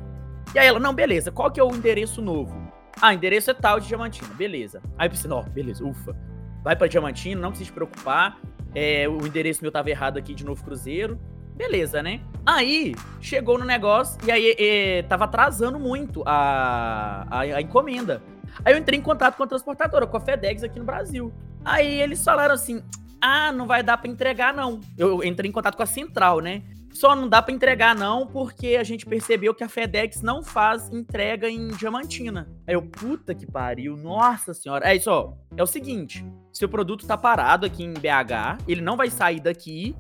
E 0.55 0.59
aí 0.59 0.67
ela, 0.67 0.79
não, 0.79 0.95
beleza, 0.95 1.33
qual 1.33 1.51
que 1.51 1.59
é 1.59 1.65
o 1.65 1.75
endereço 1.75 2.23
novo? 2.23 2.71
Ah, 3.01 3.15
endereço 3.15 3.51
é 3.51 3.55
tal 3.55 3.81
de 3.81 3.89
Diamantina, 3.89 4.29
beleza. 4.35 4.83
Aí 4.99 5.07
eu 5.07 5.11
pensei, 5.11 5.31
ó, 5.31 5.43
beleza, 5.43 5.85
ufa. 5.85 6.17
Vai 6.63 6.77
pra 6.77 6.87
Diamantina, 6.87 7.41
não 7.41 7.51
precisa 7.51 7.69
se 7.69 7.75
preocupar. 7.75 8.39
É, 8.75 9.09
o 9.09 9.27
endereço 9.27 9.63
meu 9.63 9.73
tava 9.73 9.91
errado 9.91 10.19
aqui 10.19 10.35
de 10.35 10.45
Novo 10.45 10.63
Cruzeiro. 10.63 11.19
Beleza, 11.61 12.03
né? 12.03 12.23
Aí 12.47 12.95
chegou 13.21 13.59
no 13.59 13.67
negócio 13.67 14.19
e 14.27 14.31
aí 14.31 14.57
e, 14.59 15.03
tava 15.03 15.25
atrasando 15.25 15.79
muito 15.79 16.23
a, 16.25 17.27
a, 17.31 17.41
a, 17.41 17.61
encomenda. 17.61 18.23
Aí 18.65 18.73
eu 18.73 18.79
entrei 18.79 18.99
em 18.99 19.03
contato 19.03 19.37
com 19.37 19.43
a 19.43 19.47
transportadora, 19.47 20.07
com 20.07 20.17
a 20.17 20.21
FedEx 20.21 20.63
aqui 20.65 20.79
no 20.79 20.87
Brasil. 20.87 21.31
Aí 21.63 22.01
eles 22.01 22.25
falaram 22.25 22.55
assim: 22.55 22.83
ah, 23.21 23.53
não 23.53 23.67
vai 23.67 23.83
dar 23.83 23.99
para 23.99 24.11
entregar 24.11 24.55
não. 24.55 24.81
Eu 24.97 25.23
entrei 25.23 25.51
em 25.51 25.53
contato 25.53 25.77
com 25.77 25.83
a 25.83 25.87
central, 25.87 26.41
né? 26.41 26.63
Só 26.95 27.15
não 27.15 27.29
dá 27.29 27.43
para 27.43 27.53
entregar 27.53 27.95
não, 27.95 28.27
porque 28.27 28.77
a 28.77 28.83
gente 28.83 29.05
percebeu 29.05 29.55
que 29.55 29.63
a 29.63 29.69
FedEx 29.69 30.23
não 30.23 30.43
faz 30.43 30.89
entrega 30.91 31.49
em 31.49 31.69
Diamantina. 31.69 32.49
Aí 32.67 32.75
eu, 32.75 32.83
puta 32.83 33.35
que 33.35 33.47
pariu, 33.47 33.99
nossa 33.99 34.55
senhora. 34.55 34.91
É 34.91 34.97
isso, 34.97 35.11
ó. 35.11 35.35
É 35.55 35.63
o 35.63 35.67
seguinte: 35.67 36.25
seu 36.51 36.71
produto 36.71 37.07
tá 37.07 37.19
parado 37.19 37.67
aqui 37.67 37.85
em 37.85 37.93
BH, 37.93 38.65
ele 38.67 38.81
não 38.81 38.97
vai 38.97 39.11
sair 39.11 39.41
daqui, 39.41 39.95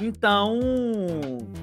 então, 0.00 0.58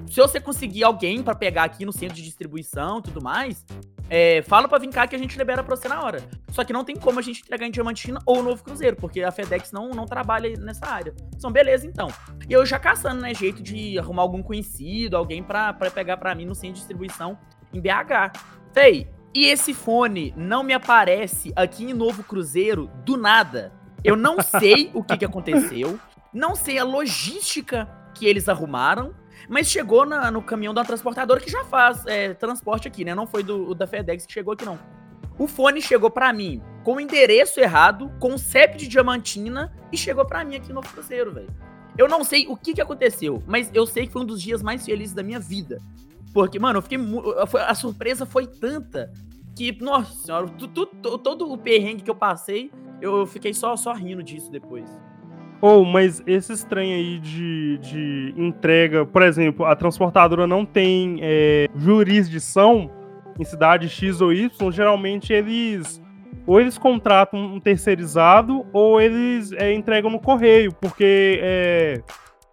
se 0.07 0.19
você 0.19 0.39
conseguir 0.39 0.83
alguém 0.83 1.23
para 1.23 1.35
pegar 1.35 1.63
aqui 1.63 1.85
no 1.85 1.91
centro 1.91 2.15
de 2.15 2.23
distribuição 2.23 2.99
e 2.99 3.01
tudo 3.03 3.21
mais, 3.21 3.65
é, 4.09 4.41
fala 4.41 4.67
pra 4.67 4.79
vir 4.79 4.89
cá 4.89 5.07
que 5.07 5.15
a 5.15 5.19
gente 5.19 5.37
libera 5.37 5.63
pra 5.63 5.75
você 5.75 5.87
na 5.87 6.01
hora. 6.03 6.21
Só 6.51 6.63
que 6.63 6.73
não 6.73 6.83
tem 6.83 6.95
como 6.95 7.19
a 7.19 7.21
gente 7.21 7.41
entregar 7.41 7.65
em 7.67 7.71
Diamantina 7.71 8.19
ou 8.25 8.41
Novo 8.41 8.63
Cruzeiro, 8.63 8.95
porque 8.95 9.21
a 9.21 9.31
FedEx 9.31 9.71
não, 9.71 9.89
não 9.89 10.05
trabalha 10.05 10.55
nessa 10.57 10.85
área. 10.87 11.13
São 11.37 11.51
beleza, 11.51 11.85
então. 11.85 12.09
E 12.47 12.53
eu 12.53 12.65
já 12.65 12.79
caçando, 12.79 13.21
né, 13.21 13.33
jeito 13.33 13.61
de 13.61 13.97
arrumar 13.99 14.23
algum 14.23 14.41
conhecido, 14.41 15.15
alguém 15.15 15.43
pra 15.43 15.73
pegar 15.73 16.17
pra 16.17 16.33
mim 16.33 16.45
no 16.45 16.55
centro 16.55 16.73
de 16.73 16.79
distribuição 16.79 17.37
em 17.73 17.79
BH. 17.79 18.37
Fei, 18.73 19.07
E 19.33 19.45
esse 19.45 19.75
fone 19.75 20.33
não 20.35 20.63
me 20.63 20.73
aparece 20.73 21.53
aqui 21.55 21.83
em 21.83 21.93
Novo 21.93 22.23
Cruzeiro 22.23 22.89
do 23.05 23.15
nada. 23.15 23.71
Eu 24.03 24.15
não 24.15 24.41
sei 24.41 24.89
o 24.93 25.03
que, 25.03 25.17
que 25.17 25.25
aconteceu, 25.25 25.99
não 26.33 26.55
sei 26.55 26.79
a 26.79 26.83
logística 26.83 27.87
que 28.19 28.25
eles 28.25 28.49
arrumaram, 28.49 29.13
mas 29.47 29.67
chegou 29.67 30.05
na, 30.05 30.29
no 30.29 30.41
caminhão 30.41 30.73
da 30.73 30.83
transportadora 30.83 31.39
que 31.39 31.49
já 31.49 31.63
faz 31.63 32.05
é, 32.05 32.33
transporte 32.33 32.87
aqui, 32.87 33.05
né? 33.05 33.15
Não 33.15 33.25
foi 33.25 33.41
do 33.41 33.73
da 33.73 33.87
FedEx 33.87 34.25
que 34.25 34.33
chegou 34.33 34.53
aqui, 34.53 34.65
não. 34.65 34.77
O 35.37 35.47
fone 35.47 35.81
chegou 35.81 36.11
para 36.11 36.33
mim 36.33 36.61
com 36.83 36.95
o 36.95 36.99
endereço 36.99 37.61
errado, 37.61 38.11
com 38.19 38.33
o 38.33 38.37
CEP 38.37 38.77
de 38.77 38.87
Diamantina 38.89 39.73
e 39.89 39.97
chegou 39.97 40.25
para 40.25 40.43
mim 40.43 40.57
aqui 40.57 40.73
no 40.73 40.81
Cruzeiro, 40.81 41.31
velho. 41.31 41.49
Eu 41.97 42.09
não 42.09 42.25
sei 42.25 42.45
o 42.47 42.57
que, 42.57 42.73
que 42.73 42.81
aconteceu, 42.81 43.41
mas 43.47 43.71
eu 43.73 43.85
sei 43.85 44.05
que 44.05 44.11
foi 44.11 44.21
um 44.21 44.25
dos 44.25 44.41
dias 44.41 44.61
mais 44.61 44.85
felizes 44.85 45.13
da 45.13 45.23
minha 45.23 45.39
vida. 45.39 45.81
Porque, 46.33 46.59
mano, 46.59 46.79
eu 46.79 46.81
fiquei. 46.81 46.99
A 47.65 47.73
surpresa 47.73 48.25
foi 48.25 48.45
tanta 48.45 49.11
que, 49.55 49.71
nossa 49.81 50.13
senhora, 50.13 50.47
todo 51.23 51.51
o 51.51 51.57
perrengue 51.57 52.03
que 52.03 52.11
eu 52.11 52.15
passei, 52.15 52.71
eu 53.01 53.25
fiquei 53.25 53.53
só, 53.53 53.75
só 53.75 53.93
rindo 53.93 54.21
disso 54.21 54.51
depois. 54.51 54.89
Ou, 55.61 55.81
oh, 55.81 55.85
mas 55.85 56.23
esse 56.25 56.53
estranho 56.53 56.95
aí 56.95 57.19
de, 57.19 57.77
de 57.79 58.33
entrega, 58.37 59.05
por 59.05 59.21
exemplo, 59.21 59.65
a 59.65 59.75
transportadora 59.75 60.47
não 60.47 60.65
tem 60.65 61.19
é, 61.21 61.67
jurisdição 61.75 62.89
em 63.37 63.43
cidade 63.43 63.89
X 63.89 64.21
ou 64.21 64.31
Y, 64.31 64.71
geralmente 64.71 65.33
eles 65.33 66.01
ou 66.45 66.59
eles 66.59 66.77
contratam 66.77 67.39
um 67.39 67.59
terceirizado 67.59 68.65
ou 68.73 68.99
eles 68.99 69.51
é, 69.51 69.73
entregam 69.73 70.09
no 70.09 70.19
correio, 70.19 70.73
porque 70.73 71.39
é, 71.41 72.01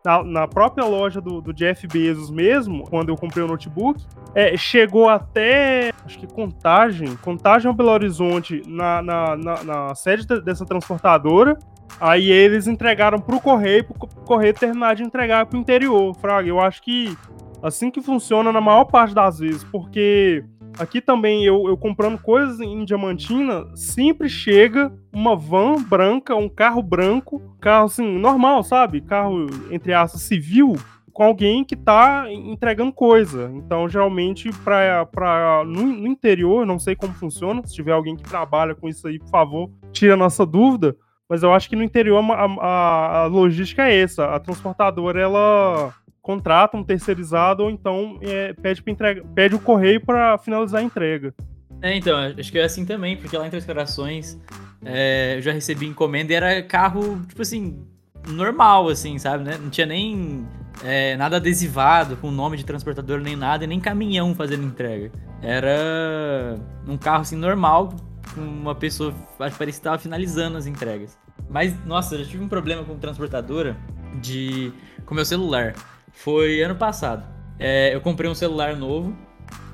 na, 0.04 0.22
na, 0.22 0.48
própria 0.48 0.84
loja 0.84 1.20
do, 1.20 1.40
do, 1.40 1.52
Jeff 1.52 1.86
Bezos 1.86 2.30
mesmo, 2.30 2.84
quando 2.84 3.08
eu 3.08 3.16
comprei 3.16 3.42
o 3.42 3.48
notebook, 3.48 4.04
é, 4.34 4.56
chegou 4.56 5.08
até, 5.08 5.92
acho 6.04 6.18
que 6.18 6.26
Contagem, 6.26 7.16
Contagem 7.16 7.68
ou 7.68 7.74
Belo 7.74 7.90
Horizonte, 7.90 8.62
na, 8.66 9.00
na, 9.00 9.36
na, 9.36 9.64
na 9.64 9.94
sede 9.94 10.26
dessa 10.42 10.64
transportadora, 10.64 11.58
aí 12.00 12.30
eles 12.30 12.66
entregaram 12.66 13.18
pro 13.18 13.40
correio, 13.40 13.84
pro 13.84 14.08
correio 14.24 14.54
terminar 14.54 14.94
de 14.94 15.02
entregar 15.02 15.46
pro 15.46 15.58
interior, 15.58 16.14
Fraga. 16.16 16.48
Eu 16.48 16.60
acho 16.60 16.82
que 16.82 17.16
assim 17.62 17.90
que 17.90 18.00
funciona 18.00 18.52
na 18.52 18.60
maior 18.60 18.84
parte 18.84 19.14
das 19.14 19.38
vezes, 19.38 19.64
porque 19.64 20.44
Aqui 20.78 21.00
também, 21.00 21.42
eu, 21.42 21.66
eu 21.68 21.76
comprando 21.76 22.18
coisas 22.18 22.60
em 22.60 22.84
Diamantina, 22.84 23.66
sempre 23.74 24.28
chega 24.28 24.92
uma 25.10 25.34
van 25.34 25.82
branca, 25.82 26.36
um 26.36 26.50
carro 26.50 26.82
branco, 26.82 27.40
carro 27.58 27.86
assim, 27.86 28.18
normal, 28.18 28.62
sabe? 28.62 29.00
Carro, 29.00 29.46
entre 29.70 29.94
aspas, 29.94 30.20
civil, 30.20 30.76
com 31.14 31.22
alguém 31.22 31.64
que 31.64 31.74
tá 31.74 32.26
entregando 32.30 32.92
coisa. 32.92 33.50
Então, 33.54 33.88
geralmente, 33.88 34.50
pra, 34.62 35.06
pra, 35.06 35.64
no, 35.64 35.86
no 35.86 36.06
interior, 36.06 36.66
não 36.66 36.78
sei 36.78 36.94
como 36.94 37.14
funciona, 37.14 37.66
se 37.66 37.74
tiver 37.74 37.92
alguém 37.92 38.14
que 38.14 38.24
trabalha 38.24 38.74
com 38.74 38.86
isso 38.86 39.08
aí, 39.08 39.18
por 39.18 39.30
favor, 39.30 39.70
tira 39.92 40.12
a 40.12 40.18
nossa 40.18 40.44
dúvida. 40.44 40.94
Mas 41.28 41.42
eu 41.42 41.52
acho 41.52 41.68
que 41.68 41.76
no 41.76 41.82
interior 41.82 42.22
a, 42.30 42.44
a, 42.44 43.18
a 43.22 43.26
logística 43.26 43.88
é 43.88 44.00
essa. 44.00 44.34
A 44.34 44.38
transportadora, 44.38 45.20
ela 45.20 45.92
contrata 46.22 46.76
um 46.76 46.82
terceirizado 46.82 47.62
ou 47.62 47.70
então 47.70 48.18
é, 48.20 48.52
pede, 48.52 48.82
entrega, 48.86 49.24
pede 49.34 49.54
o 49.54 49.60
correio 49.60 50.04
para 50.04 50.36
finalizar 50.38 50.80
a 50.80 50.84
entrega. 50.84 51.32
É, 51.80 51.96
então, 51.96 52.16
acho 52.18 52.50
que 52.50 52.58
é 52.58 52.64
assim 52.64 52.84
também, 52.84 53.16
porque 53.16 53.36
lá 53.36 53.46
em 53.46 53.50
Três 53.50 53.64
Corações 53.64 54.40
é, 54.84 55.36
eu 55.36 55.42
já 55.42 55.52
recebi 55.52 55.86
encomenda 55.86 56.32
e 56.32 56.36
era 56.36 56.62
carro, 56.62 57.20
tipo 57.28 57.42
assim, 57.42 57.86
normal, 58.26 58.88
assim, 58.88 59.18
sabe? 59.18 59.44
Né? 59.44 59.58
Não 59.60 59.70
tinha 59.70 59.86
nem 59.86 60.46
é, 60.84 61.16
nada 61.16 61.36
adesivado 61.36 62.16
com 62.16 62.30
nome 62.30 62.56
de 62.56 62.64
transportador 62.64 63.20
nem 63.20 63.36
nada, 63.36 63.64
e 63.64 63.66
nem 63.66 63.78
caminhão 63.78 64.34
fazendo 64.34 64.64
entrega. 64.64 65.12
Era 65.42 66.58
um 66.88 66.96
carro, 66.96 67.22
assim, 67.22 67.36
normal, 67.36 67.94
uma 68.36 68.74
pessoa, 68.74 69.14
acho 69.38 69.52
que 69.52 69.58
parecia 69.58 69.64
que 69.64 69.70
estava 69.70 69.98
finalizando 69.98 70.56
as 70.56 70.66
entregas. 70.66 71.16
Mas, 71.48 71.74
nossa, 71.84 72.14
eu 72.14 72.24
já 72.24 72.30
tive 72.30 72.42
um 72.42 72.48
problema 72.48 72.84
com 72.84 72.96
transportadora 72.98 73.76
de 74.20 74.72
com 75.04 75.14
meu 75.14 75.24
celular. 75.24 75.74
Foi 76.12 76.62
ano 76.62 76.74
passado. 76.74 77.24
É, 77.58 77.94
eu 77.94 78.00
comprei 78.00 78.30
um 78.30 78.34
celular 78.34 78.76
novo 78.76 79.16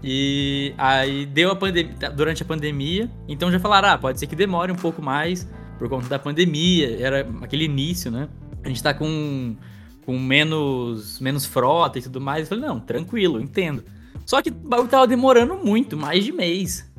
e 0.03 0.75
aí 0.77 1.27
deu 1.27 1.51
a 1.51 1.57
pandemia 1.57 2.11
durante 2.11 2.43
a 2.43 2.47
pandemia. 2.47 3.11
Então 3.29 3.51
já 3.51 3.59
falaram, 3.59 3.91
ah, 3.91 3.99
pode 3.99 4.19
ser 4.19 4.27
que 4.27 4.37
demore 4.37 4.73
um 4.73 4.77
pouco 4.77 5.01
mais 5.01 5.49
por 5.79 5.89
conta 5.89 6.09
da 6.09 6.19
pandemia. 6.19 7.01
Era 7.01 7.27
aquele 7.41 7.65
início, 7.65 8.11
né? 8.11 8.29
A 8.65 8.69
gente 8.69 8.83
tá 8.83 8.93
com, 8.93 9.57
com 10.05 10.19
menos, 10.19 11.19
menos 11.21 11.47
frota 11.47 11.99
e 11.99 12.03
tudo 12.03 12.21
mais. 12.21 12.43
Eu 12.43 12.47
falei, 12.49 12.65
não, 12.65 12.81
tranquilo, 12.81 13.41
entendo. 13.41 13.85
Só 14.27 14.41
que 14.41 14.51
o 14.51 14.55
bagulho 14.55 14.89
tava 14.89 15.07
demorando 15.07 15.57
muito, 15.57 15.97
mais 15.97 16.25
de 16.25 16.33
mês. 16.33 16.92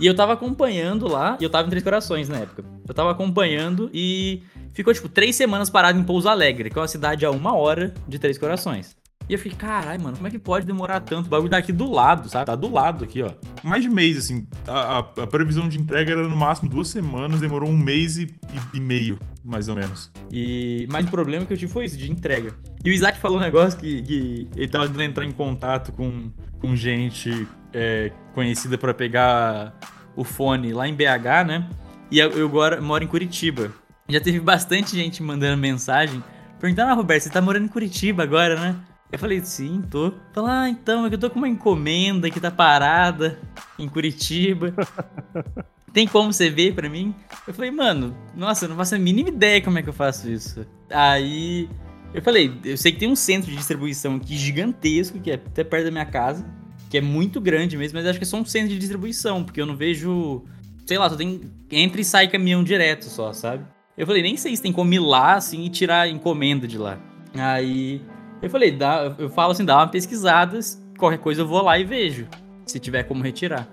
E 0.00 0.06
eu 0.06 0.14
tava 0.14 0.32
acompanhando 0.32 1.08
lá, 1.08 1.36
e 1.40 1.44
eu 1.44 1.50
tava 1.50 1.66
em 1.66 1.70
Três 1.70 1.82
Corações 1.82 2.28
na 2.28 2.38
época. 2.38 2.64
Eu 2.86 2.94
tava 2.94 3.10
acompanhando 3.10 3.90
e 3.92 4.42
ficou, 4.72 4.94
tipo, 4.94 5.08
três 5.08 5.34
semanas 5.34 5.68
parado 5.68 5.98
em 5.98 6.04
Pouso 6.04 6.28
Alegre, 6.28 6.70
que 6.70 6.78
é 6.78 6.80
uma 6.80 6.88
cidade 6.88 7.26
a 7.26 7.30
uma 7.30 7.56
hora 7.56 7.92
de 8.06 8.18
Três 8.18 8.38
Corações. 8.38 8.97
E 9.28 9.34
eu 9.34 9.38
fiquei, 9.38 9.58
caralho, 9.58 10.02
mano, 10.02 10.16
como 10.16 10.26
é 10.26 10.30
que 10.30 10.38
pode 10.38 10.64
demorar 10.64 11.00
tanto? 11.00 11.26
O 11.26 11.28
bagulho 11.28 11.50
tá 11.50 11.58
aqui 11.58 11.70
do 11.70 11.90
lado, 11.90 12.30
sabe? 12.30 12.46
Tá 12.46 12.56
do 12.56 12.72
lado 12.72 13.04
aqui, 13.04 13.22
ó. 13.22 13.30
Mais 13.62 13.82
de 13.82 13.90
mês, 13.90 14.16
assim. 14.16 14.46
A, 14.66 14.98
a, 14.98 14.98
a 15.00 15.26
previsão 15.26 15.68
de 15.68 15.78
entrega 15.78 16.12
era 16.12 16.26
no 16.26 16.34
máximo 16.34 16.70
duas 16.70 16.88
semanas, 16.88 17.38
demorou 17.38 17.68
um 17.68 17.76
mês 17.76 18.16
e, 18.16 18.22
e, 18.22 18.78
e, 18.78 18.80
meio, 18.80 19.18
mais 19.44 19.68
ou 19.68 19.76
menos. 19.76 20.10
E. 20.32 20.88
Mas 20.90 21.04
o 21.04 21.10
problema 21.10 21.44
que 21.44 21.52
eu 21.52 21.58
tive 21.58 21.70
foi 21.70 21.84
isso, 21.84 21.98
de 21.98 22.10
entrega. 22.10 22.54
E 22.82 22.88
o 22.88 22.92
Isaac 22.92 23.18
falou 23.18 23.36
um 23.36 23.42
negócio 23.42 23.78
que, 23.78 24.00
que 24.02 24.48
ele 24.56 24.68
tava 24.68 24.86
tentando 24.86 25.02
entrar 25.02 25.24
em 25.26 25.32
contato 25.32 25.92
com, 25.92 26.30
com 26.58 26.74
gente 26.74 27.46
é, 27.74 28.10
conhecida 28.32 28.78
para 28.78 28.94
pegar 28.94 29.78
o 30.16 30.24
fone 30.24 30.72
lá 30.72 30.88
em 30.88 30.94
BH, 30.94 31.46
né? 31.46 31.68
E 32.10 32.18
eu, 32.18 32.30
eu 32.30 32.46
agora 32.46 32.80
moro 32.80 33.04
em 33.04 33.06
Curitiba. 33.06 33.70
Já 34.08 34.22
teve 34.22 34.40
bastante 34.40 34.96
gente 34.96 35.22
mandando 35.22 35.58
mensagem 35.58 36.22
perguntando: 36.58 36.90
Ah, 36.90 36.94
Roberto, 36.94 37.24
você 37.24 37.30
tá 37.30 37.42
morando 37.42 37.66
em 37.66 37.68
Curitiba 37.68 38.22
agora, 38.22 38.58
né? 38.58 38.76
Eu 39.10 39.18
falei, 39.18 39.40
sim, 39.40 39.82
tô. 39.90 40.12
Falar, 40.32 40.62
ah, 40.62 40.68
então, 40.68 41.06
é 41.06 41.08
que 41.08 41.14
eu 41.14 41.18
tô 41.18 41.30
com 41.30 41.38
uma 41.38 41.48
encomenda 41.48 42.30
que 42.30 42.38
tá 42.38 42.50
parada 42.50 43.38
em 43.78 43.88
Curitiba. 43.88 44.74
Tem 45.92 46.06
como 46.06 46.32
você 46.32 46.50
ver 46.50 46.74
pra 46.74 46.88
mim? 46.88 47.14
Eu 47.46 47.54
falei, 47.54 47.70
mano, 47.70 48.14
nossa, 48.36 48.66
eu 48.66 48.68
não 48.68 48.76
faço 48.76 48.94
a 48.94 48.98
mínima 48.98 49.30
ideia 49.30 49.62
como 49.62 49.78
é 49.78 49.82
que 49.82 49.88
eu 49.88 49.94
faço 49.94 50.30
isso. 50.30 50.66
Aí 50.90 51.68
eu 52.12 52.22
falei, 52.22 52.52
eu 52.64 52.76
sei 52.76 52.92
que 52.92 52.98
tem 52.98 53.10
um 53.10 53.16
centro 53.16 53.50
de 53.50 53.56
distribuição 53.56 54.16
aqui 54.16 54.36
gigantesco, 54.36 55.18
que 55.18 55.30
é 55.30 55.34
até 55.34 55.64
perto 55.64 55.86
da 55.86 55.90
minha 55.90 56.06
casa, 56.06 56.44
que 56.90 56.98
é 56.98 57.00
muito 57.00 57.40
grande 57.40 57.76
mesmo, 57.76 57.98
mas 57.98 58.06
acho 58.06 58.18
que 58.18 58.24
é 58.24 58.26
só 58.26 58.36
um 58.36 58.44
centro 58.44 58.68
de 58.68 58.78
distribuição, 58.78 59.42
porque 59.42 59.60
eu 59.60 59.66
não 59.66 59.76
vejo. 59.76 60.44
Sei 60.86 60.98
lá, 60.98 61.08
só 61.08 61.16
tem. 61.16 61.40
Entra 61.70 62.00
e 62.00 62.04
sai 62.04 62.28
caminhão 62.28 62.62
direto 62.62 63.06
só, 63.06 63.32
sabe? 63.32 63.64
Eu 63.96 64.06
falei, 64.06 64.22
nem 64.22 64.36
sei 64.36 64.54
se 64.54 64.62
tem 64.62 64.72
como 64.72 64.92
ir 64.92 65.00
lá, 65.00 65.34
assim, 65.34 65.64
e 65.64 65.70
tirar 65.70 66.08
encomenda 66.08 66.68
de 66.68 66.78
lá. 66.78 66.98
Aí 67.34 68.00
eu 68.40 68.50
falei, 68.50 68.70
dá, 68.70 69.14
eu 69.18 69.28
falo 69.28 69.52
assim, 69.52 69.64
dá 69.64 69.76
uma 69.76 69.88
pesquisada, 69.88 70.58
qualquer 70.98 71.18
coisa 71.18 71.42
eu 71.42 71.46
vou 71.46 71.62
lá 71.62 71.78
e 71.78 71.84
vejo, 71.84 72.26
se 72.66 72.78
tiver 72.78 73.04
como 73.04 73.22
retirar. 73.22 73.68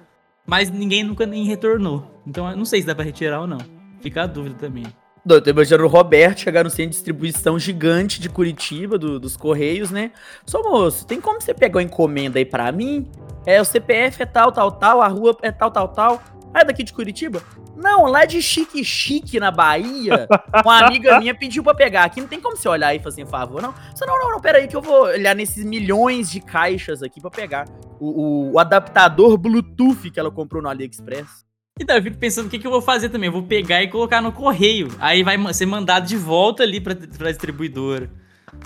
Mas 0.46 0.70
ninguém 0.70 1.04
nunca 1.04 1.26
nem 1.26 1.44
retornou. 1.46 2.22
Então 2.26 2.50
eu 2.50 2.56
não 2.56 2.66
sei 2.66 2.82
se 2.82 2.88
dá 2.88 2.94
pra 2.94 3.04
retirar 3.04 3.42
ou 3.42 3.48
não. 3.48 3.60
Fica 4.00 4.24
a 4.24 4.28
dúvida 4.28 4.56
também. 4.56 4.86
Eu 5.28 5.42
tô 5.42 5.50
imaginando 5.50 5.86
o 5.86 5.88
Roberto 5.88 6.42
chegar 6.42 6.64
no 6.64 6.70
centro 6.70 6.92
de 6.92 6.98
distribuição 6.98 7.58
gigante 7.58 8.22
de 8.22 8.30
Curitiba, 8.30 8.96
do, 8.96 9.20
dos 9.20 9.36
Correios, 9.36 9.90
né? 9.90 10.12
Só 10.46 10.62
moço, 10.62 11.08
tem 11.08 11.20
como 11.20 11.42
você 11.42 11.52
pegar 11.52 11.78
uma 11.78 11.84
encomenda 11.84 12.38
aí 12.38 12.46
pra 12.46 12.72
mim? 12.72 13.10
É, 13.44 13.60
o 13.60 13.66
CPF 13.66 14.22
é 14.22 14.26
tal, 14.28 14.52
tal, 14.52 14.72
tal, 14.72 15.02
a 15.02 15.08
rua 15.08 15.36
é 15.42 15.52
tal, 15.52 15.72
tal, 15.72 15.88
tal. 15.88 16.22
Ah, 16.56 16.62
é 16.62 16.64
daqui 16.64 16.84
de 16.84 16.94
Curitiba? 16.94 17.44
Não, 17.76 18.06
lá 18.06 18.24
de 18.24 18.42
Chique 18.42 18.82
Chique, 18.82 19.42
na 19.42 19.52
Bahia, 19.52 20.26
uma 20.64 20.86
amiga 20.86 21.20
minha 21.20 21.36
pediu 21.36 21.62
pra 21.62 21.76
pegar. 21.76 22.06
Aqui 22.06 22.22
não 22.22 22.30
tem 22.30 22.40
como 22.40 22.56
você 22.56 22.70
olhar 22.70 22.96
e 22.96 23.00
fazer 23.00 23.26
um 23.26 23.28
favor, 23.28 23.62
não. 23.62 23.74
Você, 23.94 24.06
não, 24.06 24.18
não, 24.18 24.32
não, 24.32 24.40
pera 24.40 24.60
aí 24.60 24.66
que 24.66 24.76
eu 24.76 24.82
vou 24.82 25.04
olhar 25.04 25.36
nesses 25.36 25.66
milhões 25.66 26.32
de 26.32 26.40
caixas 26.40 27.04
aqui 27.04 27.20
pra 27.20 27.30
pegar 27.30 27.68
o, 28.00 28.08
o, 28.08 28.52
o 28.54 28.60
adaptador 28.60 29.38
Bluetooth 29.38 30.10
que 30.10 30.18
ela 30.18 30.32
comprou 30.32 30.64
no 30.64 30.70
AliExpress. 30.70 31.44
Então, 31.78 31.98
eu 31.98 32.02
fico 32.02 32.18
pensando 32.18 32.48
o 32.48 32.50
que, 32.50 32.58
que 32.58 32.66
eu 32.66 32.72
vou 32.72 32.82
fazer 32.82 33.10
também. 33.10 33.28
Eu 33.28 33.34
vou 33.34 33.44
pegar 33.44 33.84
e 33.84 33.90
colocar 33.90 34.22
no 34.22 34.32
correio. 34.32 34.88
Aí 34.98 35.24
vai 35.24 35.38
ser 35.54 35.66
mandado 35.66 36.08
de 36.08 36.16
volta 36.16 36.64
ali 36.64 36.80
pra, 36.80 36.96
pra 36.96 37.32
distribuidora. 37.32 38.10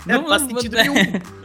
Não, 0.06 0.22
não 0.22 0.28
faz 0.28 0.42
sentido 0.42 0.76
nenhum. 0.76 0.94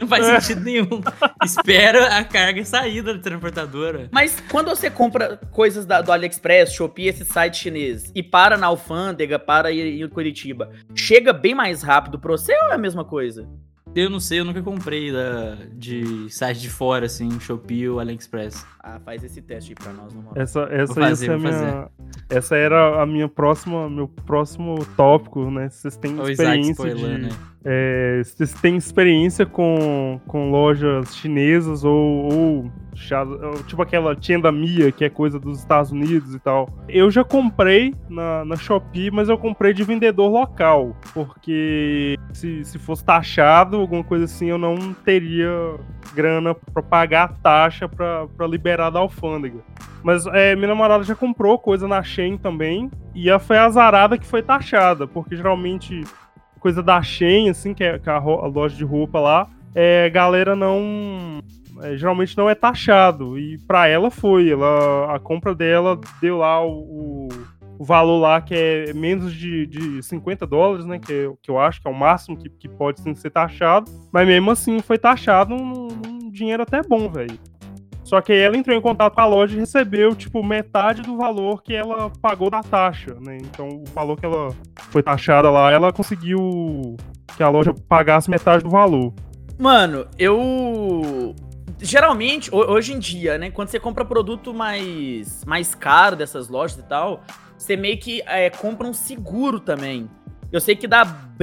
não 0.00 0.08
faz 0.08 0.26
sentido 0.26 0.64
nenhum. 0.64 1.02
Espera 1.44 2.16
a 2.18 2.24
carga 2.24 2.64
sair 2.64 3.02
da 3.02 3.18
transportadora. 3.18 4.08
Mas 4.10 4.42
quando 4.50 4.68
você 4.68 4.90
compra 4.90 5.36
coisas 5.50 5.84
da, 5.84 6.00
do 6.00 6.12
AliExpress, 6.12 6.72
Shopee, 6.72 7.08
esse 7.08 7.24
site 7.24 7.58
chinês, 7.58 8.10
e 8.14 8.22
para 8.22 8.56
na 8.56 8.66
alfândega, 8.66 9.38
para 9.38 9.70
ir 9.70 10.02
em 10.02 10.08
Curitiba, 10.08 10.70
chega 10.94 11.32
bem 11.32 11.54
mais 11.54 11.82
rápido 11.82 12.18
pra 12.18 12.32
você 12.32 12.52
ou 12.52 12.70
é 12.70 12.74
a 12.74 12.78
mesma 12.78 13.04
coisa? 13.04 13.48
Eu 13.96 14.10
não 14.10 14.20
sei, 14.20 14.40
eu 14.40 14.44
nunca 14.44 14.62
comprei 14.62 15.10
da, 15.10 15.56
de 15.72 16.28
site 16.28 16.60
de 16.60 16.68
fora, 16.68 17.06
assim, 17.06 17.40
Shopee 17.40 17.88
ou 17.88 17.98
AliExpress. 17.98 18.66
Ah, 18.78 19.00
faz 19.02 19.24
esse 19.24 19.40
teste 19.40 19.70
aí 19.70 19.74
pra 19.74 19.90
nós, 19.90 20.12
não 20.12 20.22
Essa, 20.34 20.68
essa, 20.70 20.92
fazer, 20.92 21.30
essa, 21.30 21.38
minha, 21.38 21.88
essa 22.28 22.56
era 22.56 23.02
a 23.02 23.06
minha 23.06 23.26
próxima, 23.26 23.88
meu 23.88 24.06
próximo 24.06 24.84
tópico, 24.98 25.50
né? 25.50 25.70
Vocês 25.70 25.96
têm 25.96 26.20
o 26.20 26.28
experiência 26.28 26.94
de, 26.94 27.04
né? 27.04 27.28
É, 27.68 28.22
têm 28.62 28.76
experiência 28.76 29.44
com, 29.44 30.20
com 30.24 30.52
lojas 30.52 31.16
chinesas 31.16 31.82
ou, 31.82 32.32
ou, 32.32 32.72
tipo 33.66 33.82
aquela 33.82 34.14
Tienda 34.14 34.52
Mia, 34.52 34.92
que 34.92 35.04
é 35.04 35.10
coisa 35.10 35.40
dos 35.40 35.58
Estados 35.58 35.90
Unidos 35.90 36.32
e 36.32 36.38
tal. 36.38 36.68
Eu 36.88 37.10
já 37.10 37.24
comprei 37.24 37.92
na, 38.08 38.44
na 38.44 38.54
Shopee, 38.54 39.10
mas 39.10 39.28
eu 39.28 39.36
comprei 39.36 39.74
de 39.74 39.82
vendedor 39.82 40.30
local, 40.30 40.96
porque 41.12 42.16
se, 42.32 42.64
se 42.64 42.78
fosse 42.78 43.04
taxado, 43.04 43.78
alguma 43.78 44.04
coisa 44.04 44.26
assim, 44.26 44.46
eu 44.46 44.58
não 44.58 44.92
teria 44.92 45.74
grana 46.14 46.54
para 46.54 46.82
pagar 46.84 47.24
a 47.24 47.28
taxa 47.28 47.88
para 47.88 48.46
liberar 48.48 48.90
da 48.90 49.00
alfândega. 49.00 49.58
Mas 50.04 50.24
é, 50.28 50.54
minha 50.54 50.68
namorada 50.68 51.02
já 51.02 51.16
comprou 51.16 51.58
coisa 51.58 51.88
na 51.88 52.00
Shein 52.00 52.38
também, 52.38 52.88
e 53.12 53.28
a 53.28 53.40
foi 53.40 53.58
azarada 53.58 54.16
que 54.16 54.26
foi 54.26 54.40
taxada, 54.40 55.04
porque 55.04 55.34
geralmente 55.34 56.04
coisa 56.66 56.82
da 56.82 57.00
Shein, 57.00 57.48
assim, 57.48 57.72
que 57.72 57.84
é, 57.84 57.96
que 57.96 58.10
é 58.10 58.12
a, 58.12 58.18
loja 58.18 58.74
de 58.74 58.82
roupa 58.82 59.20
lá, 59.20 59.48
é, 59.72 60.10
galera 60.10 60.56
não. 60.56 61.38
É, 61.80 61.96
geralmente 61.96 62.36
não 62.36 62.50
é 62.50 62.56
taxado. 62.56 63.38
E 63.38 63.56
para 63.68 63.86
ela 63.86 64.10
foi. 64.10 64.50
Ela, 64.50 65.14
a 65.14 65.20
compra 65.20 65.54
dela 65.54 65.96
deu 66.20 66.38
lá 66.38 66.66
o, 66.66 67.28
o 67.78 67.84
valor 67.84 68.18
lá 68.18 68.40
que 68.40 68.52
é 68.52 68.92
menos 68.92 69.32
de, 69.32 69.64
de 69.68 70.02
50 70.02 70.44
dólares, 70.44 70.84
né? 70.84 70.98
Que, 70.98 71.12
é, 71.12 71.32
que 71.40 71.48
eu 71.48 71.56
acho 71.56 71.80
que 71.80 71.86
é 71.86 71.90
o 71.90 71.94
máximo 71.94 72.36
que, 72.36 72.48
que 72.48 72.68
pode 72.68 73.00
ser 73.16 73.30
taxado. 73.30 73.88
Mas 74.12 74.26
mesmo 74.26 74.50
assim 74.50 74.80
foi 74.80 74.98
taxado 74.98 75.54
um, 75.54 75.86
um 75.86 76.30
dinheiro 76.32 76.64
até 76.64 76.82
bom, 76.82 77.08
velho. 77.08 77.38
Só 78.06 78.20
que 78.20 78.32
ela 78.32 78.56
entrou 78.56 78.76
em 78.76 78.80
contato 78.80 79.14
com 79.14 79.20
a 79.20 79.26
loja 79.26 79.56
e 79.56 79.58
recebeu, 79.58 80.14
tipo, 80.14 80.40
metade 80.40 81.02
do 81.02 81.16
valor 81.16 81.60
que 81.60 81.74
ela 81.74 82.08
pagou 82.22 82.48
da 82.48 82.62
taxa, 82.62 83.16
né? 83.20 83.36
Então, 83.38 83.66
o 83.66 83.84
valor 83.92 84.16
que 84.16 84.24
ela 84.24 84.54
foi 84.90 85.02
taxada 85.02 85.50
lá, 85.50 85.72
ela 85.72 85.92
conseguiu 85.92 86.96
que 87.36 87.42
a 87.42 87.48
loja 87.48 87.74
pagasse 87.88 88.30
metade 88.30 88.62
do 88.62 88.70
valor. 88.70 89.12
Mano, 89.58 90.06
eu. 90.16 91.34
Geralmente, 91.80 92.48
hoje 92.54 92.92
em 92.92 93.00
dia, 93.00 93.38
né? 93.38 93.50
Quando 93.50 93.70
você 93.70 93.80
compra 93.80 94.04
produto 94.04 94.54
mais, 94.54 95.44
mais 95.44 95.74
caro 95.74 96.14
dessas 96.14 96.48
lojas 96.48 96.78
e 96.78 96.84
tal, 96.84 97.24
você 97.58 97.76
meio 97.76 97.98
que 97.98 98.22
é, 98.24 98.50
compra 98.50 98.86
um 98.86 98.94
seguro 98.94 99.58
também. 99.58 100.08
Eu 100.52 100.60
sei 100.60 100.76
que 100.76 100.86
da 100.86 101.02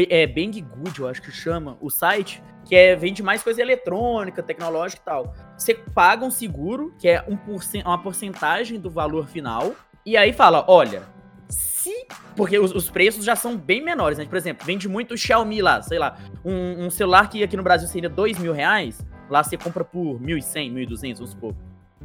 é, 0.09 0.25
Bang 0.25 0.61
Good, 0.61 1.01
eu 1.01 1.09
acho 1.09 1.21
que 1.21 1.29
chama, 1.29 1.77
o 1.81 1.89
site, 1.89 2.41
que 2.65 2.75
é, 2.75 2.95
vende 2.95 3.21
mais 3.21 3.43
coisa 3.43 3.61
eletrônica, 3.61 4.41
tecnológica 4.41 5.01
e 5.01 5.05
tal. 5.05 5.35
Você 5.57 5.73
paga 5.73 6.25
um 6.25 6.31
seguro, 6.31 6.93
que 6.97 7.07
é 7.07 7.23
um 7.27 7.35
porcent, 7.35 7.85
uma 7.85 8.01
porcentagem 8.01 8.79
do 8.79 8.89
valor 8.89 9.27
final, 9.27 9.73
e 10.05 10.17
aí 10.17 10.33
fala, 10.33 10.65
olha, 10.67 11.03
se... 11.49 12.07
Porque 12.35 12.57
os, 12.57 12.73
os, 12.73 12.89
preços 12.89 13.23
já 13.23 13.35
são 13.35 13.55
bem 13.55 13.83
menores, 13.83 14.17
né? 14.17 14.25
Por 14.25 14.37
exemplo, 14.37 14.65
vende 14.65 14.87
muito 14.87 15.15
Xiaomi 15.15 15.61
lá, 15.61 15.81
sei 15.81 15.99
lá, 15.99 16.17
um, 16.43 16.85
um 16.85 16.89
celular 16.89 17.29
que 17.29 17.43
aqui 17.43 17.55
no 17.55 17.63
Brasil 17.63 17.87
seria 17.87 18.09
dois 18.09 18.37
mil 18.39 18.53
reais, 18.53 19.05
lá 19.29 19.43
você 19.43 19.57
compra 19.57 19.83
por 19.83 20.19
1.100, 20.19 20.73
1.200, 20.73 21.15
vamos 21.15 21.29
supor. 21.31 21.55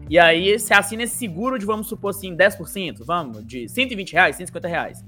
E 0.08 0.18
aí 0.18 0.58
você 0.58 0.74
assina 0.74 1.02
esse 1.04 1.16
seguro 1.16 1.58
de, 1.58 1.66
vamos 1.66 1.88
supor 1.88 2.10
assim, 2.10 2.36
10%, 2.36 3.04
vamos, 3.04 3.44
de 3.46 3.68
120 3.68 4.12
reais, 4.12 4.36
150 4.36 4.68
reais 4.68 5.04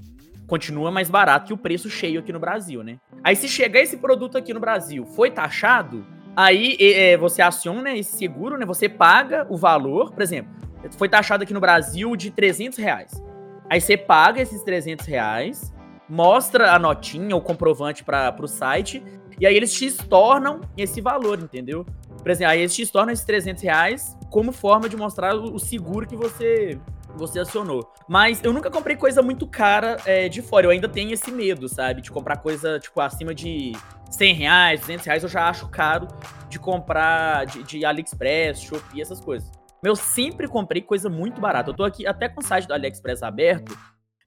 continua 0.51 0.91
mais 0.91 1.09
barato 1.09 1.45
que 1.45 1.53
o 1.53 1.57
preço 1.57 1.89
cheio 1.89 2.19
aqui 2.19 2.33
no 2.33 2.39
Brasil, 2.39 2.83
né? 2.83 2.99
Aí 3.23 3.37
se 3.37 3.47
chegar 3.47 3.79
esse 3.79 3.95
produto 3.95 4.37
aqui 4.37 4.53
no 4.53 4.59
Brasil, 4.59 5.05
foi 5.05 5.31
taxado, 5.31 6.05
aí 6.35 6.75
é, 6.77 7.15
você 7.15 7.41
aciona 7.41 7.95
esse 7.95 8.17
seguro, 8.17 8.57
né? 8.57 8.65
Você 8.65 8.89
paga 8.89 9.47
o 9.49 9.55
valor, 9.55 10.11
por 10.11 10.21
exemplo, 10.21 10.51
foi 10.97 11.07
taxado 11.07 11.43
aqui 11.43 11.53
no 11.53 11.61
Brasil 11.61 12.17
de 12.17 12.31
300 12.31 12.77
reais. 12.79 13.23
Aí 13.69 13.79
você 13.79 13.95
paga 13.95 14.41
esses 14.41 14.61
300 14.61 15.05
reais, 15.05 15.73
mostra 16.09 16.73
a 16.73 16.77
notinha, 16.77 17.33
o 17.33 17.39
comprovante 17.39 18.03
para 18.03 18.35
o 18.37 18.47
site, 18.47 19.01
e 19.39 19.47
aí 19.47 19.55
eles 19.55 19.71
te 19.71 19.89
tornam 20.05 20.59
esse 20.77 20.99
valor, 20.99 21.39
entendeu? 21.39 21.85
Por 22.21 22.29
exemplo, 22.29 22.51
aí 22.51 22.59
eles 22.59 22.75
te 22.75 22.85
tornam 22.91 23.13
esses 23.13 23.23
300 23.23 23.63
reais 23.63 24.17
como 24.29 24.51
forma 24.51 24.89
de 24.89 24.97
mostrar 24.97 25.33
o 25.33 25.57
seguro 25.57 26.05
que 26.05 26.17
você 26.17 26.77
você 27.15 27.39
acionou. 27.39 27.91
Mas 28.07 28.43
eu 28.43 28.53
nunca 28.53 28.69
comprei 28.69 28.95
coisa 28.95 29.21
muito 29.21 29.47
cara 29.47 29.97
é, 30.05 30.27
de 30.29 30.41
fora. 30.41 30.65
Eu 30.65 30.71
ainda 30.71 30.87
tenho 30.87 31.13
esse 31.13 31.31
medo, 31.31 31.67
sabe? 31.67 32.01
De 32.01 32.11
comprar 32.11 32.37
coisa, 32.37 32.79
tipo, 32.79 32.99
acima 32.99 33.33
de 33.33 33.73
100 34.09 34.33
reais, 34.33 34.79
200 34.81 35.05
reais. 35.05 35.23
Eu 35.23 35.29
já 35.29 35.49
acho 35.49 35.67
caro 35.69 36.07
de 36.49 36.59
comprar 36.59 37.45
de, 37.45 37.63
de 37.63 37.85
AliExpress, 37.85 38.61
Shopee, 38.61 39.01
essas 39.01 39.19
coisas. 39.19 39.51
Eu 39.83 39.95
sempre 39.95 40.47
comprei 40.47 40.81
coisa 40.81 41.09
muito 41.09 41.41
barata. 41.41 41.71
Eu 41.71 41.73
tô 41.73 41.83
aqui 41.83 42.05
até 42.05 42.29
com 42.29 42.39
o 42.39 42.43
site 42.43 42.67
do 42.67 42.73
AliExpress 42.73 43.23
aberto. 43.23 43.75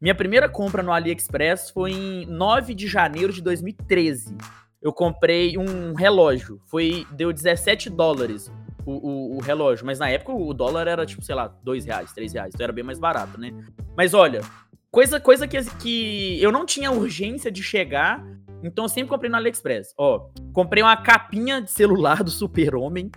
Minha 0.01 0.14
primeira 0.14 0.49
compra 0.49 0.82
no 0.82 0.93
AliExpress 0.93 1.70
foi 1.70 1.93
em 1.93 2.26
9 2.26 2.74
de 2.74 2.87
janeiro 2.89 3.32
de 3.32 3.41
2013. 3.41 4.37
Eu 4.82 4.93
comprei 4.93 5.57
um 5.57 5.95
relógio. 5.95 6.61
Foi 6.66 7.07
deu 7.12 7.32
17 7.32 7.89
dólares 7.89 8.51
o, 8.85 8.93
o, 8.93 9.37
o, 9.37 9.41
relógio. 9.41 9.85
Mas 9.87 9.99
na 9.99 10.09
época 10.09 10.32
o 10.32 10.53
dólar 10.53 10.87
era, 10.87 11.05
tipo, 11.07 11.22
sei 11.22 11.35
lá, 11.35 11.49
dois 11.62 11.85
reais, 11.85 12.12
três 12.12 12.32
reais. 12.32 12.53
Então 12.55 12.64
era 12.64 12.72
bem 12.72 12.85
mais 12.85 12.99
barato, 12.99 13.39
né? 13.39 13.53
Mas 13.97 14.14
olha, 14.14 14.43
coisa, 14.91 15.18
coisa 15.20 15.47
que, 15.47 15.62
que 15.76 16.43
eu 16.43 16.53
não 16.53 16.64
tinha 16.64 16.91
urgência 16.91 17.51
de 17.51 17.62
chegar. 17.62 18.24
Então 18.62 18.85
eu 18.85 18.89
sempre 18.89 19.11
comprei 19.11 19.30
no 19.30 19.37
AliExpress. 19.37 19.95
Ó, 19.99 20.28
comprei 20.53 20.82
uma 20.82 20.97
capinha 20.97 21.61
de 21.61 21.70
celular 21.70 22.22
do 22.22 22.30
Super-Homem. 22.30 23.11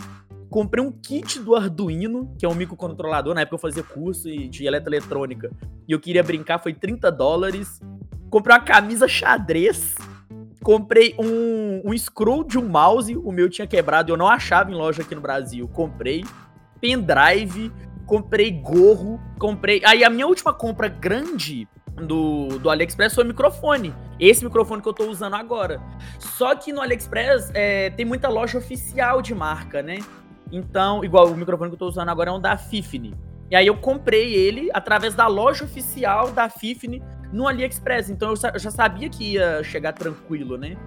Comprei 0.50 0.84
um 0.84 0.92
kit 0.92 1.40
do 1.40 1.56
Arduino, 1.56 2.34
que 2.40 2.46
é 2.46 2.50
um 2.50 2.56
microcontrolador. 2.56 3.34
Na 3.34 3.42
época 3.42 3.56
eu 3.56 3.60
fazia 3.60 3.84
curso 3.84 4.30
de 4.30 4.66
eletroeletrônica. 4.66 5.52
E 5.88 5.92
eu 5.92 6.00
queria 6.00 6.24
brincar, 6.24 6.60
foi 6.60 6.74
30 6.74 7.12
dólares. 7.12 7.80
Comprei 8.30 8.56
uma 8.56 8.64
camisa 8.64 9.08
xadrez 9.08 9.96
Comprei 10.64 11.16
um, 11.20 11.82
um 11.86 11.98
scroll 11.98 12.44
de 12.44 12.58
um 12.58 12.68
mouse, 12.68 13.16
o 13.16 13.32
meu 13.32 13.50
tinha 13.50 13.68
quebrado, 13.68 14.12
eu 14.12 14.18
não 14.18 14.28
achava 14.28 14.72
em 14.72 14.76
loja 14.76 15.02
aqui 15.02 15.16
no 15.16 15.22
Brasil. 15.22 15.68
Comprei 15.68 16.24
pendrive, 16.80 17.72
comprei 18.06 18.52
gorro, 18.52 19.20
comprei. 19.40 19.82
Aí 19.86 20.04
a 20.04 20.10
minha 20.10 20.28
última 20.28 20.54
compra 20.54 20.88
grande 20.88 21.68
do, 21.96 22.60
do 22.60 22.70
AliExpress 22.70 23.14
foi 23.14 23.24
o 23.24 23.28
microfone. 23.28 23.94
Esse 24.20 24.44
microfone 24.44 24.82
que 24.82 24.88
eu 24.88 24.94
tô 24.94 25.06
usando 25.06 25.36
agora. 25.36 25.82
Só 26.20 26.56
que 26.56 26.72
no 26.72 26.82
AliExpress 26.82 27.52
é, 27.54 27.90
tem 27.92 28.06
muita 28.06 28.30
loja 28.30 28.58
oficial 28.58 29.22
de 29.22 29.34
marca, 29.34 29.82
né? 29.82 30.00
Então, 30.52 31.04
igual 31.04 31.28
o 31.28 31.36
microfone 31.36 31.70
que 31.70 31.76
eu 31.76 31.80
tô 31.80 31.88
usando 31.88 32.10
agora 32.10 32.30
é 32.30 32.34
um 32.34 32.40
da 32.40 32.58
Fifne. 32.58 33.14
E 33.50 33.56
aí 33.56 33.68
eu 33.68 33.78
comprei 33.78 34.34
ele 34.34 34.70
através 34.74 35.16
da 35.16 35.28
loja 35.28 35.64
oficial 35.64 36.32
da 36.32 36.50
Fifne 36.50 37.02
no 37.32 37.48
AliExpress. 37.48 38.10
Então 38.10 38.30
eu 38.30 38.60
já 38.60 38.72
sabia 38.72 39.10
que 39.10 39.34
ia 39.34 39.64
chegar 39.64 39.94
tranquilo, 39.94 40.58
né? 40.58 40.78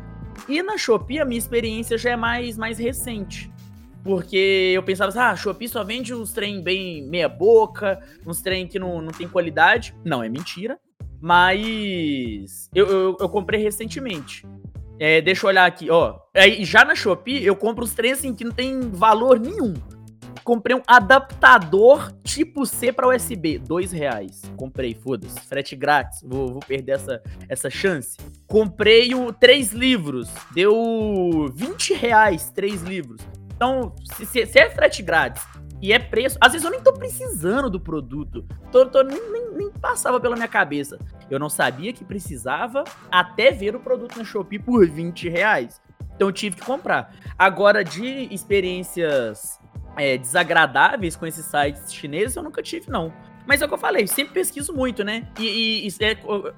E 0.49 0.63
na 0.63 0.77
Shopee 0.77 1.21
a 1.21 1.25
minha 1.25 1.39
experiência 1.39 1.97
já 1.99 2.11
é 2.11 2.17
mais, 2.17 2.57
mais 2.57 2.79
recente. 2.79 3.51
Porque 4.03 4.73
eu 4.75 4.83
pensava 4.83 5.11
assim, 5.11 5.19
ah, 5.19 5.31
a 5.31 5.37
Shopee 5.37 5.69
só 5.69 5.85
vende 5.85 6.15
uns 6.15 6.33
trem 6.33 6.63
bem 6.63 7.07
meia 7.07 7.29
boca, 7.29 8.01
uns 8.27 8.41
trem 8.41 8.67
que 8.67 8.79
não, 8.79 9.03
não 9.03 9.13
tem 9.13 9.29
qualidade. 9.29 9.95
Não, 10.05 10.23
é 10.23 10.29
mentira. 10.29 10.79
Mas 11.21 12.71
eu, 12.75 12.87
eu, 12.87 13.17
eu 13.21 13.29
comprei 13.29 13.63
recentemente. 13.63 14.47
É, 14.99 15.21
deixa 15.21 15.45
eu 15.45 15.49
olhar 15.49 15.67
aqui, 15.67 15.91
ó. 15.91 16.19
Aí, 16.35 16.65
já 16.65 16.85
na 16.85 16.95
Shopee 16.95 17.45
eu 17.45 17.57
compro 17.57 17.85
os 17.85 17.93
trens 17.93 18.19
assim 18.19 18.35
que 18.35 18.45
não 18.45 18.53
tem 18.53 18.81
valor 18.91 19.39
nenhum. 19.39 19.75
Comprei 20.45 20.77
um 20.77 20.83
adaptador 20.87 22.13
tipo 22.25 22.65
C 22.67 22.93
para 22.93 23.09
USB, 23.09 23.59
dois 23.59 23.93
reais. 23.93 24.43
Comprei, 24.57 24.95
foda-se, 24.95 25.41
frete 25.41 25.77
grátis, 25.77 26.23
vou, 26.23 26.49
vou 26.49 26.61
perder 26.61 26.93
essa, 26.93 27.23
essa 27.49 27.71
chance. 27.71 28.17
Comprei 28.47 29.15
o, 29.15 29.33
três 29.33 29.73
livros, 29.73 30.29
deu 30.53 31.51
20 31.55 31.95
reais, 31.95 32.51
três 32.51 32.83
livros. 32.83 33.21
Então, 33.55 33.95
se, 34.17 34.25
se, 34.25 34.47
se, 34.47 34.59
é 34.59 34.71
frete 34.71 35.03
grátis 35.03 35.47
e 35.83 35.93
é 35.93 35.99
preço, 35.99 36.39
às 36.41 36.53
vezes 36.53 36.65
eu 36.65 36.71
nem 36.71 36.81
tô 36.81 36.95
precisando 36.95 37.69
do 37.69 37.79
produto, 37.79 38.43
tô, 38.73 38.87
tô 38.87 39.03
nem, 39.03 39.31
nem, 39.31 39.51
nem, 39.53 39.71
passava 39.71 40.19
pela 40.19 40.35
minha 40.35 40.49
cabeça. 40.49 40.99
Eu 41.31 41.39
não 41.39 41.51
sabia 41.51 41.93
que 41.93 42.03
precisava 42.03 42.85
até 43.11 43.51
ver 43.51 43.77
o 43.77 43.81
produto 43.81 44.17
na 44.17 44.25
Shopee 44.25 44.59
por 44.59 44.89
20 44.89 45.29
reais. 45.29 45.81
Então 46.17 46.29
eu 46.29 46.33
tive 46.33 46.57
que 46.57 46.65
comprar. 46.65 47.15
Agora, 47.39 47.85
de 47.85 48.33
experiências 48.35 49.60
é, 49.97 50.17
desagradáveis 50.17 51.17
com 51.17 51.27
esses 51.27 51.45
sites 51.45 51.93
chineses 51.93 52.37
eu 52.37 52.43
nunca 52.43 52.63
tive, 52.63 52.91
não. 52.91 53.13
Mas 53.47 53.63
é 53.63 53.65
o 53.65 53.69
que 53.69 53.75
eu 53.75 53.79
falei, 53.79 54.07
sempre 54.07 54.35
pesquiso 54.35 54.73
muito, 54.73 55.03
né? 55.03 55.27
E, 55.39 55.87
e 55.87 56.05
é, 56.05 56.17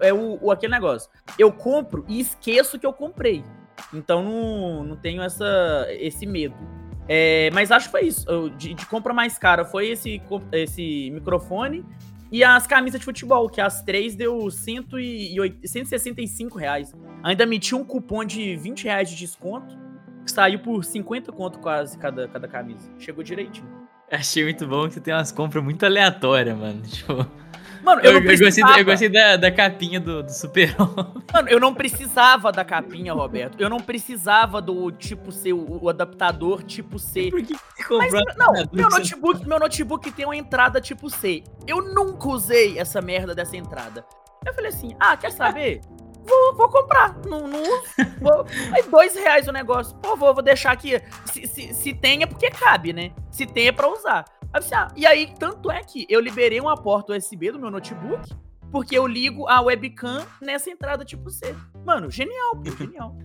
é 0.08 0.12
o, 0.12 0.38
o, 0.42 0.50
aquele 0.50 0.72
negócio. 0.72 1.10
Eu 1.38 1.52
compro 1.52 2.04
e 2.08 2.20
esqueço 2.20 2.78
que 2.78 2.86
eu 2.86 2.92
comprei. 2.92 3.44
Então 3.92 4.22
não, 4.22 4.84
não 4.84 4.96
tenho 4.96 5.22
essa, 5.22 5.86
esse 5.90 6.26
medo. 6.26 6.54
É, 7.08 7.50
mas 7.52 7.70
acho 7.70 7.86
que 7.86 7.92
foi 7.92 8.02
isso. 8.02 8.50
De, 8.56 8.74
de, 8.74 8.86
compra 8.86 9.12
mais 9.12 9.38
cara 9.38 9.64
foi 9.64 9.88
esse, 9.88 10.20
esse 10.52 11.10
microfone 11.10 11.84
e 12.30 12.42
as 12.42 12.66
camisas 12.66 13.00
de 13.00 13.04
futebol, 13.04 13.48
que 13.48 13.60
as 13.60 13.82
três 13.82 14.14
deu 14.14 14.50
108, 14.50 15.66
165 15.68 16.58
reais. 16.58 16.94
Ainda 17.22 17.44
meti 17.44 17.74
um 17.74 17.84
cupom 17.84 18.24
de 18.24 18.56
20 18.56 18.84
reais 18.84 19.10
de 19.10 19.16
desconto. 19.16 19.81
Saiu 20.26 20.58
por 20.60 20.84
50 20.84 21.32
conto 21.32 21.58
quase 21.58 21.98
cada, 21.98 22.28
cada 22.28 22.46
camisa. 22.48 22.88
Chegou 22.98 23.22
direitinho. 23.24 23.66
Achei 24.10 24.44
muito 24.44 24.66
bom 24.66 24.86
que 24.88 24.94
você 24.94 25.00
tem 25.00 25.14
umas 25.14 25.32
compras 25.32 25.62
muito 25.64 25.84
aleatórias, 25.86 26.56
mano. 26.56 26.82
Tipo, 26.86 27.26
Mano, 27.82 28.00
eu, 28.02 28.12
Eu, 28.12 28.12
não 28.12 28.20
eu 28.20 28.26
gostei, 28.28 28.36
precisava. 28.46 28.78
eu 28.78 28.84
gostei 28.84 29.08
da, 29.08 29.36
da 29.36 29.50
capinha 29.50 29.98
do, 29.98 30.22
do 30.22 30.30
Super 30.30 30.72
Mano, 31.34 31.48
eu 31.48 31.58
não 31.58 31.74
precisava 31.74 32.52
da 32.52 32.64
capinha, 32.64 33.12
Roberto. 33.12 33.60
Eu 33.60 33.68
não 33.68 33.78
precisava 33.80 34.62
do 34.62 34.92
tipo 34.92 35.32
C, 35.32 35.52
o, 35.52 35.82
o 35.82 35.88
adaptador 35.88 36.62
tipo 36.62 36.96
C. 36.96 37.28
Por 37.30 37.42
que 37.42 37.54
você 37.56 37.96
Mas, 37.98 38.12
comprou? 38.12 38.34
não, 38.36 38.54
Ah, 38.62 38.68
meu 38.72 38.88
notebook, 38.88 39.48
meu 39.48 39.58
notebook 39.58 40.12
tem 40.12 40.24
uma 40.24 40.36
entrada 40.36 40.80
tipo 40.80 41.10
C. 41.10 41.42
Eu 41.66 41.82
nunca 41.92 42.28
usei 42.28 42.78
essa 42.78 43.02
merda 43.02 43.34
dessa 43.34 43.56
entrada. 43.56 44.04
Eu 44.46 44.54
falei 44.54 44.70
assim, 44.70 44.94
ah, 45.00 45.16
quer 45.16 45.32
saber? 45.32 45.80
Vou, 46.24 46.54
vou 46.54 46.68
comprar. 46.68 47.16
Não, 47.26 47.48
não. 47.48 47.62
Vou... 48.20 48.46
Aí, 48.72 48.82
dois 48.88 49.14
reais 49.14 49.48
o 49.48 49.52
negócio. 49.52 49.96
Pô, 49.96 50.16
vou, 50.16 50.32
vou 50.32 50.42
deixar 50.42 50.72
aqui. 50.72 51.00
Se, 51.26 51.46
se, 51.46 51.74
se 51.74 51.94
tem 51.94 52.22
é 52.22 52.26
porque 52.26 52.50
cabe, 52.50 52.92
né? 52.92 53.12
Se 53.30 53.44
tem 53.46 53.66
é 53.66 53.72
pra 53.72 53.88
usar. 53.88 54.24
Aí, 54.52 54.60
disse, 54.60 54.74
ah, 54.74 54.88
e 54.96 55.06
aí, 55.06 55.32
tanto 55.38 55.70
é 55.70 55.82
que 55.82 56.06
eu 56.08 56.20
liberei 56.20 56.60
uma 56.60 56.76
porta 56.76 57.16
USB 57.16 57.50
do 57.50 57.58
meu 57.58 57.70
notebook, 57.70 58.32
porque 58.70 58.96
eu 58.96 59.06
ligo 59.06 59.48
a 59.48 59.60
webcam 59.60 60.24
nessa 60.40 60.70
entrada 60.70 61.04
tipo 61.04 61.30
C. 61.30 61.54
Mano, 61.84 62.10
genial, 62.10 62.56
pô, 62.56 62.70
genial. 62.78 63.16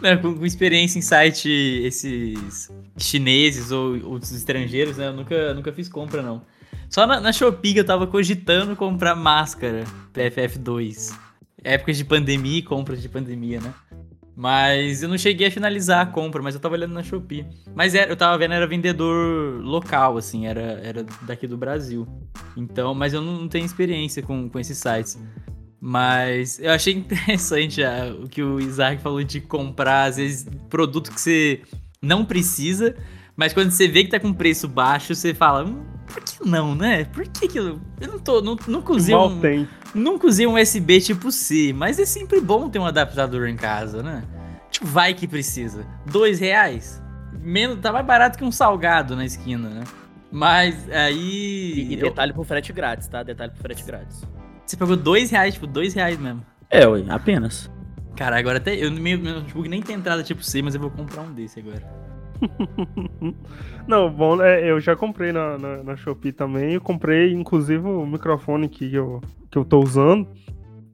Não, 0.00 0.18
com, 0.18 0.38
com 0.38 0.46
experiência 0.46 0.98
em 0.98 1.02
site, 1.02 1.48
esses 1.48 2.70
chineses 2.96 3.72
ou 3.72 4.00
outros 4.04 4.32
estrangeiros, 4.32 4.96
né? 4.96 5.08
Eu 5.08 5.12
nunca, 5.14 5.54
nunca 5.54 5.72
fiz 5.72 5.88
compra, 5.88 6.22
não. 6.22 6.42
Só 6.88 7.06
na, 7.06 7.20
na 7.20 7.32
Shopee 7.32 7.76
eu 7.76 7.84
tava 7.84 8.06
cogitando 8.06 8.76
comprar 8.76 9.16
máscara 9.16 9.84
PFF2. 10.12 11.23
Épocas 11.64 11.96
de 11.96 12.04
pandemia 12.04 12.58
e 12.58 12.62
compras 12.62 13.02
de 13.02 13.08
pandemia, 13.08 13.60
né? 13.60 13.74
Mas 14.36 15.02
eu 15.02 15.08
não 15.08 15.16
cheguei 15.16 15.46
a 15.46 15.50
finalizar 15.50 16.00
a 16.00 16.06
compra, 16.06 16.42
mas 16.42 16.54
eu 16.54 16.60
tava 16.60 16.74
olhando 16.74 16.92
na 16.92 17.02
Shopee. 17.02 17.46
Mas 17.74 17.94
era, 17.94 18.10
eu 18.10 18.16
tava 18.16 18.36
vendo, 18.36 18.52
era 18.52 18.66
vendedor 18.66 19.62
local, 19.62 20.16
assim, 20.16 20.46
era, 20.46 20.80
era 20.82 21.06
daqui 21.22 21.46
do 21.46 21.56
Brasil. 21.56 22.06
Então, 22.56 22.94
mas 22.94 23.14
eu 23.14 23.22
não, 23.22 23.40
não 23.42 23.48
tenho 23.48 23.64
experiência 23.64 24.22
com, 24.22 24.48
com 24.48 24.58
esses 24.58 24.76
sites. 24.76 25.18
Mas 25.80 26.58
eu 26.58 26.72
achei 26.72 26.94
interessante 26.98 27.84
ah, 27.84 28.12
o 28.22 28.28
que 28.28 28.42
o 28.42 28.58
Isaac 28.58 29.00
falou 29.00 29.22
de 29.22 29.40
comprar, 29.40 30.04
às 30.04 30.16
vezes, 30.16 30.48
produto 30.68 31.12
que 31.12 31.20
você 31.20 31.62
não 32.02 32.24
precisa, 32.24 32.96
mas 33.36 33.52
quando 33.52 33.70
você 33.70 33.86
vê 33.86 34.02
que 34.02 34.10
tá 34.10 34.18
com 34.18 34.32
preço 34.32 34.66
baixo, 34.66 35.14
você 35.14 35.32
fala, 35.32 35.64
hum, 35.64 35.84
por 36.06 36.22
que 36.22 36.44
não, 36.44 36.74
né? 36.74 37.04
Por 37.04 37.26
que 37.28 37.46
que 37.46 37.58
eu... 37.58 37.80
Eu 38.00 38.08
não 38.08 38.18
tô, 38.18 38.42
não, 38.42 38.56
nunca 38.66 38.92
usei 38.92 39.14
Mal 39.14 39.28
um... 39.28 39.40
tem. 39.40 39.68
Nunca 39.94 40.26
usei 40.26 40.46
um 40.46 40.54
USB 40.60 41.00
tipo 41.00 41.30
C, 41.30 41.72
mas 41.72 41.98
é 41.98 42.04
sempre 42.04 42.40
bom 42.40 42.68
ter 42.68 42.78
um 42.78 42.86
adaptador 42.86 43.46
em 43.48 43.56
casa, 43.56 44.02
né? 44.02 44.24
Tipo, 44.70 44.86
vai 44.86 45.14
que 45.14 45.28
precisa. 45.28 45.86
Dois 46.04 46.40
reais? 46.40 47.00
Menos, 47.40 47.78
tá 47.80 47.92
mais 47.92 48.04
barato 48.04 48.36
que 48.38 48.44
um 48.44 48.50
salgado 48.50 49.14
na 49.14 49.24
esquina, 49.24 49.68
né? 49.68 49.84
Mas 50.32 50.88
aí. 50.90 51.72
E, 51.76 51.88
e 51.90 51.94
eu- 51.94 52.08
detalhe 52.08 52.32
pro 52.32 52.42
frete 52.42 52.72
grátis, 52.72 53.06
tá? 53.06 53.22
Detalhe 53.22 53.52
pro 53.52 53.62
frete 53.62 53.84
grátis. 53.84 54.24
você 54.66 54.76
pagou 54.76 54.96
dois 54.96 55.30
reais, 55.30 55.54
tipo, 55.54 55.66
dois 55.66 55.94
reais 55.94 56.18
mesmo. 56.18 56.44
É, 56.68 56.86
ué, 56.88 57.04
apenas. 57.08 57.70
Cara, 58.16 58.36
agora 58.38 58.58
até. 58.58 58.74
Eu, 58.74 58.90
meu, 58.90 59.18
meu 59.18 59.34
notebook 59.40 59.68
nem 59.68 59.80
tem 59.82 59.94
entrada 59.96 60.22
tipo 60.24 60.42
C, 60.42 60.60
mas 60.62 60.74
eu 60.74 60.80
vou 60.80 60.90
comprar 60.90 61.22
um 61.22 61.32
desse 61.32 61.60
agora. 61.60 61.82
Não, 63.86 64.10
bom, 64.10 64.40
é, 64.42 64.70
eu 64.70 64.80
já 64.80 64.96
comprei 64.96 65.32
na, 65.32 65.58
na, 65.58 65.82
na 65.82 65.96
Shopee 65.96 66.32
também. 66.32 66.74
Eu 66.74 66.80
comprei, 66.80 67.32
inclusive, 67.32 67.86
o 67.86 68.06
microfone 68.06 68.68
que 68.68 68.94
eu, 68.94 69.20
que 69.50 69.58
eu 69.58 69.64
tô 69.64 69.80
usando. 69.80 70.26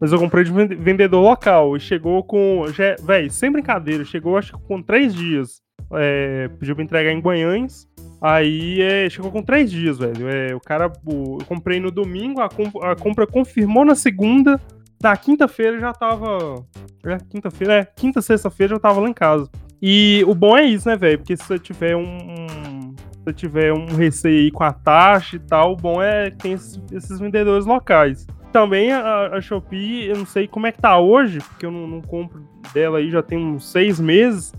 Mas 0.01 0.12
eu 0.12 0.18
comprei 0.18 0.45
de 0.45 0.51
vende- 0.53 0.74
vendedor 0.74 1.20
local. 1.22 1.76
E 1.76 1.80
chegou 1.80 2.22
com. 2.24 2.64
Já, 2.72 2.97
véi, 3.03 3.28
sem 3.30 3.51
brincadeira, 3.53 4.05
chegou 4.05 4.36
acho 4.36 4.57
que 4.57 4.64
com 4.64 4.82
três 4.82 5.14
dias. 5.14 5.61
É, 5.93 6.49
pediu 6.59 6.74
pra 6.74 6.84
entregar 6.84 7.12
em 7.12 7.20
Guanhães. 7.20 7.86
Aí 8.22 8.80
é, 8.82 9.09
chegou 9.09 9.30
com 9.30 9.43
três 9.43 9.70
dias, 9.70 9.99
velho. 9.99 10.28
É, 10.28 10.55
o 10.55 10.61
cara. 10.61 10.91
o- 11.07 11.38
eu 11.41 11.47
comprei 11.47 11.78
no 11.80 11.91
domingo, 11.91 12.41
a, 12.41 12.49
com- 12.49 12.82
a 12.82 12.97
compra 12.97 13.26
confirmou 13.26 13.84
na 13.84 13.95
segunda. 13.95 14.61
Na 15.03 15.16
quinta-feira 15.16 15.78
já 15.78 15.93
tava. 15.93 16.64
É, 17.05 17.16
quinta-feira, 17.30 17.74
é, 17.74 17.84
quinta, 17.84 18.20
sexta-feira 18.20 18.74
já 18.74 18.80
tava 18.80 19.01
lá 19.01 19.09
em 19.09 19.14
casa. 19.14 19.49
E 19.83 20.24
o 20.26 20.35
bom 20.35 20.57
é 20.57 20.64
isso, 20.64 20.89
né, 20.89 20.97
velho? 20.97 21.18
Porque 21.18 21.37
se 21.37 21.45
você 21.45 21.59
tiver 21.59 21.97
um, 21.97 22.95
Se 23.12 23.24
você 23.24 23.33
tiver 23.33 23.72
um 23.72 23.87
receio 23.87 24.45
aí 24.45 24.51
com 24.51 24.64
a 24.64 24.72
taxa 24.72 25.37
e 25.37 25.39
tal, 25.39 25.72
o 25.72 25.76
bom 25.76 26.03
é 26.03 26.31
que 26.31 26.37
tem 26.39 26.53
esses, 26.53 26.83
esses 26.93 27.18
vendedores 27.18 27.66
locais. 27.66 28.26
Também 28.53 28.93
a, 28.93 29.28
a 29.28 29.41
Shopee, 29.41 30.07
eu 30.07 30.16
não 30.16 30.26
sei 30.26 30.49
como 30.49 30.66
é 30.66 30.72
que 30.72 30.81
tá 30.81 30.99
hoje, 30.99 31.39
porque 31.39 31.64
eu 31.64 31.70
não, 31.70 31.87
não 31.87 32.01
compro 32.03 32.43
dela 32.74 32.99
aí 32.99 33.11
já 33.11 33.22
tem 33.22 33.39
uns 33.39 33.70
seis 33.70 34.01
meses. 34.01 34.53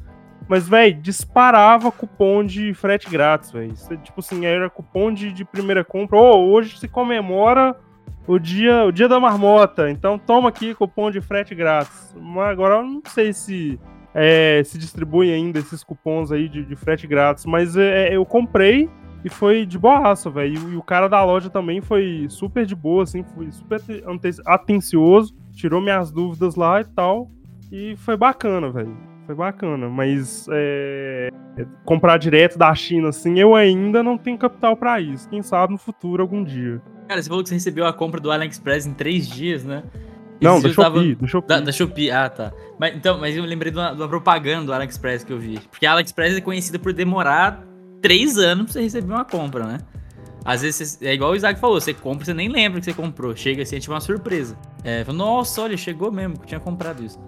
Mas, 0.48 0.68
velho, 0.68 1.00
disparava 1.02 1.92
cupom 1.92 2.44
de 2.44 2.74
frete 2.74 3.10
grátis, 3.10 3.52
velho. 3.52 3.74
Tipo 4.04 4.20
assim, 4.20 4.46
era 4.46 4.70
cupom 4.70 5.14
de, 5.14 5.32
de 5.32 5.46
primeira 5.46 5.84
compra. 5.84 6.18
Ô, 6.18 6.52
hoje 6.52 6.78
se 6.78 6.88
comemora 6.88 7.76
o 8.28 8.38
dia, 8.38 8.84
o 8.84 8.92
dia 8.92 9.08
da 9.08 9.20
marmota. 9.20 9.90
Então 9.90 10.18
toma 10.20 10.50
aqui 10.50 10.76
cupom 10.76 11.10
de 11.10 11.22
frete 11.22 11.56
grátis. 11.56 12.14
Mas 12.20 12.50
agora 12.50 12.76
eu 12.76 12.84
não 12.84 13.02
sei 13.06 13.32
se 13.32 13.80
é, 14.14 14.62
se 14.66 14.78
distribui 14.78 15.32
ainda 15.32 15.60
esses 15.60 15.84
cupons 15.84 16.32
aí 16.32 16.48
de, 16.50 16.64
de 16.66 16.76
frete 16.76 17.08
grátis. 17.08 17.46
Mas 17.46 17.76
é, 17.78 18.16
eu 18.16 18.26
comprei 18.26 18.90
e 19.24 19.30
foi 19.30 19.66
de 19.66 19.78
boaça, 19.78 20.30
velho. 20.30 20.72
E, 20.72 20.76
o- 20.76 20.82
cara 20.84 21.08
da 21.08 21.24
loja 21.24 21.50
também 21.50 21.80
foi 21.82 22.26
super 22.30 22.66
de 22.66 22.76
boa, 22.76 23.04
assim, 23.04 23.24
foi 23.36 23.52
super 23.52 23.80
atencioso. 24.46 25.36
Tirou 25.54 25.82
minhas 25.82 26.12
dúvidas 26.12 26.56
lá 26.56 26.82
e 26.82 26.86
tal. 26.86 27.30
E 27.72 27.96
foi 27.98 28.18
bacana, 28.18 28.70
velho. 28.70 28.96
Foi 29.26 29.36
bacana, 29.36 29.88
mas 29.88 30.46
é, 30.52 31.30
é, 31.58 31.66
comprar 31.86 32.18
direto 32.18 32.58
da 32.58 32.74
China, 32.76 33.10
assim, 33.10 33.40
eu 33.40 33.56
ainda 33.56 34.04
não 34.04 34.18
tenho 34.18 34.38
capital 34.38 34.76
pra 34.76 35.00
isso. 35.00 35.30
Quem 35.30 35.42
sabe 35.42 35.72
no 35.72 35.78
futuro, 35.80 36.22
algum 36.22 36.44
dia. 36.44 36.82
Cara, 37.08 37.22
você 37.22 37.30
falou 37.30 37.44
que 37.44 37.48
você 37.50 37.56
recebeu 37.56 37.86
a 37.86 37.94
compra 37.94 38.20
do 38.20 38.30
AliExpress 38.32 38.86
em 38.88 38.94
três 38.94 39.28
dias, 39.30 39.64
né? 39.64 39.84
Não, 40.42 40.60
da 40.62 40.70
eu 40.70 40.76
tava- 40.76 40.98
Shopee, 40.98 41.16
da 41.16 41.28
Shopee. 41.28 41.62
Da, 41.62 41.72
Shopee, 41.72 42.12
ah, 42.12 42.30
tá. 42.30 42.52
Mas, 42.80 42.96
então, 42.96 43.18
mas 43.20 43.36
eu 43.38 43.44
lembrei 43.46 43.72
de 43.72 43.78
uma, 43.78 43.92
de 43.94 44.02
uma 44.02 44.08
propaganda 44.08 44.66
do 44.66 44.74
AliExpress 44.74 45.24
que 45.24 45.32
eu 45.32 45.38
vi. 45.40 45.60
Porque 45.70 45.86
a 45.86 45.92
AliExpress 45.94 46.36
é 46.38 46.42
conhecida 46.42 46.80
por 46.80 46.94
demorar 46.94 47.64
três 48.02 48.38
anos 48.38 48.66
pra 48.66 48.74
você 48.74 48.82
receber 48.82 49.14
uma 49.14 49.24
compra, 49.26 49.66
né? 49.66 49.78
Às 50.44 50.64
vezes, 50.64 51.00
é 51.04 51.14
igual 51.14 51.32
o 51.32 51.36
Isaac 51.36 51.60
falou, 51.60 51.80
você 51.80 51.94
compra, 51.94 52.26
você 52.26 52.34
nem 52.34 52.50
lembra 52.50 52.80
que 52.80 52.86
você 52.86 52.94
comprou. 52.94 53.36
Chega 53.36 53.62
assim, 53.62 53.76
é 53.76 53.80
tipo 53.80 53.94
uma 53.94 54.02
surpresa. 54.02 54.58
É, 54.84 55.04
fala, 55.04 55.18
nossa, 55.18 55.62
olha, 55.62 55.78
chegou 55.78 56.12
mesmo, 56.12 56.36
que 56.38 56.44
eu 56.44 56.48
tinha 56.48 56.60
comprado 56.60 57.04
isso. 57.04 57.20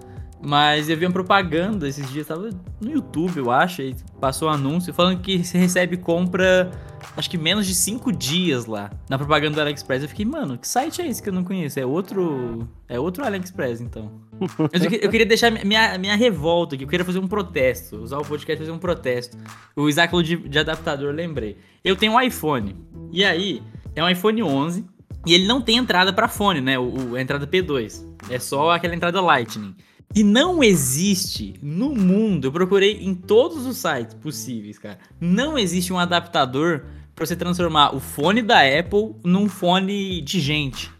Mas 0.45 0.89
eu 0.89 0.97
vi 0.97 1.05
uma 1.05 1.11
propaganda 1.13 1.87
esses 1.87 2.09
dias, 2.11 2.27
tava 2.27 2.49
no 2.81 2.91
YouTube, 2.91 3.37
eu 3.37 3.49
acho, 3.49 3.81
aí 3.81 3.95
passou 4.19 4.49
um 4.49 4.51
anúncio 4.51 4.93
falando 4.93 5.21
que 5.21 5.41
você 5.41 5.57
recebe 5.57 5.95
compra, 5.95 6.69
acho 7.15 7.29
que 7.29 7.37
menos 7.37 7.65
de 7.65 7.73
cinco 7.73 8.11
dias 8.11 8.65
lá, 8.65 8.91
na 9.09 9.17
propaganda 9.17 9.55
do 9.55 9.61
AliExpress. 9.61 10.03
Eu 10.03 10.09
fiquei, 10.09 10.25
mano, 10.25 10.57
que 10.57 10.67
site 10.67 11.01
é 11.01 11.07
esse 11.07 11.23
que 11.23 11.29
eu 11.29 11.33
não 11.33 11.45
conheço? 11.45 11.79
É 11.79 11.85
outro, 11.85 12.67
é 12.89 12.99
outro 12.99 13.23
AliExpress, 13.25 13.79
então. 13.79 14.11
Eu, 14.59 14.99
eu 15.03 15.09
queria 15.09 15.25
deixar 15.25 15.49
minha, 15.49 15.97
minha 15.97 16.15
revolta 16.17 16.75
aqui, 16.75 16.83
eu 16.83 16.89
queria 16.89 17.05
fazer 17.05 17.19
um 17.19 17.27
protesto, 17.27 17.95
usar 18.03 18.17
o 18.17 18.25
podcast 18.25 18.59
fazer 18.59 18.71
um 18.71 18.79
protesto. 18.79 19.37
O 19.75 19.87
Isaac 19.87 20.13
de, 20.23 20.35
de 20.35 20.59
adaptador, 20.59 21.07
eu 21.11 21.15
lembrei. 21.15 21.57
Eu 21.85 21.95
tenho 21.95 22.11
um 22.11 22.19
iPhone, 22.21 22.75
e 23.13 23.23
aí, 23.23 23.63
é 23.95 24.03
um 24.03 24.09
iPhone 24.09 24.43
11, 24.43 24.85
e 25.25 25.33
ele 25.33 25.47
não 25.47 25.61
tem 25.61 25.77
entrada 25.77 26.11
pra 26.11 26.27
fone, 26.27 26.59
né? 26.59 26.77
O, 26.77 27.11
o- 27.11 27.15
a 27.15 27.21
entrada 27.21 27.47
P2. 27.47 28.03
É 28.29 28.37
só 28.39 28.71
aquela 28.71 28.93
entrada 28.93 29.21
Lightning. 29.21 29.73
E 30.15 30.23
não 30.23 30.63
existe 30.63 31.55
no 31.59 31.89
mundo, 31.89 32.45
eu 32.45 32.51
procurei 32.51 32.99
em 33.01 33.15
todos 33.15 33.65
os 33.65 33.77
sites 33.77 34.13
possíveis, 34.13 34.77
cara. 34.77 34.99
Não 35.19 35.57
existe 35.57 35.91
um 35.91 35.97
adaptador 35.97 36.85
pra 37.15 37.25
você 37.25 37.35
transformar 37.35 37.95
o 37.95 37.99
fone 37.99 38.43
da 38.43 38.59
Apple 38.59 39.15
num 39.23 39.49
fone 39.49 40.21
de 40.21 40.39
gente. 40.39 40.91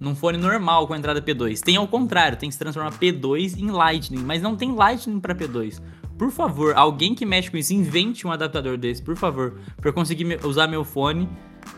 Num 0.00 0.14
fone 0.14 0.38
normal 0.38 0.86
com 0.86 0.94
a 0.94 0.98
entrada 0.98 1.20
P2. 1.20 1.60
Tem 1.60 1.76
ao 1.76 1.86
contrário, 1.86 2.38
tem 2.38 2.48
que 2.48 2.54
se 2.54 2.58
transformar 2.58 2.92
P2 2.98 3.58
em 3.58 3.70
Lightning, 3.70 4.22
mas 4.24 4.40
não 4.40 4.56
tem 4.56 4.74
Lightning 4.74 5.20
pra 5.20 5.34
P2. 5.34 5.82
Por 6.16 6.30
favor, 6.30 6.74
alguém 6.74 7.14
que 7.14 7.26
mexe 7.26 7.50
com 7.50 7.58
isso, 7.58 7.74
invente 7.74 8.26
um 8.26 8.32
adaptador 8.32 8.78
desse, 8.78 9.02
por 9.02 9.16
favor, 9.16 9.60
pra 9.76 9.90
eu 9.90 9.92
conseguir 9.92 10.40
usar 10.46 10.66
meu 10.66 10.82
fone 10.82 11.28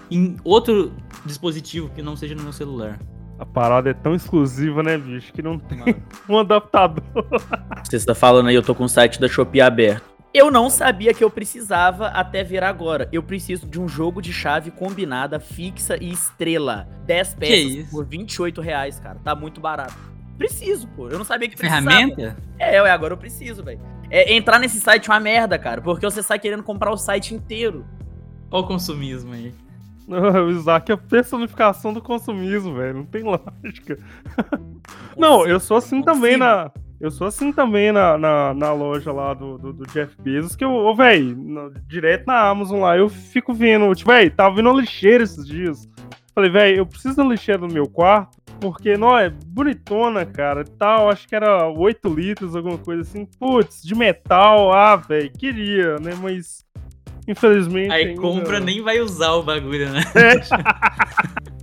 em 0.09 0.37
outro 0.45 0.93
dispositivo 1.27 1.91
que 1.91 2.03
não 2.03 2.15
seja 2.15 2.37
no 2.37 2.43
meu 2.45 2.53
celular. 2.53 3.01
A 3.39 3.47
parada 3.47 3.91
é 3.91 3.95
tão 3.95 4.15
exclusiva, 4.15 4.83
né, 4.83 4.99
bicho, 4.99 5.33
que 5.33 5.41
não 5.41 5.59
tem 5.59 5.79
um 6.29 6.39
adaptador. 6.39 7.05
Você 7.85 7.97
está 7.97 8.15
falando 8.15 8.49
aí, 8.49 8.55
eu 8.55 8.63
tô 8.63 8.75
com 8.75 8.85
o 8.85 8.89
site 8.89 9.21
da 9.21 9.29
Shopee 9.29 9.61
aberto. 9.61 10.19
Eu 10.35 10.51
não 10.51 10.69
sabia 10.69 11.15
que 11.15 11.25
eu 11.25 11.31
precisava 11.31 12.09
até 12.09 12.45
ver 12.45 12.63
agora. 12.63 13.09
Eu 13.11 13.23
preciso 13.23 13.67
de 13.67 13.81
um 13.81 13.89
jogo 13.89 14.21
de 14.21 14.33
chave 14.33 14.71
combinada, 14.71 15.41
fixa 15.41 15.97
e 16.01 16.11
estrela. 16.11 16.87
10 17.07 17.35
peças 17.35 17.91
por 17.91 18.05
28 18.05 18.61
reais, 18.61 19.01
cara. 19.01 19.19
Tá 19.25 19.35
muito 19.35 19.61
barato. 19.61 19.97
Preciso, 20.37 20.87
pô. 20.89 21.09
Eu 21.09 21.19
não 21.19 21.25
sabia 21.25 21.49
que 21.49 21.57
precisava. 21.57 21.91
Ferramenta? 21.91 22.37
É, 22.59 22.81
ué, 22.83 22.91
agora 22.91 23.15
eu 23.15 23.19
preciso, 23.19 23.65
velho. 23.65 23.81
É, 24.11 24.35
entrar 24.35 24.59
nesse 24.59 24.79
site 24.81 25.09
é 25.09 25.13
uma 25.13 25.19
merda, 25.19 25.59
cara. 25.59 25.81
Porque 25.81 26.05
você 26.05 26.23
sai 26.23 26.39
querendo 26.39 26.63
comprar 26.63 26.93
o 26.93 26.97
site 26.97 27.35
inteiro. 27.35 27.87
Olha 28.51 28.65
o 28.65 28.67
consumismo 28.67 29.33
aí. 29.33 29.55
o 30.47 30.51
Isaac 30.51 30.91
é 30.91 30.95
a 30.95 30.99
personificação 30.99 31.93
do 31.93 32.01
consumismo, 32.01 32.75
velho. 32.75 32.99
Não 32.99 33.05
tem 33.05 33.23
lógica. 33.23 33.99
Não, 35.17 35.47
eu 35.47 35.61
sou 35.61 35.77
assim 35.77 36.03
também 36.03 36.37
na. 36.37 36.71
Eu 37.01 37.13
sou 37.13 37.29
assim 37.29 37.53
também 37.53 37.93
na, 37.93 38.19
na, 38.19 38.53
na 38.55 38.73
loja 38.73 39.13
lá 39.13 39.33
do, 39.33 39.57
do, 39.57 39.73
do 39.73 39.87
Jeff 39.87 40.21
Bezos, 40.21 40.57
que 40.57 40.65
eu, 40.65 40.93
véi, 40.97 41.33
no- 41.33 41.73
direto 41.87 42.27
na 42.27 42.49
Amazon 42.49 42.81
lá, 42.81 42.97
eu 42.97 43.09
fico 43.09 43.55
vendo, 43.55 43.95
tipo, 43.95 44.11
véi, 44.11 44.29
tava 44.31 44.57
vindo 44.57 44.69
uma 44.69 44.81
lixeira 44.81 45.23
esses 45.23 45.47
dias. 45.47 45.89
Falei, 46.35 46.51
velho, 46.51 46.79
eu 46.79 46.87
preciso 46.87 47.17
da 47.17 47.23
lixeira 47.25 47.61
no 47.61 47.73
meu 47.73 47.89
quarto, 47.89 48.37
porque, 48.61 48.97
não, 48.97 49.17
é 49.17 49.31
bonitona, 49.31 50.27
cara, 50.27 50.65
tal, 50.77 51.09
acho 51.09 51.29
que 51.29 51.37
era 51.37 51.69
8 51.69 52.13
litros, 52.13 52.57
alguma 52.57 52.79
coisa 52.79 53.03
assim. 53.03 53.25
Putz, 53.39 53.81
de 53.81 53.95
metal, 53.95 54.73
ah, 54.73 54.97
velho, 54.97 55.31
queria, 55.39 55.97
né, 56.01 56.17
mas 56.21 56.65
infelizmente... 57.29 57.93
Aí 57.93 58.09
ainda... 58.09 58.21
compra, 58.21 58.59
nem 58.59 58.83
vai 58.83 59.01
usar 59.01 59.33
o 59.35 59.43
bagulho, 59.43 59.91
né? 59.91 60.03
É. 60.15 61.49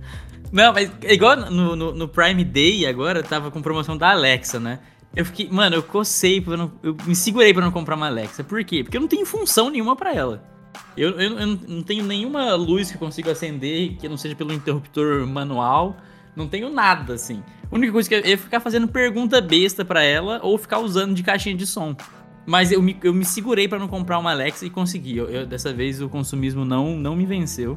Não, 0.52 0.72
mas 0.72 0.90
igual 1.02 1.36
no, 1.36 1.76
no, 1.76 1.92
no, 1.92 2.08
Prime 2.08 2.44
Day 2.44 2.86
agora, 2.86 3.22
tava 3.22 3.50
com 3.50 3.60
promoção 3.60 3.96
da 3.96 4.12
Alexa, 4.12 4.58
né? 4.58 4.78
Eu 5.14 5.24
fiquei, 5.24 5.48
mano, 5.50 5.76
eu 5.76 5.82
cocei, 5.82 6.40
pra 6.40 6.56
não, 6.56 6.72
eu 6.82 6.96
me 7.04 7.14
segurei 7.14 7.52
pra 7.52 7.64
não 7.64 7.72
comprar 7.72 7.96
uma 7.96 8.06
Alexa. 8.06 8.44
Por 8.44 8.62
quê? 8.64 8.82
Porque 8.82 8.96
eu 8.96 9.00
não 9.00 9.08
tenho 9.08 9.26
função 9.26 9.70
nenhuma 9.70 9.96
para 9.96 10.14
ela. 10.14 10.42
Eu, 10.96 11.10
eu, 11.18 11.38
eu, 11.38 11.46
não 11.46 11.82
tenho 11.82 12.04
nenhuma 12.04 12.54
luz 12.54 12.90
que 12.90 12.96
eu 12.96 12.98
consiga 12.98 13.32
acender 13.32 13.96
que 13.96 14.08
não 14.08 14.16
seja 14.16 14.34
pelo 14.34 14.52
interruptor 14.52 15.26
manual. 15.26 15.96
Não 16.34 16.46
tenho 16.46 16.68
nada, 16.68 17.14
assim. 17.14 17.42
A 17.70 17.74
única 17.74 17.92
coisa 17.92 18.08
que 18.08 18.14
eu 18.14 18.24
ia 18.24 18.38
ficar 18.38 18.60
fazendo 18.60 18.86
pergunta 18.86 19.40
besta 19.40 19.84
para 19.84 20.02
ela 20.02 20.38
ou 20.42 20.56
ficar 20.58 20.78
usando 20.78 21.14
de 21.14 21.22
caixinha 21.22 21.56
de 21.56 21.66
som. 21.66 21.96
Mas 22.46 22.70
eu 22.70 22.80
me, 22.80 22.96
eu 23.02 23.12
me 23.12 23.24
segurei 23.24 23.66
para 23.66 23.78
não 23.78 23.88
comprar 23.88 24.18
uma 24.18 24.30
Alexa 24.30 24.64
e 24.64 24.70
consegui. 24.70 25.16
Eu, 25.16 25.28
eu, 25.28 25.46
dessa 25.46 25.72
vez 25.72 26.00
o 26.00 26.08
consumismo 26.08 26.64
não, 26.64 26.96
não 26.96 27.16
me 27.16 27.26
venceu. 27.26 27.76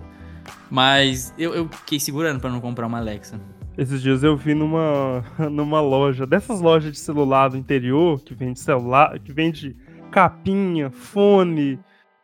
Mas 0.69 1.33
eu, 1.37 1.53
eu 1.53 1.67
fiquei 1.67 1.99
segurando 1.99 2.39
para 2.39 2.49
não 2.51 2.61
comprar 2.61 2.85
uma 2.87 2.99
Alexa. 2.99 3.39
Esses 3.77 4.01
dias 4.01 4.23
eu 4.23 4.37
vi 4.37 4.53
numa, 4.53 5.23
numa 5.49 5.81
loja, 5.81 6.25
dessas 6.27 6.61
lojas 6.61 6.91
de 6.91 6.99
celular 6.99 7.49
do 7.49 7.57
interior, 7.57 8.21
que 8.21 8.35
vende 8.35 8.59
celular, 8.59 9.17
que 9.19 9.33
vende 9.33 9.75
capinha, 10.11 10.91
fone, 10.91 11.79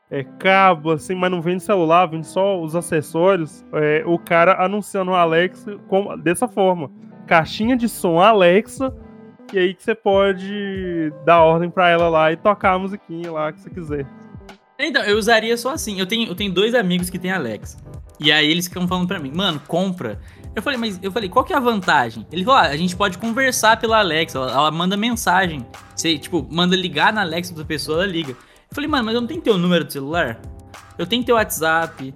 é, 0.09 0.23
cabo, 0.23 0.91
assim, 0.91 1.15
mas 1.15 1.31
não 1.31 1.41
vende 1.41 1.63
celular, 1.63 2.05
vende 2.05 2.27
só 2.27 2.61
os 2.61 2.75
acessórios. 2.75 3.65
É, 3.73 4.03
o 4.05 4.19
cara 4.19 4.63
anunciando 4.63 5.11
o 5.11 5.15
Alexa 5.15 5.77
dessa 6.21 6.47
forma: 6.47 6.91
caixinha 7.25 7.75
de 7.75 7.89
som 7.89 8.19
Alexa, 8.19 8.93
e 9.53 9.59
aí 9.59 9.73
que 9.73 9.83
você 9.83 9.95
pode 9.95 11.13
dar 11.25 11.41
ordem 11.41 11.69
para 11.69 11.89
ela 11.89 12.09
lá 12.09 12.31
e 12.31 12.35
tocar 12.35 12.73
a 12.73 12.79
musiquinha 12.79 13.31
lá 13.31 13.51
que 13.51 13.61
você 13.61 13.69
quiser. 13.69 14.07
Então, 14.77 15.03
eu 15.03 15.17
usaria 15.17 15.55
só 15.57 15.71
assim. 15.71 15.99
Eu 15.99 16.05
tenho, 16.05 16.27
eu 16.27 16.35
tenho 16.35 16.51
dois 16.51 16.75
amigos 16.75 17.09
que 17.09 17.17
têm 17.17 17.31
Alexa. 17.31 17.77
E 18.19 18.31
aí 18.31 18.49
eles 18.49 18.67
ficam 18.67 18.87
falando 18.87 19.07
pra 19.07 19.19
mim, 19.19 19.31
mano, 19.33 19.61
compra. 19.67 20.19
Eu 20.55 20.61
falei, 20.61 20.79
mas 20.79 20.99
eu 21.01 21.11
falei, 21.11 21.29
qual 21.29 21.43
que 21.43 21.53
é 21.53 21.55
a 21.55 21.59
vantagem? 21.59 22.25
Ele 22.31 22.45
falou, 22.45 22.59
ah, 22.59 22.67
a 22.67 22.77
gente 22.77 22.95
pode 22.95 23.17
conversar 23.17 23.77
pela 23.77 23.99
Alexa, 23.99 24.37
ela, 24.37 24.51
ela, 24.51 24.71
manda 24.71 24.95
mensagem. 24.95 25.65
Você, 25.93 26.17
tipo, 26.17 26.47
manda 26.49 26.75
ligar 26.75 27.11
na 27.11 27.21
Alexa 27.21 27.53
da 27.53 27.65
pessoa, 27.65 28.03
ela 28.03 28.11
liga. 28.11 28.31
Eu 28.31 28.37
falei, 28.71 28.89
mano, 28.89 29.05
mas 29.05 29.15
eu 29.15 29.21
não 29.21 29.27
tenho 29.27 29.41
teu 29.41 29.57
número 29.57 29.83
de 29.83 29.93
celular? 29.93 30.39
Eu 30.97 31.05
tenho 31.05 31.25
teu 31.25 31.35
WhatsApp, 31.35 32.13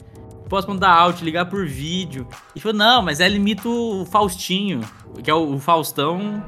posso 0.48 0.70
mandar 0.70 0.90
áudio, 0.90 1.26
ligar 1.26 1.46
por 1.46 1.66
vídeo. 1.68 2.26
Ele 2.56 2.62
falou, 2.62 2.78
não, 2.78 3.02
mas 3.02 3.20
ela 3.20 3.36
imita 3.36 3.68
o 3.68 4.06
Faustinho, 4.06 4.82
que 5.22 5.30
é 5.30 5.34
o, 5.34 5.56
o 5.56 5.60
Faustão 5.60 6.44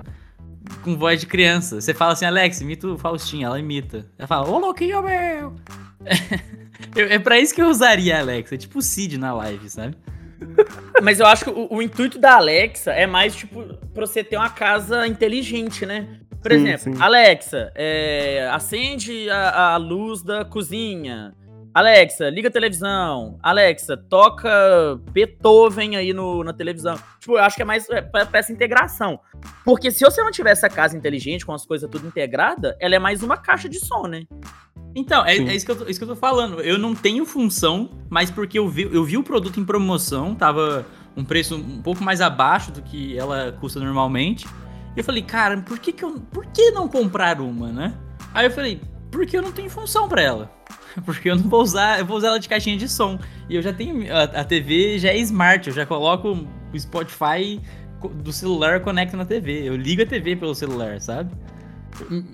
com 0.84 0.98
voz 0.98 1.20
de 1.20 1.28
criança. 1.28 1.80
Você 1.80 1.94
fala 1.94 2.14
assim, 2.14 2.26
Alex, 2.26 2.62
imita 2.62 2.88
o 2.88 2.98
Faustinho, 2.98 3.46
ela 3.46 3.60
imita. 3.60 4.06
Ela 4.18 4.28
fala, 4.28 4.50
ô 4.50 4.60
louquinho 4.60 5.02
meu! 5.02 5.56
é 6.96 7.20
pra 7.20 7.40
isso 7.40 7.54
que 7.54 7.62
eu 7.62 7.70
usaria 7.70 8.18
a 8.18 8.20
Alexa, 8.20 8.58
tipo 8.58 8.80
o 8.80 8.82
Cid 8.82 9.18
na 9.18 9.34
live, 9.34 9.70
sabe? 9.70 9.96
Mas 11.02 11.20
eu 11.20 11.26
acho 11.26 11.46
que 11.46 11.50
o, 11.50 11.68
o, 11.70 11.82
intuito 11.82 12.18
da 12.18 12.36
Alexa 12.36 12.92
é 12.92 13.06
mais, 13.06 13.36
tipo, 13.36 13.64
pra 13.94 14.06
você 14.06 14.24
ter 14.24 14.38
uma 14.38 14.50
casa 14.50 15.08
inteligente, 15.08 15.86
né? 15.86 16.08
Por 16.42 16.52
sim, 16.52 16.58
exemplo, 16.58 16.96
sim. 16.96 17.02
Alexa, 17.02 17.72
é, 17.76 18.50
acende 18.52 19.30
a, 19.30 19.74
a, 19.74 19.78
luz 19.78 20.24
da 20.24 20.44
cozinha. 20.44 21.34
Alexa, 21.74 22.30
liga 22.30 22.50
a 22.50 22.52
televisão. 22.52 23.40
Alexa, 23.42 23.96
toca 23.96 24.50
Beethoven 25.12 25.96
aí 25.96 26.14
no, 26.14 26.44
na 26.44 26.52
televisão. 26.52 26.96
Tipo, 27.20 27.34
eu 27.34 27.44
acho 27.44 27.56
que 27.56 27.62
é 27.62 27.66
mais 27.66 27.90
é, 27.90 28.02
pra, 28.02 28.26
pra 28.26 28.40
essa 28.40 28.52
integração. 28.52 29.20
Porque 29.64 29.90
se 29.90 30.04
você 30.04 30.22
não 30.22 30.32
tiver 30.32 30.52
essa 30.52 30.70
casa 30.70 30.98
inteligente, 30.98 31.46
com 31.46 31.54
as 31.54 31.66
coisas 31.66 31.90
tudo 31.90 32.08
integrada, 32.08 32.76
ela 32.80 32.96
é 32.96 33.00
mais 33.00 33.24
uma 33.24 33.38
caixa 33.38 33.70
de 33.70 33.80
som, 33.80 34.04
né? 34.04 34.24
Então, 34.94 35.26
é, 35.26 35.38
é, 35.38 35.56
isso, 35.56 35.66
que 35.66 35.72
eu, 35.72 35.90
isso 35.90 36.00
que 36.00 36.04
eu 36.04 36.10
tô 36.10 36.16
falando. 36.16 36.60
Eu 36.60 36.78
não 36.78 36.94
tenho 36.94 37.26
função, 37.26 37.90
mas 38.10 38.30
porque 38.30 38.60
eu 38.60 38.68
vi, 38.68 38.90
eu 38.92 39.06
vi 39.06 39.18
o 39.18 39.24
produto 39.24 39.58
em 39.58 39.64
promoção, 39.64 40.36
tava 40.36 40.86
um 41.16 41.24
preço 41.24 41.56
um 41.56 41.82
pouco 41.82 42.04
mais 42.04 42.20
abaixo 42.20 42.72
do 42.72 42.82
que 42.82 43.18
ela 43.18 43.54
custa 43.62 43.80
normalmente. 43.80 44.46
E 44.94 45.00
eu 45.00 45.04
falei, 45.06 45.24
cara, 45.24 45.62
por 45.62 45.80
que, 45.80 45.94
que 45.94 46.04
eu. 46.04 46.20
Por 46.32 46.46
que 46.48 46.72
não 46.72 46.90
comprar 46.90 47.40
uma, 47.40 47.70
né? 47.70 47.98
Aí 48.34 48.46
eu 48.46 48.52
falei, 48.52 48.82
porque 49.10 49.38
eu 49.38 49.42
não 49.42 49.54
tenho 49.54 49.70
função 49.70 50.10
para 50.10 50.22
ela. 50.22 50.61
Porque 51.06 51.30
eu 51.30 51.36
não 51.36 51.44
vou 51.44 51.62
usar, 51.62 52.00
eu 52.00 52.06
vou 52.06 52.18
usar 52.18 52.30
ela 52.30 52.40
de 52.40 52.50
caixinha 52.50 52.78
de 52.78 52.88
som. 52.88 53.20
E 53.50 53.56
eu 53.56 53.62
já 53.62 53.74
tenho. 53.74 54.14
A, 54.14 54.24
a 54.24 54.44
TV 54.44 55.00
já 55.00 55.10
é 55.10 55.18
smart, 55.18 55.68
eu 55.68 55.74
já 55.74 55.86
coloco 55.86 56.38
o 56.74 56.80
Spotify 56.80 57.62
do 58.10 58.34
celular 58.34 58.80
conecta 58.82 59.16
na 59.16 59.26
TV. 59.26 59.68
Eu 59.68 59.76
ligo 59.76 60.02
a 60.02 60.06
TV 60.06 60.36
pelo 60.36 60.56
celular, 60.56 61.00
sabe? 61.00 61.32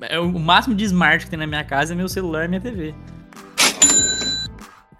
É 0.01 0.19
o 0.19 0.31
máximo 0.39 0.75
de 0.75 0.85
smart 0.85 1.25
que 1.25 1.29
tem 1.29 1.39
na 1.39 1.47
minha 1.47 1.63
casa 1.63 1.93
é 1.93 1.95
meu 1.95 2.07
celular 2.07 2.45
e 2.45 2.47
minha 2.47 2.61
TV. 2.61 2.93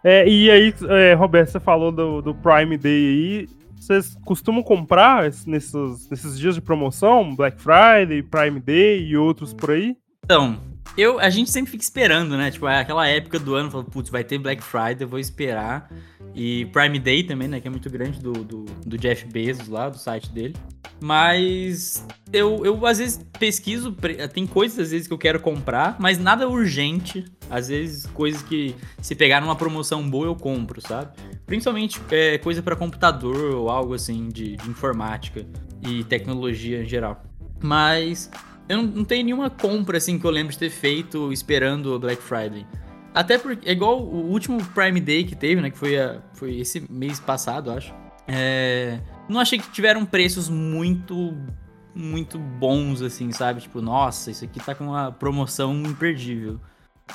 É, 0.04 0.28
e 0.28 0.50
aí, 0.50 0.74
é, 0.90 1.14
Roberto, 1.14 1.52
você 1.52 1.60
falou 1.60 1.92
do, 1.92 2.22
do 2.22 2.36
Prime 2.36 2.78
Day 2.78 3.08
aí. 3.08 3.50
Vocês 3.80 4.18
costumam 4.26 4.64
comprar 4.64 5.24
nesses, 5.46 6.10
nesses 6.10 6.38
dias 6.38 6.56
de 6.56 6.62
promoção? 6.62 7.36
Black 7.36 7.58
Friday, 7.62 8.22
Prime 8.24 8.60
Day 8.60 9.08
e 9.08 9.16
outros 9.16 9.54
por 9.54 9.72
aí? 9.72 9.96
Então, 10.26 10.60
eu, 10.96 11.20
a 11.20 11.30
gente 11.30 11.50
sempre 11.52 11.72
fica 11.72 11.84
esperando, 11.84 12.38
né? 12.38 12.52
Tipo, 12.52 12.68
é 12.68 12.80
aquela 12.80 13.08
época 13.08 13.40
do 13.40 13.56
ano, 13.56 13.72
fala, 13.72 13.84
putz, 13.84 14.10
vai 14.10 14.24
ter 14.24 14.38
Black 14.38 14.64
Friday, 14.64 15.02
eu 15.02 15.08
vou 15.08 15.20
esperar. 15.20 15.92
E 16.36 16.66
Prime 16.66 17.00
Day 17.00 17.24
também, 17.24 17.48
né? 17.48 17.60
Que 17.60 17.68
é 17.68 17.72
muito 17.72 17.90
grande 17.90 18.20
do, 18.20 18.32
do, 18.32 18.66
do 18.86 18.98
Jeff 18.98 19.26
Bezos 19.26 19.68
lá, 19.68 19.90
do 19.90 19.98
site 19.98 20.30
dele. 20.30 20.56
Mas 21.02 22.06
eu, 22.32 22.66
eu 22.66 22.86
às 22.86 23.00
vezes 23.00 23.20
pesquiso, 23.40 23.96
tem 24.34 24.46
coisas 24.46 24.80
às 24.80 24.92
vezes 24.92 25.08
que 25.08 25.14
eu 25.14 25.18
quero 25.18 25.40
comprar, 25.40 25.96
mas 26.00 26.18
nada 26.18 26.48
urgente. 26.48 27.26
Às 27.50 27.70
vezes 27.70 28.06
coisas 28.08 28.44
que 28.44 28.76
se 29.02 29.16
pegar 29.16 29.42
numa 29.42 29.56
promoção 29.56 30.08
boa 30.08 30.26
eu 30.26 30.36
compro, 30.36 30.82
sabe? 30.82 31.16
Principalmente 31.46 32.00
é, 32.12 32.38
coisa 32.38 32.62
para 32.62 32.76
computador 32.76 33.56
ou 33.56 33.70
algo 33.70 33.94
assim 33.94 34.28
de, 34.30 34.58
de 34.58 34.70
informática 34.70 35.46
e 35.82 36.04
tecnologia 36.04 36.84
em 36.84 36.88
geral. 36.88 37.24
Mas 37.64 38.30
eu 38.70 38.84
não, 38.84 39.06
tenho 39.06 39.26
nenhuma 39.26 39.50
compra 39.50 39.98
assim 39.98 40.20
que 40.20 40.26
eu 40.26 40.32
lembro 40.32 40.52
de 40.52 40.60
ter 40.60 40.70
feito 40.70 41.32
esperando 41.32 41.94
o 41.94 42.00
Black 42.00 42.22
Friday. 42.22 42.66
Até 43.14 43.38
porque 43.38 43.68
é 43.68 43.72
igual 43.72 44.00
o 44.00 44.30
último 44.30 44.64
Prime 44.74 45.00
Day 45.00 45.24
que 45.24 45.36
teve, 45.36 45.62
né? 45.62 45.70
Que 45.70 45.78
foi, 45.78 46.00
a, 46.00 46.22
foi 46.34 46.58
esse 46.60 46.86
mês 46.92 47.20
passado, 47.20 47.72
acho. 47.72 47.94
É, 48.28 49.00
não 49.30 49.40
achei 49.40 49.58
que 49.58 49.72
tiveram 49.72 50.06
preços 50.06 50.50
muito 50.50 51.36
muito 51.96 52.38
bons, 52.38 53.02
assim, 53.02 53.32
sabe? 53.32 53.62
Tipo, 53.62 53.82
nossa, 53.82 54.30
isso 54.30 54.46
aqui 54.46 54.60
tá 54.60 54.76
com 54.76 54.84
uma 54.86 55.12
promoção 55.12 55.74
imperdível. 55.82 56.60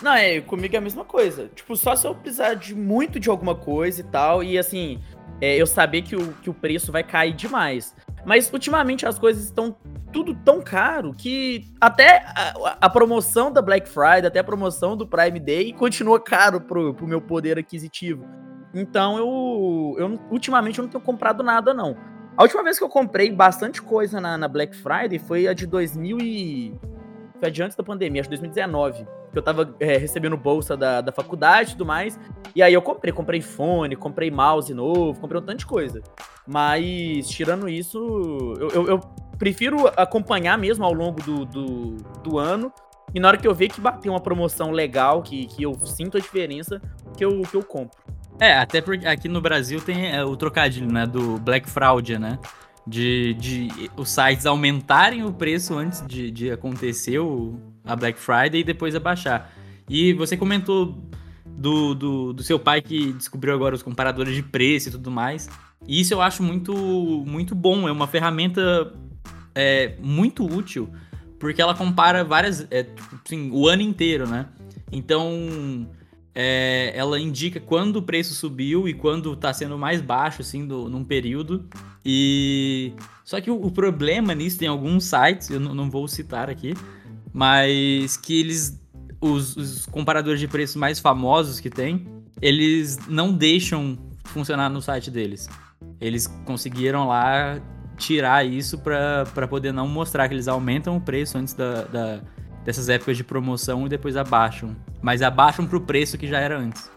Não, 0.01 0.13
é, 0.13 0.41
comigo 0.41 0.75
é 0.75 0.79
a 0.79 0.81
mesma 0.81 1.05
coisa. 1.05 1.49
Tipo, 1.55 1.77
só 1.77 1.95
se 1.95 2.05
eu 2.07 2.15
precisar 2.15 2.55
de 2.55 2.75
muito 2.75 3.21
de 3.21 3.29
alguma 3.29 3.55
coisa 3.55 4.01
e 4.01 4.05
tal, 4.05 4.43
e 4.43 4.59
assim, 4.59 5.01
é, 5.41 5.57
eu 5.57 5.67
saber 5.67 6.03
que 6.03 6.17
o, 6.17 6.33
que 6.35 6.51
o 6.51 6.55
preço 6.55 6.91
vai 6.91 7.05
cair 7.05 7.33
demais. 7.33 7.95
Mas 8.25 8.53
ultimamente 8.53 9.07
as 9.07 9.19
coisas 9.19 9.45
estão 9.45 9.77
tudo 10.13 10.35
tão 10.35 10.61
caro 10.61 11.13
que 11.13 11.65
até 11.81 12.25
a, 12.27 12.77
a, 12.83 12.91
promoção 12.91 13.51
da 13.51 13.63
Black 13.63 13.89
Friday, 13.89 14.27
até 14.27 14.39
a 14.39 14.45
promoção 14.45 14.97
do 14.97 15.07
Prime 15.07 15.41
Day 15.41 15.73
continua 15.73 16.21
caro 16.21 16.61
pro, 16.61 16.95
pro 16.95 17.07
meu 17.07 17.21
poder 17.21 17.59
aquisitivo. 17.59 18.25
Então 18.75 19.17
eu, 19.17 19.97
eu 19.99 20.21
ultimamente 20.31 20.79
eu 20.79 20.85
não 20.85 20.91
tenho 20.91 21.03
comprado 21.03 21.43
nada 21.43 21.75
não. 21.75 21.97
A 22.37 22.43
última 22.43 22.63
vez 22.63 22.79
que 22.79 22.85
eu 22.85 22.89
comprei 22.89 23.31
bastante 23.31 23.83
coisa 23.83 24.21
na, 24.21 24.39
na 24.39 24.49
Black 24.49 24.77
Friday 24.77 25.19
foi 25.19 25.49
a 25.49 25.53
de 25.53 25.67
2000 25.67 26.19
e 26.21 26.75
foi 27.41 27.51
de 27.51 27.63
antes 27.63 27.77
da 27.77 27.83
pandemia, 27.83 28.21
acho 28.21 28.31
que 28.31 28.37
2019 28.37 29.07
que 29.33 29.39
eu 29.39 29.43
tava 29.43 29.75
é, 29.81 29.97
recebendo 29.97 30.37
bolsa 30.37 30.77
da, 30.77 31.01
da 31.01 31.11
faculdade 31.11 31.71
e 31.71 31.73
tudo 31.73 31.87
mais. 31.87 32.21
E 32.55 32.63
aí 32.63 32.75
eu 32.75 32.83
comprei, 32.83 33.13
comprei 33.13 33.41
fone, 33.41 33.97
comprei 33.97 34.31
mouse 34.31 34.73
novo, 34.75 35.19
comprei 35.19 35.41
um 35.41 35.45
tanto 35.45 35.61
de 35.61 35.67
coisa. 35.67 36.03
Mas, 36.47 37.29
tirando 37.29 37.69
isso, 37.69 37.99
eu, 38.61 38.69
eu, 38.69 38.89
eu 38.89 39.01
prefiro 39.39 39.89
acompanhar 39.97 40.59
mesmo 40.59 40.85
ao 40.85 40.93
longo 40.93 41.23
do, 41.23 41.45
do, 41.47 41.97
do, 42.23 42.39
ano. 42.39 42.71
E 43.15 43.21
na 43.21 43.29
hora 43.29 43.37
que 43.39 43.49
eu 43.49 43.55
ver 43.55 43.69
que 43.69 43.81
bater 43.81 44.11
uma 44.11 44.21
promoção 44.21 44.71
legal, 44.71 45.23
que, 45.23 45.47
que 45.47 45.63
eu 45.63 45.75
sinto 45.85 46.19
a 46.19 46.21
diferença, 46.21 46.81
que 47.17 47.25
eu, 47.25 47.43
que 47.43 47.55
eu 47.55 47.63
compro. 47.63 47.99
É, 48.39 48.55
até 48.55 48.81
porque 48.81 49.07
aqui 49.07 49.29
no 49.29 49.41
Brasil 49.41 49.81
tem 49.81 50.15
é, 50.15 50.25
o 50.25 50.37
trocadilho, 50.37 50.91
né, 50.91 51.07
do 51.07 51.39
Black 51.39 51.69
Fraud, 51.69 52.19
né? 52.19 52.39
De, 52.85 53.35
de 53.35 53.69
os 53.97 54.11
sites 54.11 54.45
aumentarem 54.45 55.25
o 55.25 55.33
preço 55.33 55.79
antes 55.79 56.05
de, 56.05 56.33
de 56.33 56.51
acontecer 56.51 57.21
o, 57.21 57.57
a 57.85 57.97
Black 57.97 58.19
Friday 58.19 58.61
e 58.61 58.65
depois 58.65 58.95
abaixar. 58.95 59.53
E 59.89 60.13
você 60.13 60.37
comentou 60.37 60.99
do, 61.45 61.95
do, 61.95 62.33
do, 62.33 62.43
seu 62.43 62.59
pai 62.59 62.81
que 62.81 63.13
descobriu 63.13 63.55
agora 63.55 63.75
os 63.75 63.83
comparadores 63.83 64.35
de 64.35 64.43
preço 64.43 64.89
e 64.89 64.93
tudo 64.93 65.11
mais. 65.11 65.49
E 65.87 66.01
isso 66.01 66.15
eu 66.15 66.23
acho 66.23 66.43
muito, 66.43 66.75
muito 67.27 67.55
bom. 67.55 67.89
É 67.89 67.93
uma 67.93 68.07
ferramenta 68.07 68.93
é, 69.55 69.95
muito 70.01 70.45
útil, 70.45 70.89
porque 71.39 71.61
ela 71.61 71.75
compara 71.75 72.25
várias. 72.25 72.67
É, 72.71 72.87
assim, 73.25 73.51
o 73.53 73.69
ano 73.69 73.83
inteiro, 73.83 74.27
né? 74.27 74.47
Então. 74.91 75.87
é, 76.35 76.93
ela 76.95 77.21
indica 77.21 77.61
quando 77.61 77.97
o 77.97 78.03
preço 78.03 78.35
subiu 78.35 78.89
e 78.89 78.95
quando 78.95 79.37
tá 79.37 79.53
sendo 79.53 79.77
mais 79.77 80.01
baixo, 80.01 80.41
assim, 80.41 80.67
do, 80.67 80.89
num 80.89 81.05
período. 81.05 81.67
E. 82.05 82.93
Só 83.25 83.41
que 83.41 83.51
o, 83.51 83.61
o 83.61 83.71
problema 83.71 84.35
nisso 84.35 84.59
tem 84.59 84.69
alguns 84.69 85.05
sites, 85.05 85.51
eu 85.51 85.61
não 85.61 85.91
vou 85.91 86.09
citar 86.09 86.51
aqui, 86.51 86.75
mas 87.33 88.17
que 88.17 88.41
eles. 88.41 88.81
Os, 89.21 89.57
os 89.57 89.87
comparadores 89.87 90.41
de 90.41 90.49
preços 90.49 90.75
mais 90.75 90.99
famosos 90.99 91.61
que 91.61 91.71
tem, 91.71 92.09
eles 92.41 92.99
não 93.07 93.33
deixam 93.33 93.97
funcionar 94.25 94.69
no 94.69 94.83
site 94.83 95.13
deles. 95.13 95.49
Eles 96.01 96.27
conseguiram 96.45 97.07
lá 97.07 97.61
tirar 97.97 98.45
isso 98.45 98.79
para 98.79 99.47
poder 99.49 99.73
não 99.73 99.87
mostrar 99.87 100.27
que 100.27 100.35
eles 100.35 100.49
aumentam 100.49 100.97
o 100.97 101.01
preço 101.01 101.39
antes 101.39 101.55
da, 101.55 101.85
da, 101.85 102.21
dessas 102.65 102.89
épocas 102.89 103.17
de 103.17 103.23
promoção 103.23 103.87
e 103.87 103.89
depois 103.89 104.17
abaixam. 104.17 104.77
Mas 105.01 105.23
abaixam 105.23 105.67
pro 105.67 105.81
preço 105.81 106.19
que 106.19 106.27
já 106.27 106.41
era 106.41 106.59
antes. 106.59 106.91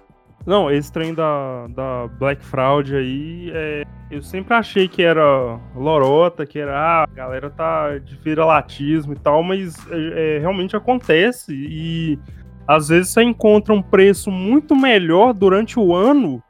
Não, 0.45 0.69
esse 0.69 0.91
trem 0.91 1.13
da, 1.13 1.67
da 1.67 2.07
Black 2.19 2.43
Fraud 2.45 2.95
aí, 2.95 3.51
é, 3.53 3.83
eu 4.09 4.21
sempre 4.21 4.53
achei 4.53 4.87
que 4.87 5.01
era 5.01 5.59
lorota, 5.75 6.45
que 6.45 6.59
era, 6.59 6.77
ah, 6.77 7.03
a 7.03 7.07
galera 7.07 7.49
tá 7.49 7.97
de 7.97 8.15
viralatismo 8.15 9.13
e 9.13 9.19
tal, 9.19 9.41
mas 9.41 9.75
é, 9.89 10.37
é, 10.37 10.39
realmente 10.39 10.75
acontece 10.75 11.53
e 11.53 12.19
às 12.67 12.89
vezes 12.89 13.11
você 13.11 13.23
encontra 13.23 13.73
um 13.73 13.81
preço 13.81 14.31
muito 14.31 14.75
melhor 14.75 15.33
durante 15.33 15.79
o 15.79 15.95
ano 15.95 16.41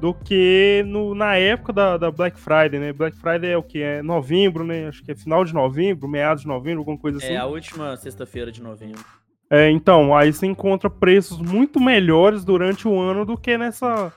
do 0.00 0.14
que 0.14 0.84
no, 0.86 1.14
na 1.14 1.34
época 1.36 1.72
da, 1.72 1.96
da, 1.96 2.10
Black 2.10 2.38
Friday, 2.38 2.78
né? 2.78 2.92
Black 2.92 3.16
Friday 3.16 3.50
é 3.50 3.56
o 3.56 3.62
que? 3.62 3.82
É 3.82 4.00
novembro, 4.00 4.64
né? 4.64 4.86
Acho 4.86 5.02
que 5.02 5.10
é 5.10 5.16
final 5.16 5.44
de 5.44 5.52
novembro, 5.52 6.08
meados 6.08 6.42
de 6.42 6.48
novembro, 6.48 6.80
alguma 6.80 6.98
coisa 6.98 7.18
assim. 7.18 7.32
É 7.32 7.36
a 7.36 7.46
última 7.46 7.96
sexta-feira 7.96 8.52
de 8.52 8.62
novembro. 8.62 9.04
É, 9.50 9.70
então, 9.70 10.14
aí 10.16 10.32
você 10.32 10.46
encontra 10.46 10.90
preços 10.90 11.38
muito 11.38 11.80
melhores 11.80 12.44
durante 12.44 12.86
o 12.86 12.98
ano 13.00 13.24
do 13.24 13.36
que 13.36 13.56
nessa, 13.58 14.12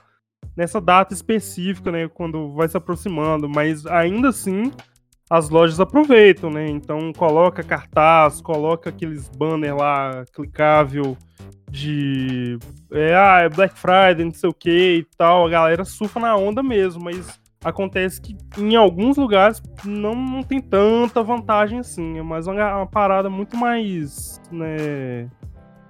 nessa 0.56 0.80
data 0.80 1.14
específica, 1.14 1.90
né? 1.90 2.08
Quando 2.08 2.52
vai 2.52 2.68
se 2.68 2.76
aproximando. 2.76 3.48
Mas 3.48 3.86
ainda 3.86 4.28
assim, 4.28 4.72
as 5.30 5.48
lojas 5.48 5.80
aproveitam, 5.80 6.50
né? 6.50 6.68
Então 6.68 7.12
coloca 7.12 7.62
cartaz, 7.62 8.40
coloca 8.40 8.90
aqueles 8.90 9.28
banners 9.28 9.76
lá 9.76 10.24
clicável 10.32 11.16
de 11.70 12.58
é, 12.90 13.14
ah, 13.16 13.40
é 13.40 13.48
Black 13.48 13.78
Friday, 13.78 14.26
não 14.26 14.34
sei 14.34 14.50
o 14.50 14.52
que 14.52 14.98
e 14.98 15.06
tal, 15.16 15.46
a 15.46 15.50
galera 15.50 15.84
surfa 15.86 16.20
na 16.20 16.36
onda 16.36 16.62
mesmo, 16.62 17.02
mas 17.02 17.40
acontece 17.64 18.20
que 18.20 18.36
em 18.58 18.76
alguns 18.76 19.16
lugares 19.16 19.62
não, 19.82 20.14
não 20.14 20.42
tem 20.42 20.60
tanta 20.60 21.22
vantagem 21.22 21.78
assim, 21.78 22.18
é 22.18 22.22
mais 22.22 22.46
uma, 22.46 22.76
uma 22.76 22.86
parada 22.86 23.30
muito 23.30 23.56
mais, 23.56 24.38
né, 24.50 25.30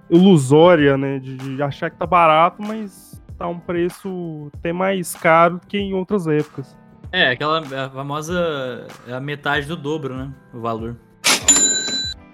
ilusória, 0.09 0.97
né, 0.97 1.19
de, 1.19 1.35
de, 1.35 1.61
achar 1.61 1.89
que 1.89 1.97
tá 1.97 2.05
barato, 2.05 2.61
mas 2.61 3.12
tá 3.43 3.47
um 3.47 3.59
preço 3.59 4.49
até 4.53 4.71
mais 4.71 5.13
caro 5.15 5.59
que 5.67 5.77
em 5.77 5.93
outras 5.93 6.27
épocas. 6.27 6.77
É, 7.11 7.29
aquela 7.29 7.59
a 7.59 7.89
famosa 7.89 8.87
a 9.07 9.19
metade 9.19 9.67
do 9.67 9.75
dobro, 9.75 10.15
né, 10.15 10.33
o 10.53 10.59
valor 10.59 10.95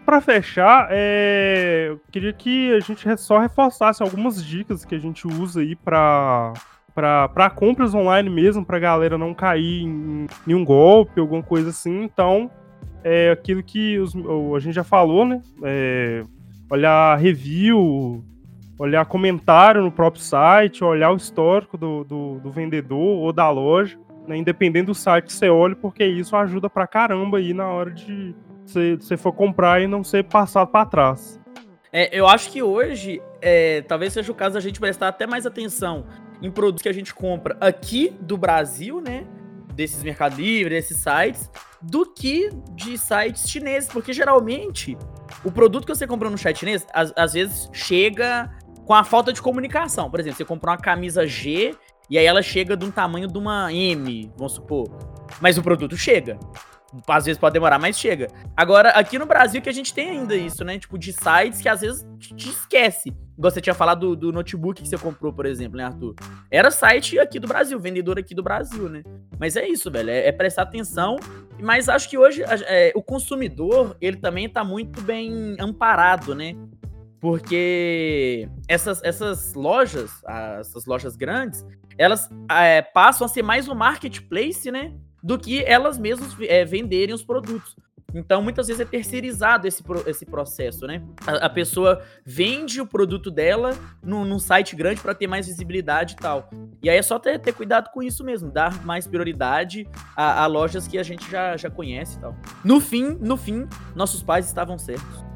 para 0.09 0.21
fechar, 0.21 0.87
é... 0.89 1.89
eu 1.89 2.01
queria 2.11 2.33
que 2.33 2.73
a 2.73 2.79
gente 2.79 3.05
só 3.17 3.37
reforçasse 3.37 4.01
algumas 4.01 4.43
dicas 4.43 4.83
que 4.83 4.95
a 4.95 4.97
gente 4.97 5.27
usa 5.27 5.61
aí 5.61 5.75
para 5.75 6.53
para 6.95 7.49
compras 7.51 7.93
online 7.93 8.27
mesmo, 8.27 8.65
para 8.65 8.79
galera 8.79 9.19
não 9.19 9.35
cair 9.35 9.83
em 9.83 10.25
nenhum 10.47 10.65
golpe, 10.65 11.19
alguma 11.19 11.43
coisa 11.43 11.69
assim. 11.69 12.03
Então, 12.03 12.49
é 13.03 13.29
aquilo 13.29 13.61
que 13.61 13.99
os, 13.99 14.13
a 14.55 14.59
gente 14.59 14.73
já 14.73 14.83
falou, 14.83 15.25
né? 15.25 15.41
É, 15.63 16.23
olhar 16.69 17.15
review, 17.17 18.25
olhar 18.79 19.05
comentário 19.05 19.83
no 19.83 19.91
próprio 19.91 20.23
site, 20.23 20.83
olhar 20.85 21.11
o 21.11 21.17
histórico 21.17 21.77
do, 21.77 22.05
do, 22.05 22.39
do 22.39 22.49
vendedor 22.49 22.97
ou 22.97 23.33
da 23.33 23.49
loja, 23.49 23.99
né? 24.25 24.41
do 24.81 24.95
site 24.95 25.25
que 25.25 25.33
você 25.33 25.49
olhe, 25.49 25.75
porque 25.75 26.05
isso 26.05 26.35
ajuda 26.35 26.69
pra 26.69 26.87
caramba 26.87 27.39
aí 27.39 27.53
na 27.53 27.67
hora 27.67 27.91
de, 27.91 28.33
se 28.65 28.95
você 28.95 29.17
for 29.17 29.33
comprar 29.33 29.81
e 29.81 29.87
não 29.87 30.01
ser 30.01 30.23
passado 30.23 30.69
para 30.69 30.85
trás. 30.85 31.39
É, 31.91 32.17
eu 32.17 32.25
acho 32.27 32.51
que 32.51 32.63
hoje, 32.63 33.21
é, 33.41 33.81
talvez 33.81 34.13
seja 34.13 34.31
o 34.31 34.35
caso 34.35 34.53
da 34.53 34.61
gente 34.61 34.79
prestar 34.79 35.09
até 35.09 35.27
mais 35.27 35.45
atenção 35.45 36.05
em 36.41 36.49
produtos 36.49 36.81
que 36.81 36.89
a 36.89 36.93
gente 36.93 37.13
compra 37.13 37.57
aqui 37.59 38.15
do 38.21 38.37
Brasil, 38.37 39.01
né? 39.01 39.25
Desses 39.73 40.03
Mercado 40.03 40.35
Livre, 40.35 40.75
desses 40.75 40.97
sites, 40.97 41.49
do 41.81 42.05
que 42.05 42.49
de 42.73 42.97
sites 42.97 43.49
chineses. 43.49 43.89
Porque 43.89 44.13
geralmente, 44.13 44.97
o 45.43 45.51
produto 45.51 45.85
que 45.85 45.95
você 45.95 46.05
comprou 46.05 46.29
no 46.29 46.37
site 46.37 46.59
chinês, 46.59 46.85
às, 46.93 47.11
às 47.15 47.33
vezes 47.33 47.69
chega 47.73 48.49
com 48.89 48.95
a 48.95 49.03
falta 49.03 49.31
de 49.31 49.39
comunicação. 49.39 50.09
Por 50.09 50.19
exemplo, 50.19 50.37
você 50.37 50.43
comprou 50.43 50.73
uma 50.73 50.81
camisa 50.81 51.27
G 51.27 51.75
e 52.09 52.17
aí 52.17 52.25
ela 52.25 52.41
chega 52.41 52.75
de 52.75 52.83
um 52.83 52.89
tamanho 52.89 53.27
de 53.27 53.37
uma 53.37 53.71
M, 53.71 54.31
vamos 54.35 54.53
supor. 54.53 54.89
Mas 55.39 55.59
o 55.59 55.61
produto 55.61 55.95
chega. 55.95 56.39
Às 57.07 57.25
vezes 57.25 57.39
pode 57.39 57.53
demorar, 57.53 57.77
mas 57.77 57.99
chega. 57.99 58.29
Agora, 58.57 58.89
aqui 58.89 59.19
no 59.19 59.27
Brasil 59.27 59.61
que 59.61 59.69
a 59.69 59.71
gente 59.71 59.93
tem 59.93 60.09
ainda 60.09 60.35
isso, 60.35 60.65
né? 60.65 60.79
Tipo, 60.79 60.97
de 60.97 61.13
sites 61.13 61.61
que 61.61 61.69
às 61.69 61.81
vezes 61.81 62.03
te 62.17 62.49
esquece. 62.49 63.15
Igual 63.37 63.51
você 63.51 63.61
tinha 63.61 63.75
falado 63.75 64.07
do, 64.07 64.15
do, 64.15 64.31
notebook 64.31 64.81
que 64.81 64.89
você 64.89 64.97
comprou, 64.97 65.31
por 65.31 65.45
exemplo, 65.45 65.77
né, 65.77 65.83
Arthur? 65.83 66.15
Era 66.49 66.71
site 66.71 67.19
aqui 67.19 67.39
do 67.39 67.47
Brasil, 67.47 67.79
vendedor 67.79 68.17
aqui 68.17 68.33
do 68.33 68.41
Brasil, 68.41 68.89
né? 68.89 69.03
Mas 69.39 69.55
é 69.55 69.67
isso, 69.67 69.91
velho. 69.91 70.09
É, 70.09 70.29
é 70.29 70.31
prestar 70.31 70.63
atenção. 70.63 71.15
Mas 71.61 71.89
acho 71.89 72.09
que 72.09 72.17
hoje 72.17 72.43
é, 72.43 72.91
o 72.95 73.03
consumidor, 73.03 73.95
ele 74.01 74.17
também 74.17 74.49
tá 74.49 74.63
muito 74.63 74.99
bem 74.99 75.55
amparado, 75.59 76.33
né? 76.33 76.55
Porque 77.19 78.49
essas, 78.67 79.03
essas 79.03 79.53
lojas, 79.53 80.21
essas 80.59 80.85
lojas 80.85 81.15
grandes, 81.15 81.65
elas 81.97 82.29
é, 82.49 82.81
passam 82.81 83.25
a 83.25 83.27
ser 83.27 83.41
mais 83.41 83.67
um 83.67 83.75
marketplace, 83.75 84.71
né? 84.71 84.93
do 85.21 85.37
que 85.37 85.63
elas 85.63 85.97
mesmas 85.97 86.35
é, 86.41 86.63
venderem 86.65 87.13
os 87.13 87.23
produtos. 87.23 87.75
Então, 88.11 88.41
muitas 88.41 88.65
vezes 88.65 88.81
é 88.81 88.85
terceirizado 88.85 89.67
esse, 89.67 89.83
esse 90.07 90.25
processo, 90.25 90.87
né? 90.87 91.03
A, 91.27 91.45
a 91.45 91.49
pessoa 91.49 92.01
vende 92.25 92.81
o 92.81 92.87
produto 92.87 93.29
dela 93.29 93.77
num, 94.01 94.25
num 94.25 94.39
site 94.39 94.75
grande 94.75 94.99
para 94.99 95.13
ter 95.13 95.27
mais 95.27 95.45
visibilidade 95.45 96.13
e 96.13 96.15
tal. 96.15 96.49
E 96.81 96.89
aí 96.89 96.97
é 96.97 97.01
só 97.03 97.19
ter, 97.19 97.37
ter 97.37 97.53
cuidado 97.53 97.91
com 97.91 98.01
isso 98.01 98.23
mesmo, 98.23 98.49
dar 98.49 98.83
mais 98.83 99.05
prioridade 99.05 99.87
a, 100.15 100.43
a, 100.43 100.47
lojas 100.47 100.87
que 100.87 100.97
a 100.97 101.03
gente 101.03 101.29
já, 101.29 101.55
já 101.55 101.69
conhece 101.69 102.17
e 102.17 102.21
tal. 102.21 102.35
No 102.63 102.81
fim, 102.81 103.15
no 103.21 103.37
fim, 103.37 103.67
nossos 103.95 104.23
pais 104.23 104.47
estavam 104.47 104.79
certos. 104.79 105.28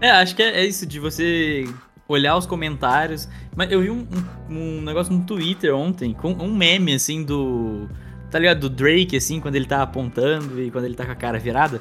É, 0.00 0.10
acho 0.10 0.36
que 0.36 0.42
é, 0.42 0.60
é 0.60 0.66
isso 0.66 0.86
de 0.86 1.00
você 1.00 1.66
olhar 2.06 2.36
os 2.36 2.46
comentários. 2.46 3.28
Mas 3.54 3.70
eu 3.70 3.80
vi 3.82 3.90
um, 3.90 4.06
um, 4.48 4.78
um 4.78 4.80
negócio 4.82 5.12
no 5.12 5.24
Twitter 5.24 5.74
ontem, 5.74 6.14
com 6.14 6.32
um 6.32 6.54
meme, 6.54 6.94
assim, 6.94 7.22
do 7.22 7.88
tá 8.30 8.38
ligado? 8.38 8.60
Do 8.60 8.70
Drake, 8.70 9.16
assim, 9.16 9.40
quando 9.40 9.56
ele 9.56 9.66
tá 9.66 9.82
apontando 9.82 10.62
e 10.62 10.70
quando 10.70 10.84
ele 10.84 10.94
tá 10.94 11.04
com 11.04 11.12
a 11.12 11.16
cara 11.16 11.38
virada, 11.38 11.80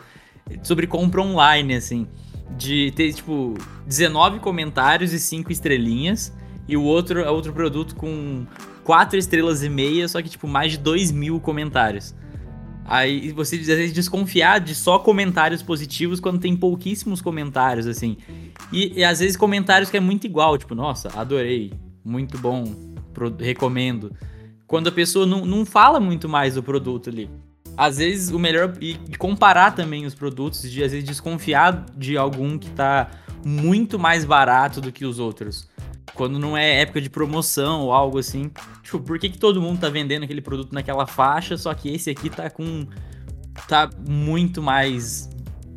sobre 0.63 0.87
compra 0.87 1.21
online, 1.21 1.75
assim. 1.75 2.07
De 2.57 2.91
ter, 2.91 3.13
tipo, 3.13 3.55
19 3.85 4.39
comentários 4.39 5.13
e 5.13 5.19
5 5.19 5.51
estrelinhas. 5.51 6.33
E 6.67 6.75
o 6.75 6.83
outro, 6.83 7.21
é 7.21 7.29
outro 7.29 7.53
produto 7.53 7.95
com 7.95 8.45
4 8.83 9.17
estrelas 9.17 9.63
e 9.63 9.69
meia, 9.69 10.07
só 10.07 10.21
que, 10.21 10.29
tipo, 10.29 10.47
mais 10.47 10.73
de 10.73 10.77
2 10.79 11.11
mil 11.11 11.39
comentários. 11.39 12.15
Aí 12.87 13.31
você 13.31 13.57
às 13.57 13.65
vezes 13.65 13.93
desconfiar 13.93 14.59
de 14.59 14.73
só 14.73 14.97
comentários 14.97 15.61
positivos 15.61 16.19
quando 16.19 16.39
tem 16.39 16.55
pouquíssimos 16.55 17.21
comentários, 17.21 17.85
assim. 17.85 18.17
E, 18.71 18.99
e 18.99 19.03
às 19.03 19.19
vezes 19.19 19.35
comentários 19.35 19.89
que 19.89 19.97
é 19.97 19.99
muito 19.99 20.25
igual, 20.25 20.57
tipo, 20.57 20.73
nossa, 20.73 21.09
adorei, 21.19 21.73
muito 22.03 22.37
bom, 22.37 22.63
recomendo 23.39 24.15
quando 24.67 24.89
a 24.89 24.91
pessoa 24.91 25.25
não, 25.25 25.45
não 25.45 25.65
fala 25.65 25.99
muito 25.99 26.27
mais 26.27 26.55
do 26.55 26.61
produto 26.61 27.09
ali. 27.09 27.29
Às 27.75 27.97
vezes 27.97 28.29
o 28.29 28.37
melhor. 28.37 28.73
E 28.81 28.95
comparar 29.17 29.71
também 29.71 30.05
os 30.05 30.13
produtos, 30.13 30.69
de 30.69 30.83
às 30.83 30.91
vezes 30.91 31.07
desconfiar 31.07 31.85
de 31.95 32.17
algum 32.17 32.57
que 32.57 32.69
tá 32.71 33.09
muito 33.45 33.97
mais 33.97 34.25
barato 34.25 34.81
do 34.81 34.91
que 34.91 35.05
os 35.05 35.19
outros. 35.19 35.69
Quando 36.13 36.39
não 36.39 36.57
é 36.57 36.81
época 36.81 37.01
de 37.01 37.09
promoção 37.09 37.81
ou 37.81 37.93
algo 37.93 38.17
assim. 38.17 38.51
Tipo, 38.83 38.99
por 38.99 39.19
que, 39.19 39.29
que 39.29 39.37
todo 39.37 39.61
mundo 39.61 39.79
tá 39.79 39.89
vendendo 39.89 40.23
aquele 40.23 40.41
produto 40.41 40.73
naquela 40.73 41.05
faixa, 41.05 41.57
só 41.57 41.73
que 41.73 41.93
esse 41.93 42.09
aqui 42.09 42.29
tá 42.29 42.49
com. 42.49 42.87
tá 43.67 43.89
muito 44.07 44.61
mais 44.61 45.29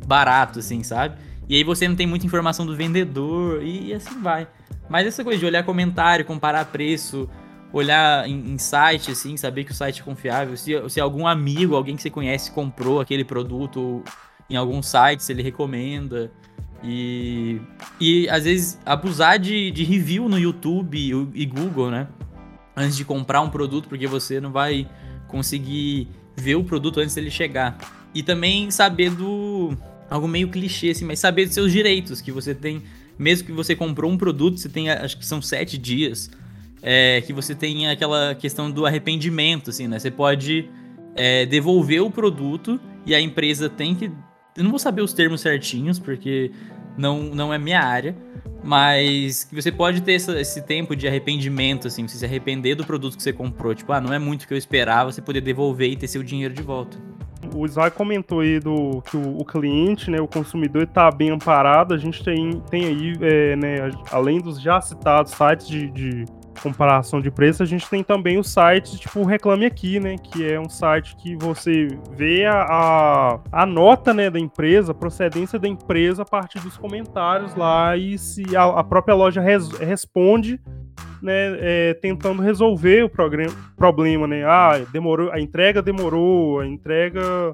barato, 0.05 0.59
assim, 0.59 0.83
sabe? 0.83 1.15
E 1.47 1.55
aí 1.55 1.63
você 1.63 1.87
não 1.87 1.95
tem 1.95 2.07
muita 2.07 2.25
informação 2.25 2.65
do 2.65 2.75
vendedor 2.75 3.61
e 3.61 3.93
assim 3.93 4.21
vai. 4.21 4.47
Mas 4.89 5.07
essa 5.07 5.23
coisa 5.23 5.39
de 5.39 5.45
olhar 5.45 5.63
comentário, 5.63 6.25
comparar 6.25 6.65
preço, 6.65 7.29
olhar 7.71 8.27
em, 8.27 8.53
em, 8.53 8.57
site, 8.57 9.11
assim, 9.11 9.37
saber 9.37 9.63
que 9.63 9.71
o 9.71 9.75
site 9.75 10.01
é 10.01 10.03
confiável. 10.03 10.57
Se, 10.57 10.73
se 10.89 10.99
algum 10.99 11.25
amigo, 11.27 11.75
alguém 11.75 11.95
que 11.95 12.01
você 12.01 12.09
conhece, 12.09 12.51
comprou 12.51 12.99
aquele 12.99 13.23
produto 13.23 14.03
em 14.49 14.55
algum 14.55 14.81
site, 14.81 15.23
se 15.23 15.31
ele 15.31 15.41
recomenda. 15.41 16.31
E, 16.83 17.59
e 17.99 18.27
às 18.29 18.43
vezes 18.43 18.79
abusar 18.85 19.37
de, 19.37 19.71
de 19.71 19.83
review 19.83 20.27
no 20.27 20.39
YouTube 20.39 20.97
e, 20.97 21.41
e 21.41 21.45
Google, 21.45 21.91
né? 21.91 22.07
Antes 22.75 22.97
de 22.97 23.05
comprar 23.05 23.41
um 23.41 23.49
produto, 23.49 23.87
porque 23.87 24.07
você 24.07 24.39
não 24.39 24.51
vai 24.51 24.87
conseguir 25.27 26.07
ver 26.35 26.55
o 26.55 26.63
produto 26.63 26.99
antes 26.99 27.13
dele 27.13 27.29
chegar. 27.29 27.77
E 28.13 28.23
também 28.23 28.71
saber 28.71 29.11
do. 29.11 29.77
Algo 30.09 30.27
meio 30.27 30.49
clichê, 30.49 30.89
assim, 30.89 31.05
mas 31.05 31.19
saber 31.19 31.45
dos 31.45 31.53
seus 31.53 31.71
direitos, 31.71 32.19
que 32.19 32.31
você 32.31 32.53
tem. 32.53 32.81
Mesmo 33.17 33.45
que 33.45 33.51
você 33.51 33.75
comprou 33.75 34.11
um 34.11 34.17
produto, 34.17 34.57
você 34.57 34.67
tem, 34.67 34.89
acho 34.89 35.17
que 35.17 35.25
são 35.25 35.41
sete 35.41 35.77
dias 35.77 36.29
é 36.81 37.21
que 37.21 37.31
você 37.31 37.53
tem 37.53 37.87
aquela 37.87 38.33
questão 38.33 38.71
do 38.71 38.85
arrependimento, 38.85 39.69
assim, 39.69 39.87
né? 39.87 39.99
Você 39.99 40.09
pode 40.09 40.67
é, 41.15 41.45
devolver 41.45 42.01
o 42.01 42.09
produto 42.09 42.79
e 43.05 43.13
a 43.13 43.21
empresa 43.21 43.69
tem 43.69 43.93
que. 43.93 44.11
Eu 44.55 44.63
não 44.63 44.69
vou 44.69 44.79
saber 44.79 45.01
os 45.01 45.13
termos 45.13 45.41
certinhos, 45.41 45.97
porque 45.97 46.51
não, 46.97 47.21
não 47.23 47.53
é 47.53 47.57
minha 47.57 47.81
área, 47.81 48.15
mas 48.63 49.43
que 49.45 49.55
você 49.55 49.71
pode 49.71 50.01
ter 50.01 50.13
essa, 50.13 50.39
esse 50.39 50.61
tempo 50.61 50.95
de 50.95 51.07
arrependimento, 51.07 51.87
assim, 51.87 52.07
você 52.07 52.17
se 52.17 52.25
arrepender 52.25 52.75
do 52.75 52.85
produto 52.85 53.15
que 53.15 53.23
você 53.23 53.33
comprou. 53.33 53.73
Tipo, 53.73 53.93
ah, 53.93 54.01
não 54.01 54.13
é 54.13 54.19
muito 54.19 54.43
o 54.43 54.47
que 54.47 54.53
eu 54.53 54.57
esperava, 54.57 55.11
você 55.11 55.21
poder 55.21 55.41
devolver 55.41 55.89
e 55.89 55.95
ter 55.95 56.07
seu 56.07 56.21
dinheiro 56.21 56.53
de 56.53 56.61
volta. 56.61 56.97
O 57.55 57.65
Isaac 57.65 57.97
comentou 57.97 58.41
aí 58.41 58.59
do 58.59 59.01
que 59.01 59.17
o, 59.17 59.39
o 59.39 59.45
cliente, 59.45 60.11
né, 60.11 60.21
o 60.21 60.27
consumidor 60.27 60.83
está 60.83 61.09
bem 61.09 61.31
amparado. 61.31 61.93
A 61.93 61.97
gente 61.97 62.23
tem, 62.23 62.61
tem 62.69 62.85
aí, 62.85 63.17
é, 63.21 63.55
né, 63.55 63.91
além 64.11 64.39
dos 64.39 64.61
já 64.61 64.79
citados 64.79 65.31
sites 65.31 65.67
de, 65.67 65.89
de 65.89 66.25
comparação 66.61 67.19
de 67.19 67.31
preço, 67.31 67.63
a 67.63 67.65
gente 67.65 67.89
tem 67.89 68.03
também 68.03 68.37
o 68.37 68.43
site 68.43 68.97
tipo 68.97 69.23
Reclame 69.23 69.65
Aqui, 69.65 69.99
né? 69.99 70.15
Que 70.17 70.51
é 70.51 70.59
um 70.59 70.69
site 70.69 71.15
que 71.15 71.35
você 71.35 71.87
vê 72.11 72.45
a, 72.45 73.39
a, 73.51 73.65
nota 73.65 74.13
né, 74.13 74.29
da 74.29 74.39
empresa, 74.39 74.91
a 74.91 74.95
procedência 74.95 75.59
da 75.59 75.67
empresa 75.67 76.21
a 76.21 76.25
partir 76.25 76.59
dos 76.59 76.77
comentários 76.77 77.55
lá 77.55 77.97
e 77.97 78.17
se 78.17 78.55
a, 78.55 78.63
a 78.63 78.83
própria 78.83 79.15
loja 79.15 79.41
res, 79.41 79.69
responde. 79.79 80.59
Né, 81.21 81.55
é, 81.59 81.93
tentando 81.93 82.41
resolver 82.41 83.03
o 83.03 83.09
problema, 83.77 84.25
né? 84.25 84.43
Ah, 84.43 84.81
demorou, 84.91 85.31
a 85.31 85.39
entrega 85.39 85.79
demorou, 85.79 86.59
a 86.59 86.65
entrega 86.65 87.53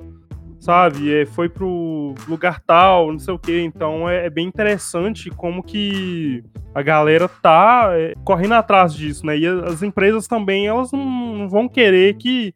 sabe? 0.60 1.14
É, 1.14 1.26
foi 1.26 1.50
pro 1.50 2.16
lugar 2.28 2.62
tal, 2.62 3.12
não 3.12 3.20
sei 3.20 3.34
o 3.34 3.40
que. 3.40 3.62
Então 3.62 4.10
é, 4.10 4.26
é, 4.26 4.30
bem 4.30 4.48
interessante 4.48 5.30
como 5.30 5.64
que 5.64 6.44
a 6.74 6.82
galera 6.82 7.28
tá 7.28 7.90
é, 7.94 8.14
correndo 8.24 8.54
atrás 8.54 8.94
disso, 8.94 9.26
né? 9.26 9.38
E 9.38 9.46
as 9.48 9.82
empresas 9.84 10.28
também, 10.28 10.68
elas 10.68 10.92
não, 10.92 11.06
não 11.36 11.50
vão 11.50 11.68
querer 11.68 12.16
que 12.16 12.54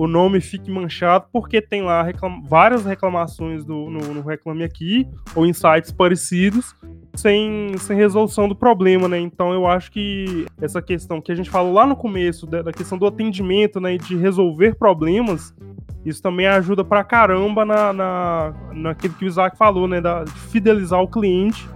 o 0.00 0.06
nome 0.06 0.40
fique 0.40 0.70
manchado 0.70 1.26
porque 1.30 1.60
tem 1.60 1.82
lá 1.82 2.02
reclam 2.02 2.42
várias 2.48 2.86
reclamações 2.86 3.66
do, 3.66 3.90
no, 3.90 4.14
no, 4.14 4.22
Reclame 4.22 4.64
Aqui 4.64 5.06
ou 5.34 5.44
em 5.44 5.52
sites 5.52 5.92
parecidos 5.92 6.74
sem, 7.14 7.76
sem 7.76 7.98
resolução 7.98 8.48
do 8.48 8.56
problema, 8.56 9.06
né? 9.08 9.18
Então 9.18 9.52
eu 9.52 9.66
acho 9.66 9.92
que 9.92 10.46
essa 10.58 10.80
questão 10.80 11.20
que 11.20 11.30
a 11.30 11.34
gente 11.34 11.50
falou 11.50 11.74
lá 11.74 11.86
no 11.86 11.94
começo, 11.94 12.46
da, 12.46 12.62
da 12.62 12.72
questão 12.72 12.96
do 12.96 13.06
atendimento, 13.06 13.78
né, 13.78 13.96
e 13.96 13.98
de 13.98 14.16
resolver 14.16 14.74
problemas, 14.76 15.54
isso 16.02 16.22
também 16.22 16.46
ajuda 16.46 16.82
pra 16.82 17.04
caramba 17.04 17.66
na, 17.66 17.92
na, 17.92 18.54
naquilo 18.72 19.12
que 19.12 19.26
o 19.26 19.28
Isaac 19.28 19.58
falou, 19.58 19.86
né? 19.86 20.00
Da, 20.00 20.24
de 20.24 20.32
fidelizar 20.32 21.02
o 21.02 21.08
cliente 21.08 21.68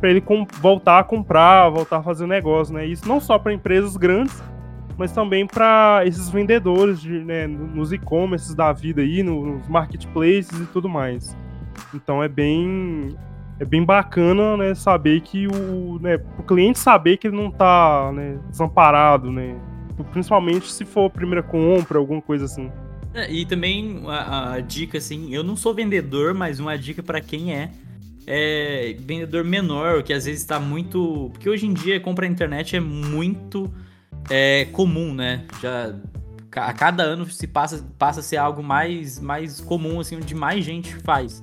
para 0.00 0.08
ele 0.08 0.24
voltar 0.62 1.00
a 1.00 1.04
comprar, 1.04 1.68
voltar 1.68 1.98
a 1.98 2.02
fazer 2.02 2.26
negócio, 2.26 2.72
né? 2.72 2.86
Isso 2.86 3.06
não 3.06 3.20
só 3.20 3.38
para 3.38 3.52
empresas 3.52 3.98
grandes, 3.98 4.42
mas 4.98 5.12
também 5.12 5.46
para 5.46 6.02
esses 6.06 6.28
vendedores 6.28 7.00
de, 7.00 7.10
né, 7.10 7.46
nos 7.46 7.92
e-commerces 7.92 8.54
da 8.54 8.72
vida 8.72 9.02
aí, 9.02 9.22
nos 9.22 9.66
marketplaces 9.68 10.58
e 10.58 10.66
tudo 10.66 10.88
mais. 10.88 11.36
Então 11.94 12.22
é 12.22 12.28
bem 12.28 13.16
é 13.58 13.64
bem 13.64 13.84
bacana, 13.84 14.56
né, 14.56 14.74
saber 14.74 15.20
que 15.22 15.46
o, 15.46 15.98
né, 15.98 16.20
o 16.38 16.42
cliente 16.42 16.78
saber 16.78 17.16
que 17.16 17.26
ele 17.26 17.36
não 17.36 17.48
está 17.48 18.12
né, 18.12 18.38
desamparado, 18.50 19.32
né? 19.32 19.56
Principalmente 20.12 20.70
se 20.70 20.84
for 20.84 21.06
a 21.06 21.10
primeira 21.10 21.42
compra, 21.42 21.98
alguma 21.98 22.20
coisa 22.20 22.44
assim. 22.44 22.70
É, 23.14 23.32
e 23.32 23.46
também 23.46 24.02
a, 24.06 24.52
a, 24.52 24.60
dica, 24.60 24.98
assim, 24.98 25.34
eu 25.34 25.42
não 25.42 25.56
sou 25.56 25.72
vendedor, 25.72 26.34
mas 26.34 26.60
uma 26.60 26.76
dica 26.76 27.02
para 27.02 27.18
quem 27.18 27.54
é, 27.54 27.70
é 28.26 28.94
vendedor 29.00 29.42
menor, 29.42 30.02
que 30.02 30.12
às 30.12 30.26
vezes 30.26 30.42
está 30.42 30.60
muito. 30.60 31.30
Porque 31.32 31.48
hoje 31.48 31.66
em 31.66 31.72
dia 31.72 31.98
comprar 31.98 32.26
na 32.26 32.34
internet 32.34 32.76
é 32.76 32.80
muito 32.80 33.72
é, 34.30 34.66
comum, 34.66 35.14
né? 35.14 35.44
Já 35.60 35.94
a 36.56 36.72
cada 36.72 37.02
ano 37.02 37.26
se 37.26 37.46
passa, 37.46 37.84
passa 37.98 38.20
a 38.20 38.22
ser 38.22 38.38
algo 38.38 38.62
mais, 38.62 39.18
mais 39.20 39.60
comum, 39.60 40.00
assim, 40.00 40.16
onde 40.16 40.34
mais 40.34 40.64
gente 40.64 40.94
faz. 40.96 41.42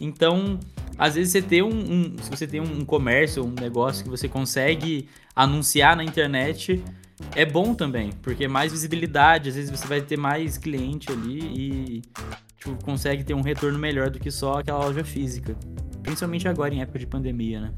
Então, 0.00 0.58
às 0.96 1.14
vezes 1.14 1.32
você 1.32 1.42
tem 1.42 1.62
um, 1.62 1.68
um, 1.68 2.16
se 2.18 2.30
você 2.30 2.46
tem 2.46 2.60
um 2.60 2.84
comércio, 2.84 3.44
um 3.44 3.54
negócio 3.60 4.04
que 4.04 4.10
você 4.10 4.28
consegue 4.28 5.08
anunciar 5.34 5.96
na 5.96 6.04
internet, 6.04 6.82
é 7.34 7.44
bom 7.44 7.74
também, 7.74 8.10
porque 8.22 8.46
mais 8.46 8.72
visibilidade, 8.72 9.48
às 9.48 9.56
vezes 9.56 9.70
você 9.70 9.86
vai 9.86 10.00
ter 10.00 10.18
mais 10.18 10.58
cliente 10.58 11.10
ali 11.10 11.40
e 11.40 12.02
tipo, 12.58 12.76
consegue 12.84 13.24
ter 13.24 13.34
um 13.34 13.42
retorno 13.42 13.78
melhor 13.78 14.10
do 14.10 14.20
que 14.20 14.30
só 14.30 14.60
aquela 14.60 14.84
loja 14.84 15.04
física. 15.04 15.56
Principalmente 16.02 16.46
agora 16.48 16.74
em 16.74 16.82
época 16.82 16.98
de 16.98 17.06
pandemia, 17.06 17.60
né? 17.60 17.72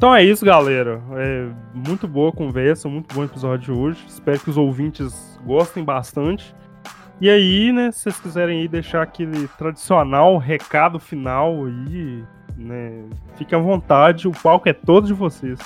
Então 0.00 0.14
é 0.14 0.24
isso, 0.24 0.46
galera. 0.46 0.98
É 1.12 1.50
muito 1.74 2.08
boa 2.08 2.32
conversa, 2.32 2.88
muito 2.88 3.14
bom 3.14 3.22
episódio 3.22 3.74
de 3.74 3.78
hoje. 3.78 4.02
Espero 4.08 4.40
que 4.40 4.48
os 4.48 4.56
ouvintes 4.56 5.38
gostem 5.44 5.84
bastante. 5.84 6.54
E 7.20 7.28
aí, 7.28 7.70
né, 7.70 7.92
se 7.92 8.04
vocês 8.04 8.18
quiserem 8.18 8.60
aí 8.60 8.66
deixar 8.66 9.02
aquele 9.02 9.46
tradicional 9.58 10.38
recado 10.38 10.98
final 10.98 11.66
aí, 11.66 12.24
né, 12.56 13.04
fiquem 13.36 13.58
à 13.58 13.60
vontade, 13.60 14.26
o 14.26 14.32
palco 14.32 14.70
é 14.70 14.72
todo 14.72 15.06
de 15.06 15.12
vocês. 15.12 15.60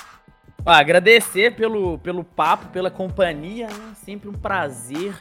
Ah, 0.65 0.79
agradecer 0.79 1.55
pelo, 1.55 1.97
pelo 1.99 2.21
papo, 2.21 2.65
pela 2.73 2.91
companhia, 2.91 3.67
né? 3.67 3.93
Sempre 3.95 4.27
um 4.27 4.33
prazer 4.33 5.15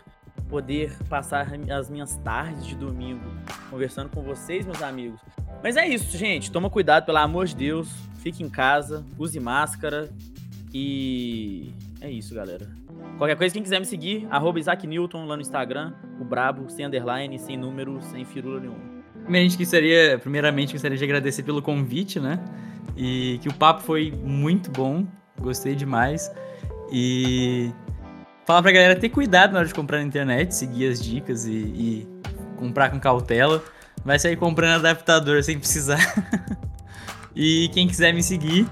poder 0.55 0.97
passar 1.09 1.49
as 1.69 1.91
minhas 1.91 2.17
tardes 2.19 2.65
de 2.65 2.77
domingo 2.77 3.25
conversando 3.69 4.09
com 4.09 4.23
vocês, 4.23 4.65
meus 4.65 4.81
amigos. 4.81 5.19
Mas 5.61 5.77
é 5.77 5.85
isso, 5.85 6.17
gente. 6.17 6.49
Toma 6.49 6.71
cuidado, 6.71 7.05
pelo 7.05 7.19
amor 7.19 7.47
de 7.47 7.57
Deus. 7.57 7.89
Fique 8.19 8.41
em 8.41 8.49
casa, 8.49 9.05
use 9.19 9.41
máscara 9.41 10.09
e 10.73 11.73
é 12.01 12.09
isso, 12.09 12.33
galera. 12.37 12.69
Qualquer 13.19 13.37
coisa, 13.37 13.53
quem 13.53 13.65
quiser 13.65 13.81
me 13.81 13.85
seguir, 13.85 14.29
arroba 14.31 14.61
Isaac 14.61 14.87
Newton 14.87 15.27
lá 15.27 15.35
no 15.35 15.43
Instagram, 15.43 15.93
o 16.21 16.25
brabo, 16.25 16.71
sem 16.71 16.87
underline, 16.87 17.37
sem 17.37 17.57
número, 17.57 18.01
sem 18.01 18.25
firula 18.25 18.61
nenhuma. 18.61 18.79
Primeiramente, 19.25 19.59
gostaria, 19.59 20.19
primeiramente, 20.21 20.73
gostaria 20.73 20.97
de 20.97 21.03
agradecer 21.03 21.43
pelo 21.43 21.61
convite, 21.61 22.21
né? 22.21 22.39
E 22.97 23.41
que 23.43 23.49
o 23.49 23.55
papo 23.55 23.83
foi 23.83 24.13
muito 24.13 24.71
bom. 24.71 25.05
Gostei 25.41 25.75
demais. 25.75 26.31
E 26.93 27.73
falar 28.45 28.63
pra 28.63 28.73
galera 28.73 28.97
ter 28.97 29.09
cuidado 29.09 29.53
na 29.53 29.59
hora 29.59 29.69
de 29.69 29.75
comprar 29.75 29.99
na 29.99 30.05
internet, 30.05 30.55
seguir 30.55 30.91
as 30.91 31.03
dicas 31.03 31.47
e, 31.47 31.53
e 31.53 32.09
comprar 32.57 32.91
com 32.91 33.01
cautela. 33.01 33.63
Vai 34.05 34.19
sair 34.19 34.37
comprando 34.37 34.77
adaptador 34.77 35.43
sem 35.43 35.59
precisar. 35.59 35.99
e 37.35 37.69
quem 37.73 37.89
quiser 37.89 38.13
me 38.13 38.23
seguir, 38.23 38.67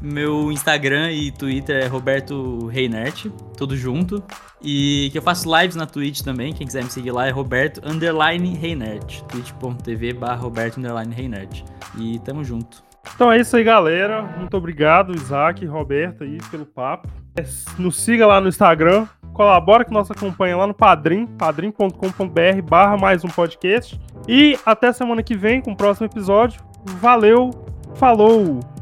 meu 0.00 0.52
Instagram 0.52 1.10
e 1.10 1.32
Twitter 1.32 1.84
é 1.84 1.86
Roberto 1.86 2.66
Reinert, 2.68 3.26
tudo 3.56 3.76
junto. 3.76 4.22
E 4.62 5.08
que 5.10 5.18
eu 5.18 5.22
faço 5.22 5.52
lives 5.54 5.76
na 5.76 5.86
Twitch 5.86 6.22
também, 6.22 6.52
quem 6.52 6.66
quiser 6.66 6.84
me 6.84 6.90
seguir 6.90 7.10
lá 7.10 7.26
é 7.26 7.30
Roberto 7.30 7.80
Underline 7.84 8.54
Reinert, 8.54 9.22
twitch.tv 9.22 10.12
barra 10.12 10.36
Roberto 10.36 10.78
Underline 10.78 11.14
Reinert. 11.14 11.62
E 11.98 12.18
tamo 12.20 12.44
junto. 12.44 12.84
Então 13.14 13.30
é 13.30 13.40
isso 13.40 13.56
aí, 13.56 13.64
galera. 13.64 14.22
Muito 14.22 14.56
obrigado, 14.56 15.14
Isaac 15.14 15.64
e 15.64 15.66
Roberto, 15.66 16.24
aí, 16.24 16.38
pelo 16.50 16.66
papo. 16.66 17.08
Nos 17.78 17.96
siga 17.96 18.26
lá 18.26 18.40
no 18.40 18.48
Instagram, 18.48 19.06
colabora 19.32 19.84
com 19.84 19.92
nossa 19.92 20.14
campanha 20.14 20.56
lá 20.56 20.66
no 20.66 20.74
Padrim, 20.74 21.26
padrim.com.br 21.26 22.62
barra 22.68 22.96
mais 22.96 23.24
um 23.24 23.28
podcast. 23.28 24.00
E 24.26 24.58
até 24.64 24.92
semana 24.92 25.22
que 25.22 25.36
vem 25.36 25.60
com 25.60 25.72
o 25.72 25.76
próximo 25.76 26.06
episódio. 26.06 26.60
Valeu, 27.00 27.50
falou! 27.94 28.75